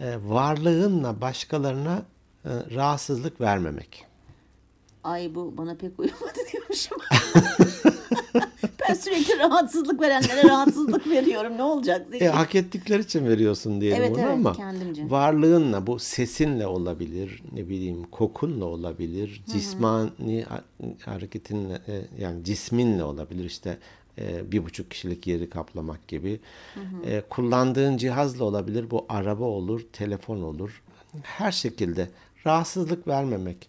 varlığınla 0.00 1.20
başkalarına 1.20 2.02
e, 2.44 2.50
rahatsızlık 2.74 3.40
vermemek. 3.40 4.04
Ay 5.04 5.34
bu 5.34 5.54
bana 5.56 5.74
pek 5.74 5.98
uymadı 6.00 6.38
diyormuşum. 6.52 6.98
ben 8.88 8.94
sürekli 8.94 9.38
rahatsızlık 9.38 10.00
verenlere 10.00 10.48
rahatsızlık 10.48 11.06
veriyorum. 11.06 11.56
Ne 11.56 11.62
olacak? 11.62 12.06
E, 12.20 12.28
hak 12.28 12.54
ettikleri 12.54 13.02
için 13.02 13.26
veriyorsun 13.26 13.80
diyelim 13.80 14.02
Evet, 14.02 14.10
bunu 14.10 14.20
evet, 14.20 14.32
ama 14.32 14.52
kendimce. 14.52 15.10
varlığınla 15.10 15.86
bu 15.86 15.98
sesinle 15.98 16.66
olabilir 16.66 17.42
ne 17.52 17.68
bileyim 17.68 18.04
kokunla 18.10 18.64
olabilir 18.64 19.42
cismani 19.52 20.42
ha- 20.48 20.64
hareketinle 21.04 21.74
e, 21.88 22.02
yani 22.18 22.44
cisminle 22.44 23.04
olabilir 23.04 23.44
işte 23.44 23.78
e, 24.18 24.52
bir 24.52 24.64
buçuk 24.64 24.90
kişilik 24.90 25.26
yeri 25.26 25.50
kaplamak 25.50 26.08
gibi. 26.08 26.40
E, 27.04 27.22
kullandığın 27.30 27.96
cihazla 27.96 28.44
olabilir 28.44 28.90
bu 28.90 29.06
araba 29.08 29.44
olur 29.44 29.86
telefon 29.92 30.42
olur. 30.42 30.82
Her 31.22 31.52
şekilde 31.52 32.10
rahatsızlık 32.46 33.08
vermemek. 33.08 33.68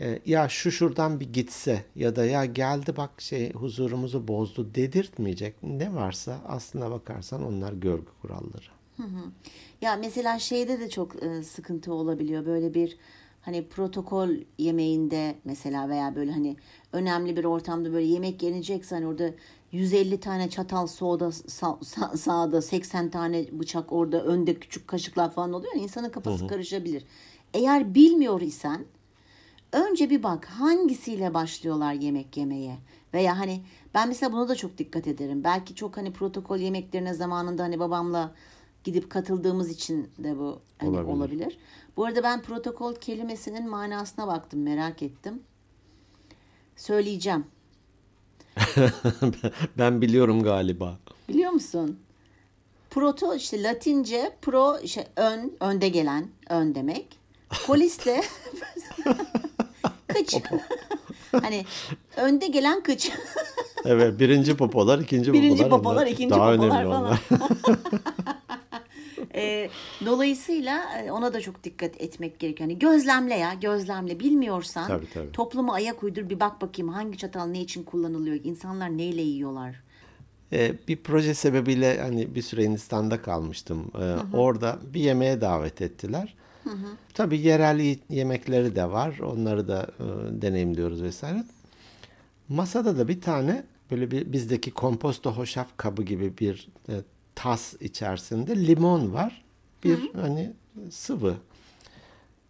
E, 0.00 0.18
ya 0.26 0.48
şu 0.48 0.70
şuradan 0.70 1.20
bir 1.20 1.32
gitse 1.32 1.84
ya 1.96 2.16
da 2.16 2.24
ya 2.24 2.44
geldi 2.44 2.96
bak 2.96 3.20
şey 3.20 3.52
huzurumuzu 3.52 4.28
bozdu 4.28 4.74
dedirtmeyecek 4.74 5.54
ne 5.62 5.94
varsa 5.94 6.40
aslına 6.48 6.90
bakarsan 6.90 7.44
onlar 7.44 7.72
görgü 7.72 8.08
kuralları. 8.22 8.66
Ya 9.80 9.96
mesela 9.96 10.38
şeyde 10.38 10.80
de 10.80 10.90
çok 10.90 11.22
e, 11.22 11.42
sıkıntı 11.42 11.92
olabiliyor. 11.92 12.46
Böyle 12.46 12.74
bir 12.74 12.96
hani 13.42 13.68
protokol 13.68 14.28
yemeğinde 14.58 15.34
mesela 15.44 15.88
veya 15.88 16.16
böyle 16.16 16.32
hani 16.32 16.56
önemli 16.92 17.36
bir 17.36 17.44
ortamda 17.44 17.92
böyle 17.92 18.06
yemek 18.06 18.42
yenecekse 18.42 18.94
hani 18.94 19.06
orada 19.06 19.30
150 19.72 20.20
tane 20.20 20.50
çatal 20.50 20.86
soğuda 20.86 21.24
sa- 21.24 21.78
sa- 21.84 22.16
sağda 22.16 22.62
80 22.62 23.10
tane 23.10 23.46
bıçak 23.52 23.92
orada 23.92 24.22
önde 24.24 24.54
küçük 24.54 24.88
kaşıklar 24.88 25.32
falan 25.32 25.52
oluyor. 25.52 25.74
ya, 25.74 25.82
insanın 25.82 26.10
kafası 26.10 26.46
karışabilir. 26.46 27.04
Eğer 27.54 27.94
bilmiyor 27.94 28.40
isen 28.40 28.84
önce 29.72 30.10
bir 30.10 30.22
bak 30.22 30.44
hangisiyle 30.44 31.34
başlıyorlar 31.34 31.92
yemek 31.92 32.36
yemeye 32.36 32.78
veya 33.14 33.38
hani 33.38 33.62
ben 33.94 34.08
mesela 34.08 34.32
buna 34.32 34.48
da 34.48 34.54
çok 34.54 34.78
dikkat 34.78 35.06
ederim. 35.06 35.44
Belki 35.44 35.74
çok 35.74 35.96
hani 35.96 36.12
protokol 36.12 36.58
yemeklerine 36.58 37.14
zamanında 37.14 37.62
hani 37.62 37.78
babamla 37.78 38.34
gidip 38.84 39.10
katıldığımız 39.10 39.70
için 39.70 40.10
de 40.18 40.38
bu 40.38 40.58
hani 40.78 40.90
Olabilir. 40.90 41.12
olabilir. 41.12 41.58
Bu 41.96 42.04
arada 42.04 42.22
ben 42.22 42.42
protokol 42.42 42.94
kelimesinin 42.94 43.68
manasına 43.70 44.26
baktım, 44.26 44.62
merak 44.62 45.02
ettim. 45.02 45.42
Söyleyeceğim. 46.76 47.44
ben 49.78 50.00
biliyorum 50.02 50.42
galiba. 50.42 50.98
Biliyor 51.28 51.50
musun? 51.50 51.98
Proto 52.90 53.34
işte 53.34 53.62
Latince 53.62 54.36
pro 54.42 54.78
işte 54.82 55.08
ön, 55.16 55.52
önde 55.60 55.88
gelen, 55.88 56.26
ön 56.48 56.74
demek. 56.74 57.06
Polis 57.66 58.06
de 58.06 58.22
kıç. 60.08 60.34
hani 61.42 61.64
önde 62.16 62.46
gelen 62.46 62.82
kıç. 62.82 63.10
Evet 63.84 64.20
birinci 64.20 64.56
popolar, 64.56 64.98
ikinci 64.98 65.32
Birinci 65.32 65.62
popolar. 65.62 65.78
popolar, 65.78 65.96
onlar 65.96 66.06
ikinci 66.06 66.30
daha 66.34 66.52
popolar 66.52 66.68
önemli 66.84 66.90
falan. 66.90 67.18
onlar. 69.34 69.42
E, 69.42 69.70
dolayısıyla 70.06 70.82
ona 71.10 71.34
da 71.34 71.40
çok 71.40 71.64
dikkat 71.64 72.00
etmek 72.00 72.38
gerekiyor. 72.38 72.68
Hani 72.68 72.78
gözlemle 72.78 73.34
ya, 73.34 73.54
gözlemle. 73.54 74.20
Bilmiyorsan 74.20 74.88
Tabii, 74.88 75.10
tabii. 75.14 75.32
topluma 75.32 75.74
ayak 75.74 76.02
uydur 76.02 76.30
bir 76.30 76.40
bak 76.40 76.60
bakayım 76.60 76.92
hangi 76.92 77.18
çatal 77.18 77.46
ne 77.46 77.60
için 77.60 77.82
kullanılıyor, 77.82 78.40
insanlar 78.44 78.98
neyle 78.98 79.22
yiyorlar. 79.22 79.82
Ee, 80.52 80.74
bir 80.88 80.96
proje 80.96 81.34
sebebiyle 81.34 82.00
hani 82.00 82.34
bir 82.34 82.42
süre 82.42 82.62
Hindistan'da 82.64 83.22
kalmıştım. 83.22 83.90
Ee, 83.94 84.36
orada 84.36 84.78
bir 84.94 85.00
yemeğe 85.00 85.40
davet 85.40 85.82
ettiler. 85.82 86.34
Tabii 87.14 87.38
yerel 87.40 87.96
yemekleri 88.08 88.76
de 88.76 88.90
var. 88.90 89.18
Onları 89.18 89.68
da 89.68 89.86
e, 90.00 90.04
deneyimliyoruz 90.42 91.02
vesaire. 91.02 91.44
Masada 92.48 92.98
da 92.98 93.08
bir 93.08 93.20
tane 93.20 93.64
böyle 93.90 94.10
bir 94.10 94.32
bizdeki 94.32 94.70
komposto 94.70 95.32
hoşaf 95.32 95.66
kabı 95.76 96.02
gibi 96.02 96.38
bir 96.38 96.68
e, 96.88 96.92
tas 97.34 97.74
içerisinde 97.80 98.66
limon 98.66 99.12
var. 99.12 99.44
Bir 99.84 100.10
hani 100.14 100.52
sıvı. 100.90 101.34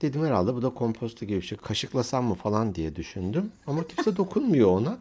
Dedim 0.03 0.24
herhalde 0.24 0.55
bu 0.55 0.62
da 0.62 0.70
komposto 0.70 1.26
gibi 1.26 1.37
bir 1.41 1.47
şey. 1.47 1.59
Kaşıklasam 1.59 2.24
mı 2.24 2.35
falan 2.35 2.74
diye 2.74 2.97
düşündüm. 2.97 3.51
Ama 3.66 3.87
kimse 3.87 4.16
dokunmuyor 4.16 4.68
ona. 4.68 4.99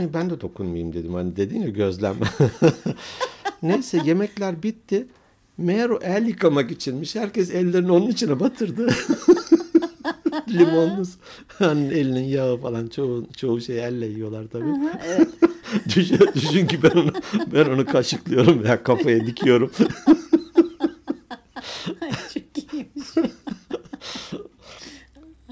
E, 0.00 0.14
Ben 0.14 0.30
de 0.30 0.40
dokunmayayım 0.40 0.92
dedim. 0.92 1.14
Hani 1.14 1.36
dedin 1.36 1.62
ya 1.62 1.68
gözlem. 1.68 2.16
Neyse 3.62 4.00
yemekler 4.04 4.62
bitti. 4.62 5.06
Meğer 5.58 5.88
o 5.90 5.98
el 6.02 6.26
yıkamak 6.26 6.70
içinmiş. 6.70 7.14
Herkes 7.16 7.50
ellerini 7.50 7.92
onun 7.92 8.06
içine 8.06 8.40
batırdı. 8.40 8.88
Limonlu. 10.48 11.02
Hani 11.48 11.86
elinin 11.86 12.24
yağı 12.24 12.56
falan 12.56 12.86
çoğu, 12.86 13.26
çoğu 13.36 13.60
şey 13.60 13.84
elle 13.84 14.06
yiyorlar 14.06 14.46
tabii. 14.52 14.74
Evet. 15.06 15.28
düşün, 15.96 16.18
düşün 16.34 16.66
ki 16.66 16.82
ben 16.82 16.90
onu 16.90 17.12
ben 17.52 17.64
onu 17.64 17.86
kaşıklıyorum 17.86 18.64
veya 18.64 18.82
kafaya 18.82 19.26
dikiyorum. 19.26 19.72
Ay, 22.00 22.10
çok 22.34 22.72
iyiymiş. 22.72 23.08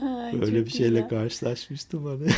Ay, 0.02 0.40
Böyle 0.40 0.64
bir 0.64 0.70
şeyle 0.70 0.88
güzel. 0.88 1.08
karşılaşmıştım 1.08 2.04
hani. 2.04 2.28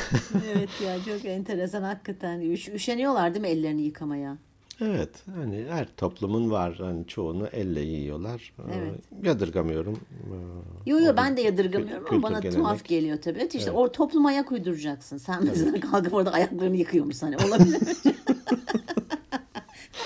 Evet 0.54 0.68
ya 0.84 0.96
çok 1.04 1.24
enteresan 1.24 1.82
hakikaten. 1.82 2.40
Üş, 2.40 2.68
üşeniyorlar 2.68 3.34
değil 3.34 3.42
mi 3.42 3.48
ellerini 3.48 3.82
yıkamaya? 3.82 4.38
Evet 4.80 5.10
hani 5.34 5.64
her 5.68 5.88
toplumun 5.96 6.50
var 6.50 6.74
hani 6.78 7.06
çoğunu 7.06 7.46
elle 7.46 7.80
yiyorlar. 7.80 8.52
Ee, 8.58 8.62
Evet. 8.74 9.00
Yadırgamıyorum. 9.22 10.00
Ee, 10.12 10.90
Yo 10.90 10.98
yo 11.00 11.16
ben 11.16 11.36
de 11.36 11.40
yadırgamıyorum 11.40 12.06
kü- 12.06 12.12
ama 12.12 12.22
bana 12.22 12.40
kültür, 12.40 12.56
tuhaf 12.56 12.68
gelenek. 12.70 12.84
geliyor 12.84 13.18
tabii. 13.22 13.38
Evet, 13.38 13.54
işte 13.54 13.70
o 13.70 13.92
topluma 13.92 14.28
ayak 14.28 14.52
uyduracaksın. 14.52 15.18
Sen 15.18 15.44
mesela 15.44 15.80
kalkıp 15.80 16.14
orada 16.14 16.32
ayaklarını 16.32 16.76
yıkıyormuş 16.76 17.22
hani 17.22 17.36
olabilir? 17.36 17.80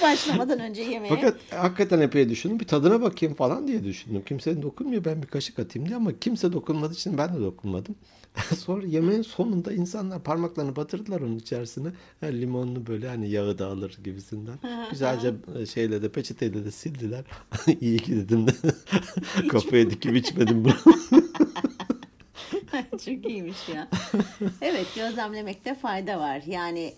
Başlamadan 0.03 0.61
önce 0.61 0.83
yemeğe. 0.83 1.15
Fakat 1.15 1.35
hakikaten 1.51 2.01
epey 2.01 2.29
düşündüm. 2.29 2.61
Bir 2.61 2.67
tadına 2.67 3.03
bakayım 3.03 3.35
falan 3.35 3.69
diye 3.69 3.85
düşündüm. 3.85 4.23
Kimse 4.27 4.63
dokunmuyor. 4.63 5.05
Ben 5.05 5.23
bir 5.23 5.27
kaşık 5.27 5.59
atayım 5.59 5.89
diye 5.89 5.97
ama 5.97 6.19
kimse 6.19 6.53
dokunmadığı 6.53 6.93
için 6.95 7.19
ben 7.19 7.37
de 7.37 7.41
dokunmadım. 7.41 7.95
Sonra 8.59 8.87
yemeğin 8.87 9.23
sonunda 9.23 9.73
insanlar 9.73 10.23
parmaklarını 10.23 10.77
batırdılar 10.77 11.21
onun 11.21 11.37
içerisine. 11.37 11.89
Ha, 12.21 12.27
limonlu 12.27 12.87
böyle 12.87 13.09
hani 13.09 13.31
yağı 13.31 13.59
dağılır 13.59 13.99
gibisinden. 14.05 14.59
Güzelce 14.91 15.35
e, 15.59 15.67
şeyle 15.67 16.03
de 16.03 16.09
peçeteyle 16.09 16.65
de 16.65 16.71
sildiler. 16.71 17.25
İyi 17.81 17.99
ki 17.99 18.17
dedim 18.17 18.47
de 18.47 18.53
kafaya 19.49 19.91
dikip 19.91 20.17
içmedim 20.17 20.65
bunu. 20.65 20.75
Çok 22.91 23.27
iyiymiş 23.27 23.69
ya. 23.69 23.89
Evet 24.61 24.87
gözlemlemekte 24.97 25.75
fayda 25.75 26.21
var. 26.21 26.43
Yani 26.47 26.95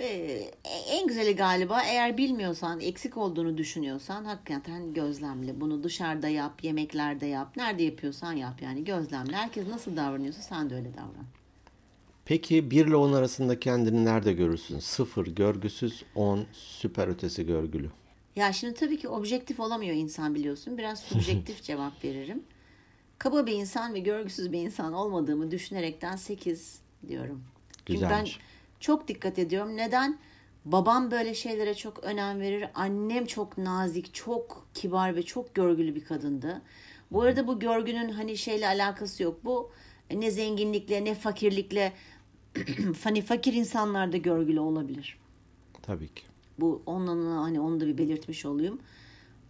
Ee, 0.00 0.50
en 0.88 1.06
güzeli 1.06 1.36
galiba 1.36 1.82
eğer 1.82 2.18
bilmiyorsan, 2.18 2.80
eksik 2.80 3.16
olduğunu 3.16 3.58
düşünüyorsan 3.58 4.24
hakikaten 4.24 4.94
gözlemle. 4.94 5.60
Bunu 5.60 5.84
dışarıda 5.84 6.28
yap, 6.28 6.64
yemeklerde 6.64 7.26
yap, 7.26 7.56
nerede 7.56 7.82
yapıyorsan 7.82 8.32
yap 8.32 8.62
yani 8.62 8.84
gözlemle. 8.84 9.36
Herkes 9.36 9.68
nasıl 9.68 9.96
davranıyorsa 9.96 10.42
sen 10.42 10.70
de 10.70 10.74
öyle 10.74 10.94
davran. 10.94 11.26
Peki 12.24 12.70
1 12.70 12.86
ile 12.86 12.96
10 12.96 13.12
arasında 13.12 13.60
kendini 13.60 14.04
nerede 14.04 14.32
görürsün? 14.32 14.78
0 14.78 15.26
görgüsüz, 15.26 16.04
10 16.14 16.46
süper 16.52 17.08
ötesi 17.08 17.46
görgülü. 17.46 17.90
Ya 18.36 18.52
şimdi 18.52 18.74
tabii 18.74 18.98
ki 18.98 19.08
objektif 19.08 19.60
olamıyor 19.60 19.96
insan 19.96 20.34
biliyorsun. 20.34 20.78
Biraz 20.78 21.00
subjektif 21.08 21.62
cevap 21.62 22.04
veririm. 22.04 22.42
Kaba 23.18 23.46
bir 23.46 23.52
insan 23.52 23.94
ve 23.94 23.98
görgüsüz 23.98 24.52
bir 24.52 24.58
insan 24.58 24.92
olmadığımı 24.92 25.50
düşünerekten 25.50 26.16
8 26.16 26.80
diyorum. 27.08 27.42
Çünkü 27.86 28.00
ben 28.02 28.08
Güzelmiş. 28.08 28.38
Çok 28.80 29.08
dikkat 29.08 29.38
ediyorum. 29.38 29.76
Neden? 29.76 30.18
Babam 30.64 31.10
böyle 31.10 31.34
şeylere 31.34 31.74
çok 31.74 32.04
önem 32.04 32.40
verir. 32.40 32.68
Annem 32.74 33.26
çok 33.26 33.58
nazik, 33.58 34.14
çok 34.14 34.66
kibar 34.74 35.16
ve 35.16 35.22
çok 35.22 35.54
görgülü 35.54 35.94
bir 35.94 36.04
kadındı. 36.04 36.62
Bu 37.12 37.22
arada 37.22 37.46
bu 37.46 37.58
görgünün 37.58 38.08
hani 38.08 38.36
şeyle 38.36 38.66
alakası 38.66 39.22
yok. 39.22 39.44
Bu 39.44 39.70
ne 40.14 40.30
zenginlikle 40.30 41.04
ne 41.04 41.14
fakirlikle 41.14 41.92
hani 43.04 43.22
fakir 43.22 43.52
insanlar 43.52 44.12
da 44.12 44.16
görgülü 44.16 44.60
olabilir. 44.60 45.18
Tabii 45.82 46.08
ki. 46.08 46.22
Bu 46.58 46.82
onunla 46.86 47.42
hani 47.42 47.60
onu 47.60 47.80
da 47.80 47.86
bir 47.86 47.98
belirtmiş 47.98 48.44
olayım. 48.44 48.80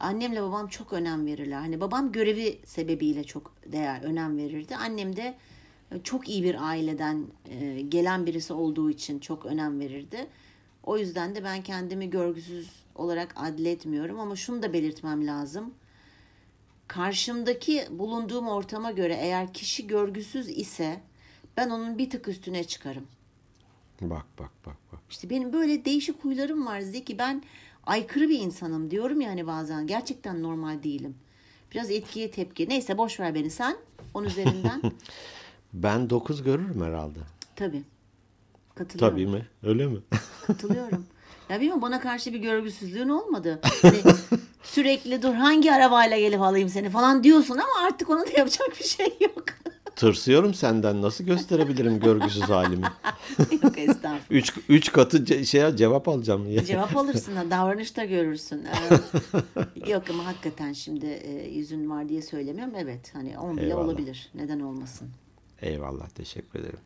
Annemle 0.01 0.43
babam 0.43 0.69
çok 0.69 0.93
önem 0.93 1.27
verirler. 1.27 1.59
Hani 1.59 1.81
babam 1.81 2.13
görevi 2.13 2.59
sebebiyle 2.65 3.25
çok 3.25 3.55
değer 3.67 4.03
önem 4.03 4.39
verirdi. 4.39 4.77
Annem 4.77 5.17
de 5.17 5.23
e, 5.23 5.35
çok 6.05 6.29
iyi 6.29 6.43
bir 6.43 6.69
aileden 6.69 7.27
e, 7.51 7.81
gelen 7.81 8.27
birisi 8.27 8.53
olduğu 8.53 8.91
için 8.91 9.19
çok 9.19 9.47
önem 9.47 9.81
verirdi. 9.81 10.27
O 10.83 10.99
yüzden 10.99 11.35
de 11.35 11.45
ben 11.45 11.63
kendimi 11.63 12.11
görgüsüz 12.11 12.71
olarak 12.95 13.35
adletmiyorum 13.37 14.21
ama 14.21 14.37
şunu 14.37 14.63
da 14.63 14.73
belirtmem 14.73 15.27
lazım. 15.27 15.75
Karşımdaki 16.89 17.85
bulunduğum 17.91 18.49
ortama 18.49 18.91
göre 18.91 19.19
eğer 19.21 19.53
kişi 19.53 19.87
görgüsüz 19.87 20.49
ise 20.49 21.01
ben 21.57 21.71
onun 21.71 21.99
bir 21.99 22.11
tık 22.11 22.29
üstüne 22.29 22.65
çıkarım. 22.65 23.07
Bak 24.01 24.27
bak 24.39 24.51
bak 24.67 24.77
bak. 24.93 25.01
İşte 25.11 25.31
benim 25.31 25.53
böyle 25.53 25.85
değişik 25.85 26.25
huylarım 26.25 26.67
var 26.67 26.81
Zeki. 26.81 27.19
Ben 27.19 27.43
aykırı 27.87 28.29
bir 28.29 28.39
insanım 28.39 28.91
diyorum 28.91 29.21
yani 29.21 29.47
bazen. 29.47 29.87
Gerçekten 29.87 30.43
normal 30.43 30.83
değilim. 30.83 31.15
Biraz 31.73 31.91
etkiye 31.91 32.31
tepki. 32.31 32.69
Neyse 32.69 32.99
boş 32.99 33.21
ver 33.21 33.35
beni 33.35 33.51
sen. 33.51 33.77
On 34.15 34.25
üzerinden. 34.25 34.83
Ben 35.73 36.11
9 36.11 36.43
görürüm 36.43 36.83
herhalde. 36.85 37.19
Tabii. 37.57 37.83
Katılıyorum. 38.75 39.15
Tabii 39.17 39.27
mi? 39.27 39.47
Öyle 39.63 39.87
mi? 39.87 39.99
Katılıyorum. 40.47 41.07
Ya 41.49 41.57
bilmiyorum 41.57 41.83
bana 41.83 42.01
karşı 42.01 42.33
bir 42.33 42.39
görgüsüzlüğün 42.39 43.09
olmadı. 43.09 43.61
Hani 43.83 43.97
sürekli 44.63 45.23
dur 45.23 45.35
hangi 45.35 45.73
arabayla 45.73 46.19
gelip 46.19 46.41
alayım 46.41 46.69
seni 46.69 46.91
falan 46.91 47.25
diyorsun 47.25 47.55
ama 47.55 47.87
artık 47.87 48.11
ona 48.11 48.27
da 48.27 48.31
yapacak 48.37 48.69
bir 48.81 48.85
şey 48.85 49.07
yok. 49.21 49.45
Tırsıyorum 49.97 50.55
senden. 50.55 51.03
Nasıl 51.03 51.25
gösterebilirim 51.25 52.01
görgüsüz 52.01 52.43
halimi? 52.43 52.87
yok 53.63 53.79
estağfurullah. 53.79 54.21
3 54.31 54.53
3 54.69 54.93
katı 54.93 55.19
ce- 55.19 55.45
şeye 55.45 55.77
cevap 55.77 56.09
alacağım. 56.09 56.51
Ya. 56.51 56.65
Cevap 56.65 56.97
alırsın 56.97 57.37
da 57.37 57.51
davranışta 57.51 58.05
görürsün. 58.05 58.65
Ee, 58.65 59.91
yok 59.91 60.03
ama 60.11 60.27
hakikaten 60.27 60.73
şimdi 60.73 61.07
e, 61.07 61.49
yüzün 61.51 61.91
var 61.91 62.09
diye 62.09 62.23
söylemiyorum. 62.23 62.75
Evet 62.77 63.15
hani 63.15 63.39
on 63.39 63.57
bile 63.57 63.67
Eyvallah. 63.67 63.85
olabilir. 63.85 64.31
Neden 64.35 64.61
olmasın? 64.61 65.09
Eyvallah 65.63 66.09
teşekkür 66.09 66.61
ederim. 66.61 66.79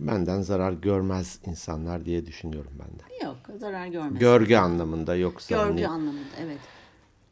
Benden 0.00 0.40
zarar 0.42 0.72
görmez 0.72 1.38
insanlar 1.46 2.04
diye 2.04 2.26
düşünüyorum 2.26 2.72
ben 2.78 2.88
de. 2.98 3.24
Yok 3.24 3.36
zarar 3.60 3.86
görmez. 3.86 4.18
Görgü 4.20 4.56
anlamında 4.56 5.16
yoksa 5.16 5.54
Görgü 5.54 5.82
hani 5.82 5.88
anlamında 5.88 6.36
evet. 6.40 6.58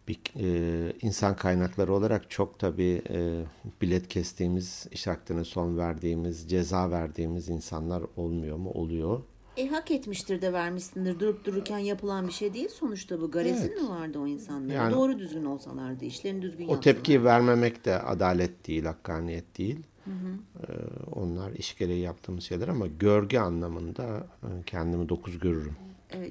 bir, 0.08 0.20
e, 0.36 0.92
insan 1.02 1.36
kaynakları 1.36 1.92
olarak 1.94 2.30
çok 2.30 2.58
tabii 2.58 3.02
e, 3.10 3.42
bilet 3.82 4.08
kestiğimiz, 4.08 4.86
iş 4.92 5.06
hakkına 5.06 5.44
son 5.44 5.78
verdiğimiz, 5.78 6.50
ceza 6.50 6.90
verdiğimiz 6.90 7.48
insanlar 7.48 8.02
olmuyor 8.16 8.56
mu? 8.56 8.70
Oluyor. 8.70 9.20
E 9.56 9.66
hak 9.68 9.90
etmiştir 9.90 10.42
de 10.42 10.52
vermişsindir. 10.52 11.20
Durup 11.20 11.44
dururken 11.44 11.78
yapılan 11.78 12.26
bir 12.26 12.32
şey 12.32 12.54
değil 12.54 12.68
sonuçta 12.68 13.20
bu. 13.20 13.30
Garezin 13.30 13.82
mi 13.82 13.88
vardı 13.88 14.18
o 14.18 14.26
insanlara? 14.26 14.72
Yani- 14.74 14.94
Doğru 14.94 15.18
düzgün 15.18 15.44
olsalardı, 15.44 16.04
işlerini 16.04 16.42
düzgün 16.42 16.68
O 16.68 16.72
yapsalar. 16.72 16.82
tepkiyi 16.82 17.24
vermemek 17.24 17.84
de 17.84 17.98
adalet 17.98 18.66
değil, 18.66 18.84
hakkaniyet 18.84 19.58
değil. 19.58 19.80
Ee, 20.06 20.72
onlar 21.14 21.52
iş 21.52 21.78
gereği 21.78 22.00
yaptığımız 22.00 22.44
şeyler 22.44 22.68
ama 22.68 22.86
görgü 22.86 23.38
anlamında 23.38 24.26
e, 24.42 24.48
kendimi 24.66 25.08
dokuz 25.08 25.38
görürüm. 25.38 25.76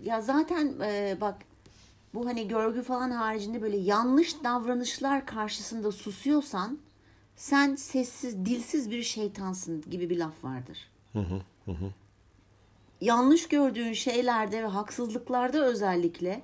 Ya 0.03 0.21
zaten 0.21 0.73
e, 0.81 1.17
bak 1.21 1.35
bu 2.13 2.25
hani 2.25 2.47
görgü 2.47 2.81
falan 2.81 3.11
haricinde 3.11 3.61
böyle 3.61 3.77
yanlış 3.77 4.43
davranışlar 4.43 5.25
karşısında 5.25 5.91
susuyorsan 5.91 6.79
sen 7.35 7.75
sessiz, 7.75 8.45
dilsiz 8.45 8.91
bir 8.91 9.03
şeytansın 9.03 9.83
gibi 9.89 10.09
bir 10.09 10.17
laf 10.17 10.43
vardır. 10.43 10.77
Yanlış 13.01 13.47
gördüğün 13.47 13.93
şeylerde 13.93 14.63
ve 14.63 14.67
haksızlıklarda 14.67 15.65
özellikle 15.65 16.41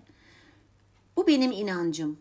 bu 1.17 1.27
benim 1.27 1.51
inancım. 1.51 2.17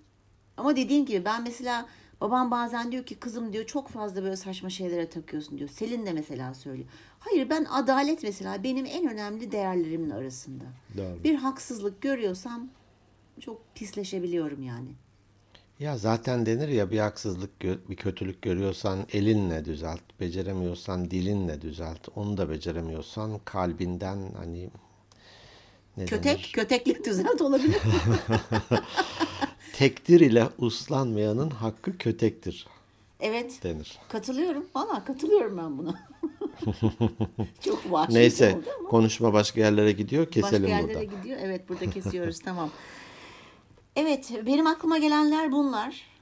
Ama 0.57 0.77
dediğim 0.77 1.07
gibi 1.07 1.25
ben 1.25 1.43
mesela 1.43 1.87
babam 2.21 2.51
bazen 2.51 2.93
diyor 2.93 3.05
ki 3.07 3.15
kızım 3.15 3.53
diyor 3.53 3.67
çok 3.67 3.89
fazla 3.89 4.23
böyle 4.23 4.37
saçma 4.37 4.71
şeylere 4.71 5.09
takıyorsun 5.11 5.59
diyor. 5.59 5.69
Selin 5.71 6.07
de 6.07 6.13
mesela 6.13 6.55
söylüyor. 6.55 6.89
Hayır 7.21 7.51
ben 7.51 7.65
adalet 7.65 8.23
mesela 8.23 8.63
benim 8.63 8.87
en 8.87 9.11
önemli 9.11 9.53
değerlerimin 9.53 10.11
arasında. 10.11 10.65
Doğru. 10.97 11.25
Bir 11.25 11.35
haksızlık 11.35 12.03
görüyorsam 12.03 12.69
çok 13.41 13.75
pisleşebiliyorum 13.75 14.63
yani. 14.63 14.89
Ya 15.79 15.99
zaten 15.99 16.47
denir 16.47 16.69
ya 16.69 16.91
bir 16.91 16.99
haksızlık, 16.99 17.61
bir 17.63 17.97
kötülük 17.97 18.43
görüyorsan 18.43 18.99
elinle 19.13 19.65
düzelt, 19.65 20.01
beceremiyorsan 20.21 21.11
dilinle 21.11 21.61
düzelt. 21.61 22.09
Onu 22.17 22.37
da 22.37 22.51
beceremiyorsan 22.51 23.41
kalbinden 23.45 24.19
hani 24.37 24.71
ne 25.97 26.05
Kötek, 26.05 26.25
denir? 26.25 26.51
kötekle 26.55 27.05
düzelt 27.05 27.43
olabilir. 27.43 27.77
Tekdir 29.79 30.21
ile 30.21 30.49
uslanmayanın 30.59 31.51
hakkı 31.51 31.99
kötektir 31.99 32.67
evet. 33.21 33.61
denir. 33.63 33.99
Katılıyorum. 34.09 34.67
Valla 34.75 35.05
katılıyorum 35.05 35.59
ben 35.59 35.79
buna. 35.79 36.09
çok 37.61 37.93
vahşi 37.93 38.15
Neyse 38.15 38.57
oldu 38.57 38.65
ama. 38.81 38.89
konuşma 38.89 39.33
başka 39.33 39.61
yerlere 39.61 39.93
gidiyor 39.93 40.31
keselim 40.31 40.63
Başka 40.63 40.77
yerlere 40.77 40.95
burada. 40.95 41.17
gidiyor. 41.17 41.39
Evet 41.43 41.69
burada 41.69 41.91
kesiyoruz 41.91 42.41
tamam. 42.41 42.71
Evet 43.97 44.33
benim 44.47 44.67
aklıma 44.67 44.99
gelenler 44.99 45.53
bunlar. 45.53 46.15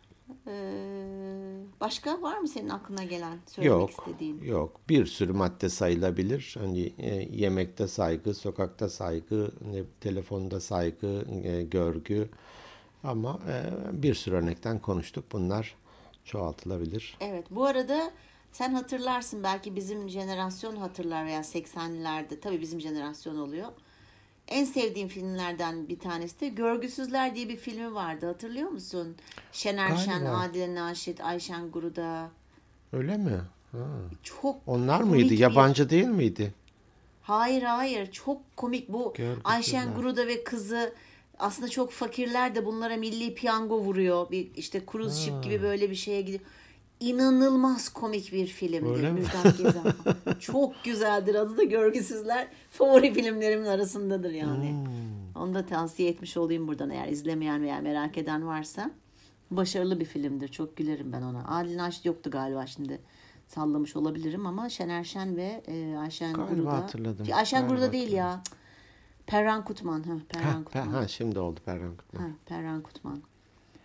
Ee, 0.46 0.52
başka 1.80 2.22
var 2.22 2.38
mı 2.38 2.48
senin 2.48 2.68
aklına 2.68 3.04
gelen 3.04 3.38
söylemek 3.46 3.80
Yok, 3.80 3.90
istediğin? 3.90 4.42
yok. 4.42 4.80
Bir 4.88 5.06
sürü 5.06 5.32
madde 5.32 5.68
sayılabilir. 5.68 6.54
Hani 6.58 6.92
e, 6.98 7.14
yemekte 7.14 7.88
saygı, 7.88 8.34
sokakta 8.34 8.88
saygı, 8.88 9.50
ne, 9.72 9.82
telefonda 10.00 10.60
saygı, 10.60 11.24
e, 11.44 11.62
görgü. 11.62 12.28
Ama 13.04 13.38
e, 13.48 13.62
bir 14.02 14.14
sürü 14.14 14.34
örnekten 14.34 14.78
konuştuk. 14.78 15.24
Bunlar 15.32 15.74
çoğaltılabilir. 16.24 17.16
Evet 17.20 17.46
bu 17.50 17.64
arada 17.64 18.10
sen 18.52 18.74
hatırlarsın 18.74 19.42
belki 19.42 19.76
bizim 19.76 20.08
jenerasyon 20.08 20.76
hatırlar 20.76 21.26
veya 21.26 21.40
80'lerde 21.40 22.40
tabii 22.40 22.60
bizim 22.60 22.80
jenerasyon 22.80 23.36
oluyor. 23.38 23.68
En 24.48 24.64
sevdiğim 24.64 25.08
filmlerden 25.08 25.88
bir 25.88 25.98
tanesi 25.98 26.40
de 26.40 26.48
Görgüsüzler 26.48 27.34
diye 27.34 27.48
bir 27.48 27.56
filmi 27.56 27.94
vardı 27.94 28.26
hatırlıyor 28.26 28.70
musun? 28.70 29.16
Şener 29.52 29.96
Şen, 29.96 30.20
Galiba. 30.20 30.38
Adile 30.40 30.74
Naşit, 30.74 31.20
Ayşen 31.20 31.70
Guruda. 31.70 32.30
Öyle 32.92 33.16
mi? 33.16 33.40
Ha. 33.72 33.78
Çok 34.22 34.56
Onlar 34.66 35.00
mıydı? 35.00 35.30
bir- 35.30 35.38
Yabancı 35.38 35.90
değil 35.90 36.06
miydi? 36.06 36.54
Hayır 37.22 37.62
hayır 37.62 38.12
çok 38.12 38.56
komik 38.56 38.88
bu 38.88 39.12
Görgüsüzler. 39.16 39.50
Ayşen 39.54 39.94
Guruda 39.94 40.26
ve 40.26 40.44
kızı 40.44 40.94
aslında 41.42 41.68
çok 41.68 41.90
fakirler 41.90 42.54
de 42.54 42.66
bunlara 42.66 42.96
milli 42.96 43.34
piyango 43.34 43.78
vuruyor. 43.78 44.30
Bir 44.30 44.54
işte 44.56 44.82
cruise 44.92 45.20
ship 45.20 45.42
gibi 45.44 45.62
böyle 45.62 45.90
bir 45.90 45.94
şeye 45.94 46.20
gidiyor. 46.20 46.40
İnanılmaz 47.00 47.88
komik 47.88 48.32
bir 48.32 48.46
filmdir? 48.46 49.10
Müjdat 49.10 49.58
Gezen. 49.58 49.82
çok 50.40 50.84
güzeldir 50.84 51.34
adı 51.34 51.56
da 51.56 51.62
Görgüsüzler. 51.62 52.48
Favori 52.70 53.14
filmlerimin 53.14 53.66
arasındadır 53.66 54.30
yani. 54.30 54.70
Hmm. 54.70 55.42
Onu 55.42 55.54
da 55.54 55.66
tavsiye 55.66 56.08
etmiş 56.08 56.36
olayım 56.36 56.68
buradan 56.68 56.90
eğer 56.90 57.08
izlemeyen 57.08 57.62
veya 57.62 57.80
merak 57.80 58.18
eden 58.18 58.46
varsa. 58.46 58.90
Başarılı 59.50 60.00
bir 60.00 60.04
filmdir. 60.04 60.48
Çok 60.48 60.76
gülerim 60.76 61.12
ben 61.12 61.22
ona. 61.22 61.44
Adil 61.48 61.76
Naşit 61.76 62.04
yoktu 62.04 62.30
galiba 62.30 62.66
şimdi. 62.66 63.00
Sallamış 63.48 63.96
olabilirim 63.96 64.46
ama 64.46 64.68
Şener 64.68 65.04
Şen 65.04 65.36
ve 65.36 65.62
e, 65.66 65.96
Ayşen 65.96 66.32
Galiba 66.32 66.54
Guruda. 66.54 66.72
hatırladım. 66.72 67.26
Ayşen 67.34 67.60
Galiba 67.60 67.74
Guruda 67.74 67.92
değil 67.92 68.12
ya. 68.12 68.42
Perran 69.32 69.64
Kutman. 69.64 70.02
Ha, 70.02 70.12
Ha, 70.12 70.16
Perran 70.28 70.60
pe- 70.60 70.64
Kutman. 70.64 70.86
ha, 70.92 71.08
şimdi 71.08 71.38
oldu 71.38 71.60
Perran 71.64 71.96
Kutman. 71.96 72.20
Ha, 72.22 72.28
Perran 72.46 72.82
Kutman. 72.82 73.22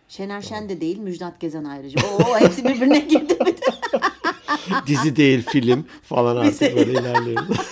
Şener 0.08 0.42
Şen 0.42 0.70
de 0.70 0.82
değil, 0.82 0.98
Müjdat 0.98 1.40
Gezen 1.40 1.64
ayrıca. 1.64 2.02
Oo, 2.08 2.36
hepsi 2.40 2.66
birbirine 2.66 3.00
girdi. 3.00 3.38
Dizi 4.88 5.16
değil 5.16 5.46
film 5.50 5.86
falan 6.04 6.36
artık 6.36 6.76
böyle 6.76 6.92
ilerliyoruz. 6.92 7.58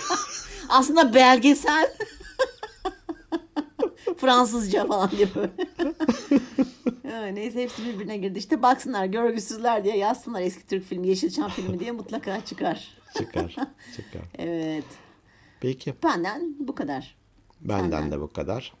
Aslında 0.68 1.14
belgesel. 1.14 1.94
Fransızca 4.16 4.86
falan 4.86 5.10
diye 5.10 5.28
böyle. 5.34 5.52
neyse 7.34 7.62
hepsi 7.62 7.84
birbirine 7.84 8.16
girdi. 8.16 8.38
İşte 8.38 8.62
baksınlar 8.62 9.04
görgüsüzler 9.06 9.84
diye 9.84 9.96
yazsınlar 9.96 10.40
eski 10.40 10.66
Türk 10.66 10.84
filmi 10.84 11.08
Yeşilçam 11.08 11.50
filmi 11.50 11.80
diye 11.80 11.92
mutlaka 11.92 12.44
çıkar. 12.44 12.88
çıkar. 13.18 13.56
Çıkar. 13.96 14.22
evet. 14.38 14.84
Peki. 15.60 15.94
Benden 16.04 16.54
bu 16.58 16.74
kadar. 16.74 17.16
Benden 17.68 17.90
Senden. 17.90 18.10
de 18.10 18.20
bu 18.20 18.32
kadar. 18.32 18.72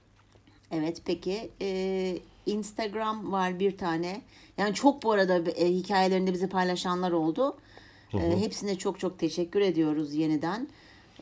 Evet 0.70 1.02
peki 1.04 1.50
e, 1.60 2.18
Instagram 2.46 3.32
var 3.32 3.58
bir 3.60 3.78
tane. 3.78 4.20
Yani 4.58 4.74
çok 4.74 5.02
bu 5.02 5.12
arada 5.12 5.50
e, 5.50 5.68
hikayelerinde 5.74 6.32
bizi 6.32 6.48
paylaşanlar 6.48 7.12
oldu. 7.12 7.56
Hı 8.10 8.18
hı. 8.18 8.22
E, 8.22 8.40
hepsine 8.40 8.78
çok 8.78 9.00
çok 9.00 9.18
teşekkür 9.18 9.60
ediyoruz 9.60 10.14
yeniden. 10.14 10.68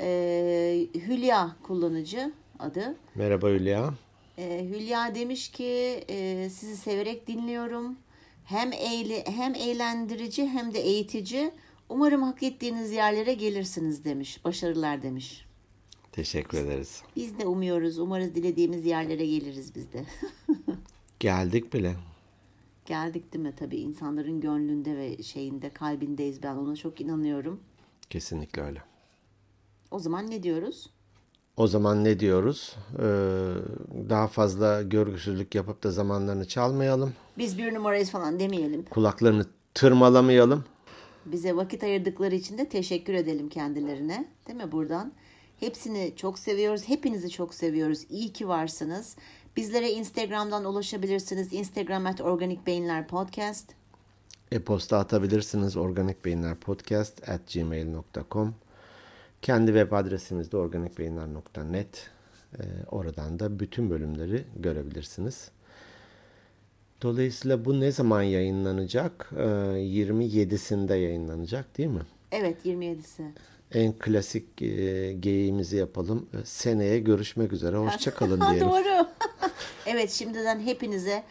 E, 0.00 0.86
Hülya 0.94 1.56
kullanıcı 1.62 2.32
adı. 2.58 2.96
Merhaba 3.14 3.48
Hülya. 3.48 3.94
E, 4.38 4.64
Hülya 4.70 5.14
demiş 5.14 5.48
ki 5.48 6.04
e, 6.08 6.48
sizi 6.50 6.76
severek 6.76 7.26
dinliyorum. 7.26 7.96
Hem 8.44 8.72
eğli, 8.72 9.24
hem 9.26 9.54
eğlendirici 9.54 10.46
hem 10.46 10.74
de 10.74 10.80
eğitici. 10.80 11.50
Umarım 11.88 12.22
hak 12.22 12.42
ettiğiniz 12.42 12.92
yerlere 12.92 13.34
gelirsiniz 13.34 14.04
demiş. 14.04 14.44
Başarılar 14.44 15.02
demiş. 15.02 15.43
Teşekkür 16.14 16.58
ederiz. 16.58 17.02
Biz 17.16 17.38
de 17.38 17.46
umuyoruz. 17.46 17.98
Umarız 17.98 18.34
dilediğimiz 18.34 18.86
yerlere 18.86 19.26
geliriz 19.26 19.74
biz 19.74 19.92
de. 19.92 20.04
Geldik 21.20 21.72
bile. 21.72 21.94
Geldik 22.86 23.32
değil 23.32 23.44
mi? 23.44 23.54
Tabii 23.58 23.76
insanların 23.76 24.40
gönlünde 24.40 24.96
ve 24.96 25.22
şeyinde, 25.22 25.70
kalbindeyiz. 25.70 26.42
Ben 26.42 26.56
ona 26.56 26.76
çok 26.76 27.00
inanıyorum. 27.00 27.60
Kesinlikle 28.10 28.62
öyle. 28.62 28.82
O 29.90 29.98
zaman 29.98 30.30
ne 30.30 30.42
diyoruz? 30.42 30.90
O 31.56 31.66
zaman 31.66 32.04
ne 32.04 32.20
diyoruz? 32.20 32.76
Ee, 32.98 33.02
daha 34.10 34.28
fazla 34.28 34.82
görgüsüzlük 34.82 35.54
yapıp 35.54 35.82
da 35.82 35.90
zamanlarını 35.90 36.48
çalmayalım. 36.48 37.12
Biz 37.38 37.58
bir 37.58 37.74
numarayız 37.74 38.10
falan 38.10 38.40
demeyelim. 38.40 38.84
Kulaklarını 38.84 39.46
tırmalamayalım. 39.74 40.64
Bize 41.26 41.56
vakit 41.56 41.82
ayırdıkları 41.82 42.34
için 42.34 42.58
de 42.58 42.68
teşekkür 42.68 43.14
edelim 43.14 43.48
kendilerine. 43.48 44.28
Değil 44.46 44.58
mi 44.58 44.72
buradan? 44.72 45.12
Hepsini 45.60 46.12
çok 46.16 46.38
seviyoruz. 46.38 46.88
Hepinizi 46.88 47.30
çok 47.30 47.54
seviyoruz. 47.54 48.06
İyi 48.10 48.32
ki 48.32 48.48
varsınız. 48.48 49.16
Bizlere 49.56 49.90
Instagram'dan 49.90 50.64
ulaşabilirsiniz. 50.64 51.52
Instagram 51.52 52.06
at 52.06 52.20
Organik 52.20 52.66
Beyinler 52.66 53.08
Podcast. 53.08 53.72
E-posta 54.52 54.98
atabilirsiniz 54.98 55.76
organikbeyinlerpodcast 55.76 57.28
at 57.28 57.52
gmail.com 57.52 58.54
Kendi 59.42 59.66
web 59.66 59.92
adresimiz 59.92 60.52
de 60.52 60.56
organikbeyinler.net 60.56 62.10
ee, 62.58 62.62
Oradan 62.90 63.38
da 63.38 63.60
bütün 63.60 63.90
bölümleri 63.90 64.44
görebilirsiniz. 64.56 65.50
Dolayısıyla 67.02 67.64
bu 67.64 67.80
ne 67.80 67.92
zaman 67.92 68.22
yayınlanacak? 68.22 69.30
Ee, 69.36 69.42
27'sinde 69.42 70.94
yayınlanacak 70.94 71.78
değil 71.78 71.88
mi? 71.88 72.02
Evet 72.32 72.66
27'si 72.66 73.22
en 73.74 73.92
klasik 73.92 74.62
e, 74.62 75.12
geyiğimizi 75.12 75.76
yapalım. 75.76 76.28
E, 76.34 76.44
seneye 76.44 76.98
görüşmek 76.98 77.52
üzere. 77.52 77.76
Hoşçakalın 77.76 78.40
diyelim. 78.50 78.68
Doğru. 78.68 79.06
evet 79.86 80.10
şimdiden 80.10 80.60
hepinize 80.60 81.24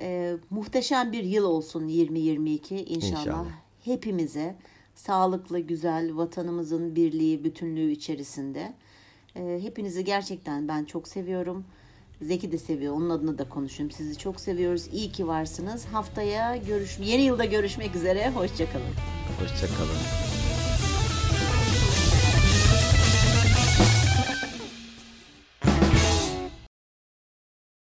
e, 0.00 0.36
muhteşem 0.50 1.12
bir 1.12 1.24
yıl 1.24 1.44
olsun 1.44 1.88
2022 1.88 2.76
inşallah. 2.76 3.20
inşallah. 3.20 3.46
Hepimize 3.84 4.56
sağlıklı, 4.94 5.58
güzel, 5.58 6.16
vatanımızın 6.16 6.96
birliği, 6.96 7.44
bütünlüğü 7.44 7.90
içerisinde. 7.90 8.74
E, 9.36 9.58
hepinizi 9.62 10.04
gerçekten 10.04 10.68
ben 10.68 10.84
çok 10.84 11.08
seviyorum. 11.08 11.64
Zeki 12.22 12.52
de 12.52 12.58
seviyor. 12.58 12.94
Onun 12.94 13.10
adına 13.10 13.38
da 13.38 13.48
konuşayım. 13.48 13.90
Sizi 13.90 14.18
çok 14.18 14.40
seviyoruz. 14.40 14.86
İyi 14.92 15.12
ki 15.12 15.26
varsınız. 15.26 15.84
Haftaya 15.84 16.56
görüş 16.56 16.98
yeni 16.98 17.22
yılda 17.22 17.44
görüşmek 17.44 17.96
üzere. 17.96 18.30
Hoşçakalın. 18.30 18.94
Hoşçakalın. 19.40 20.25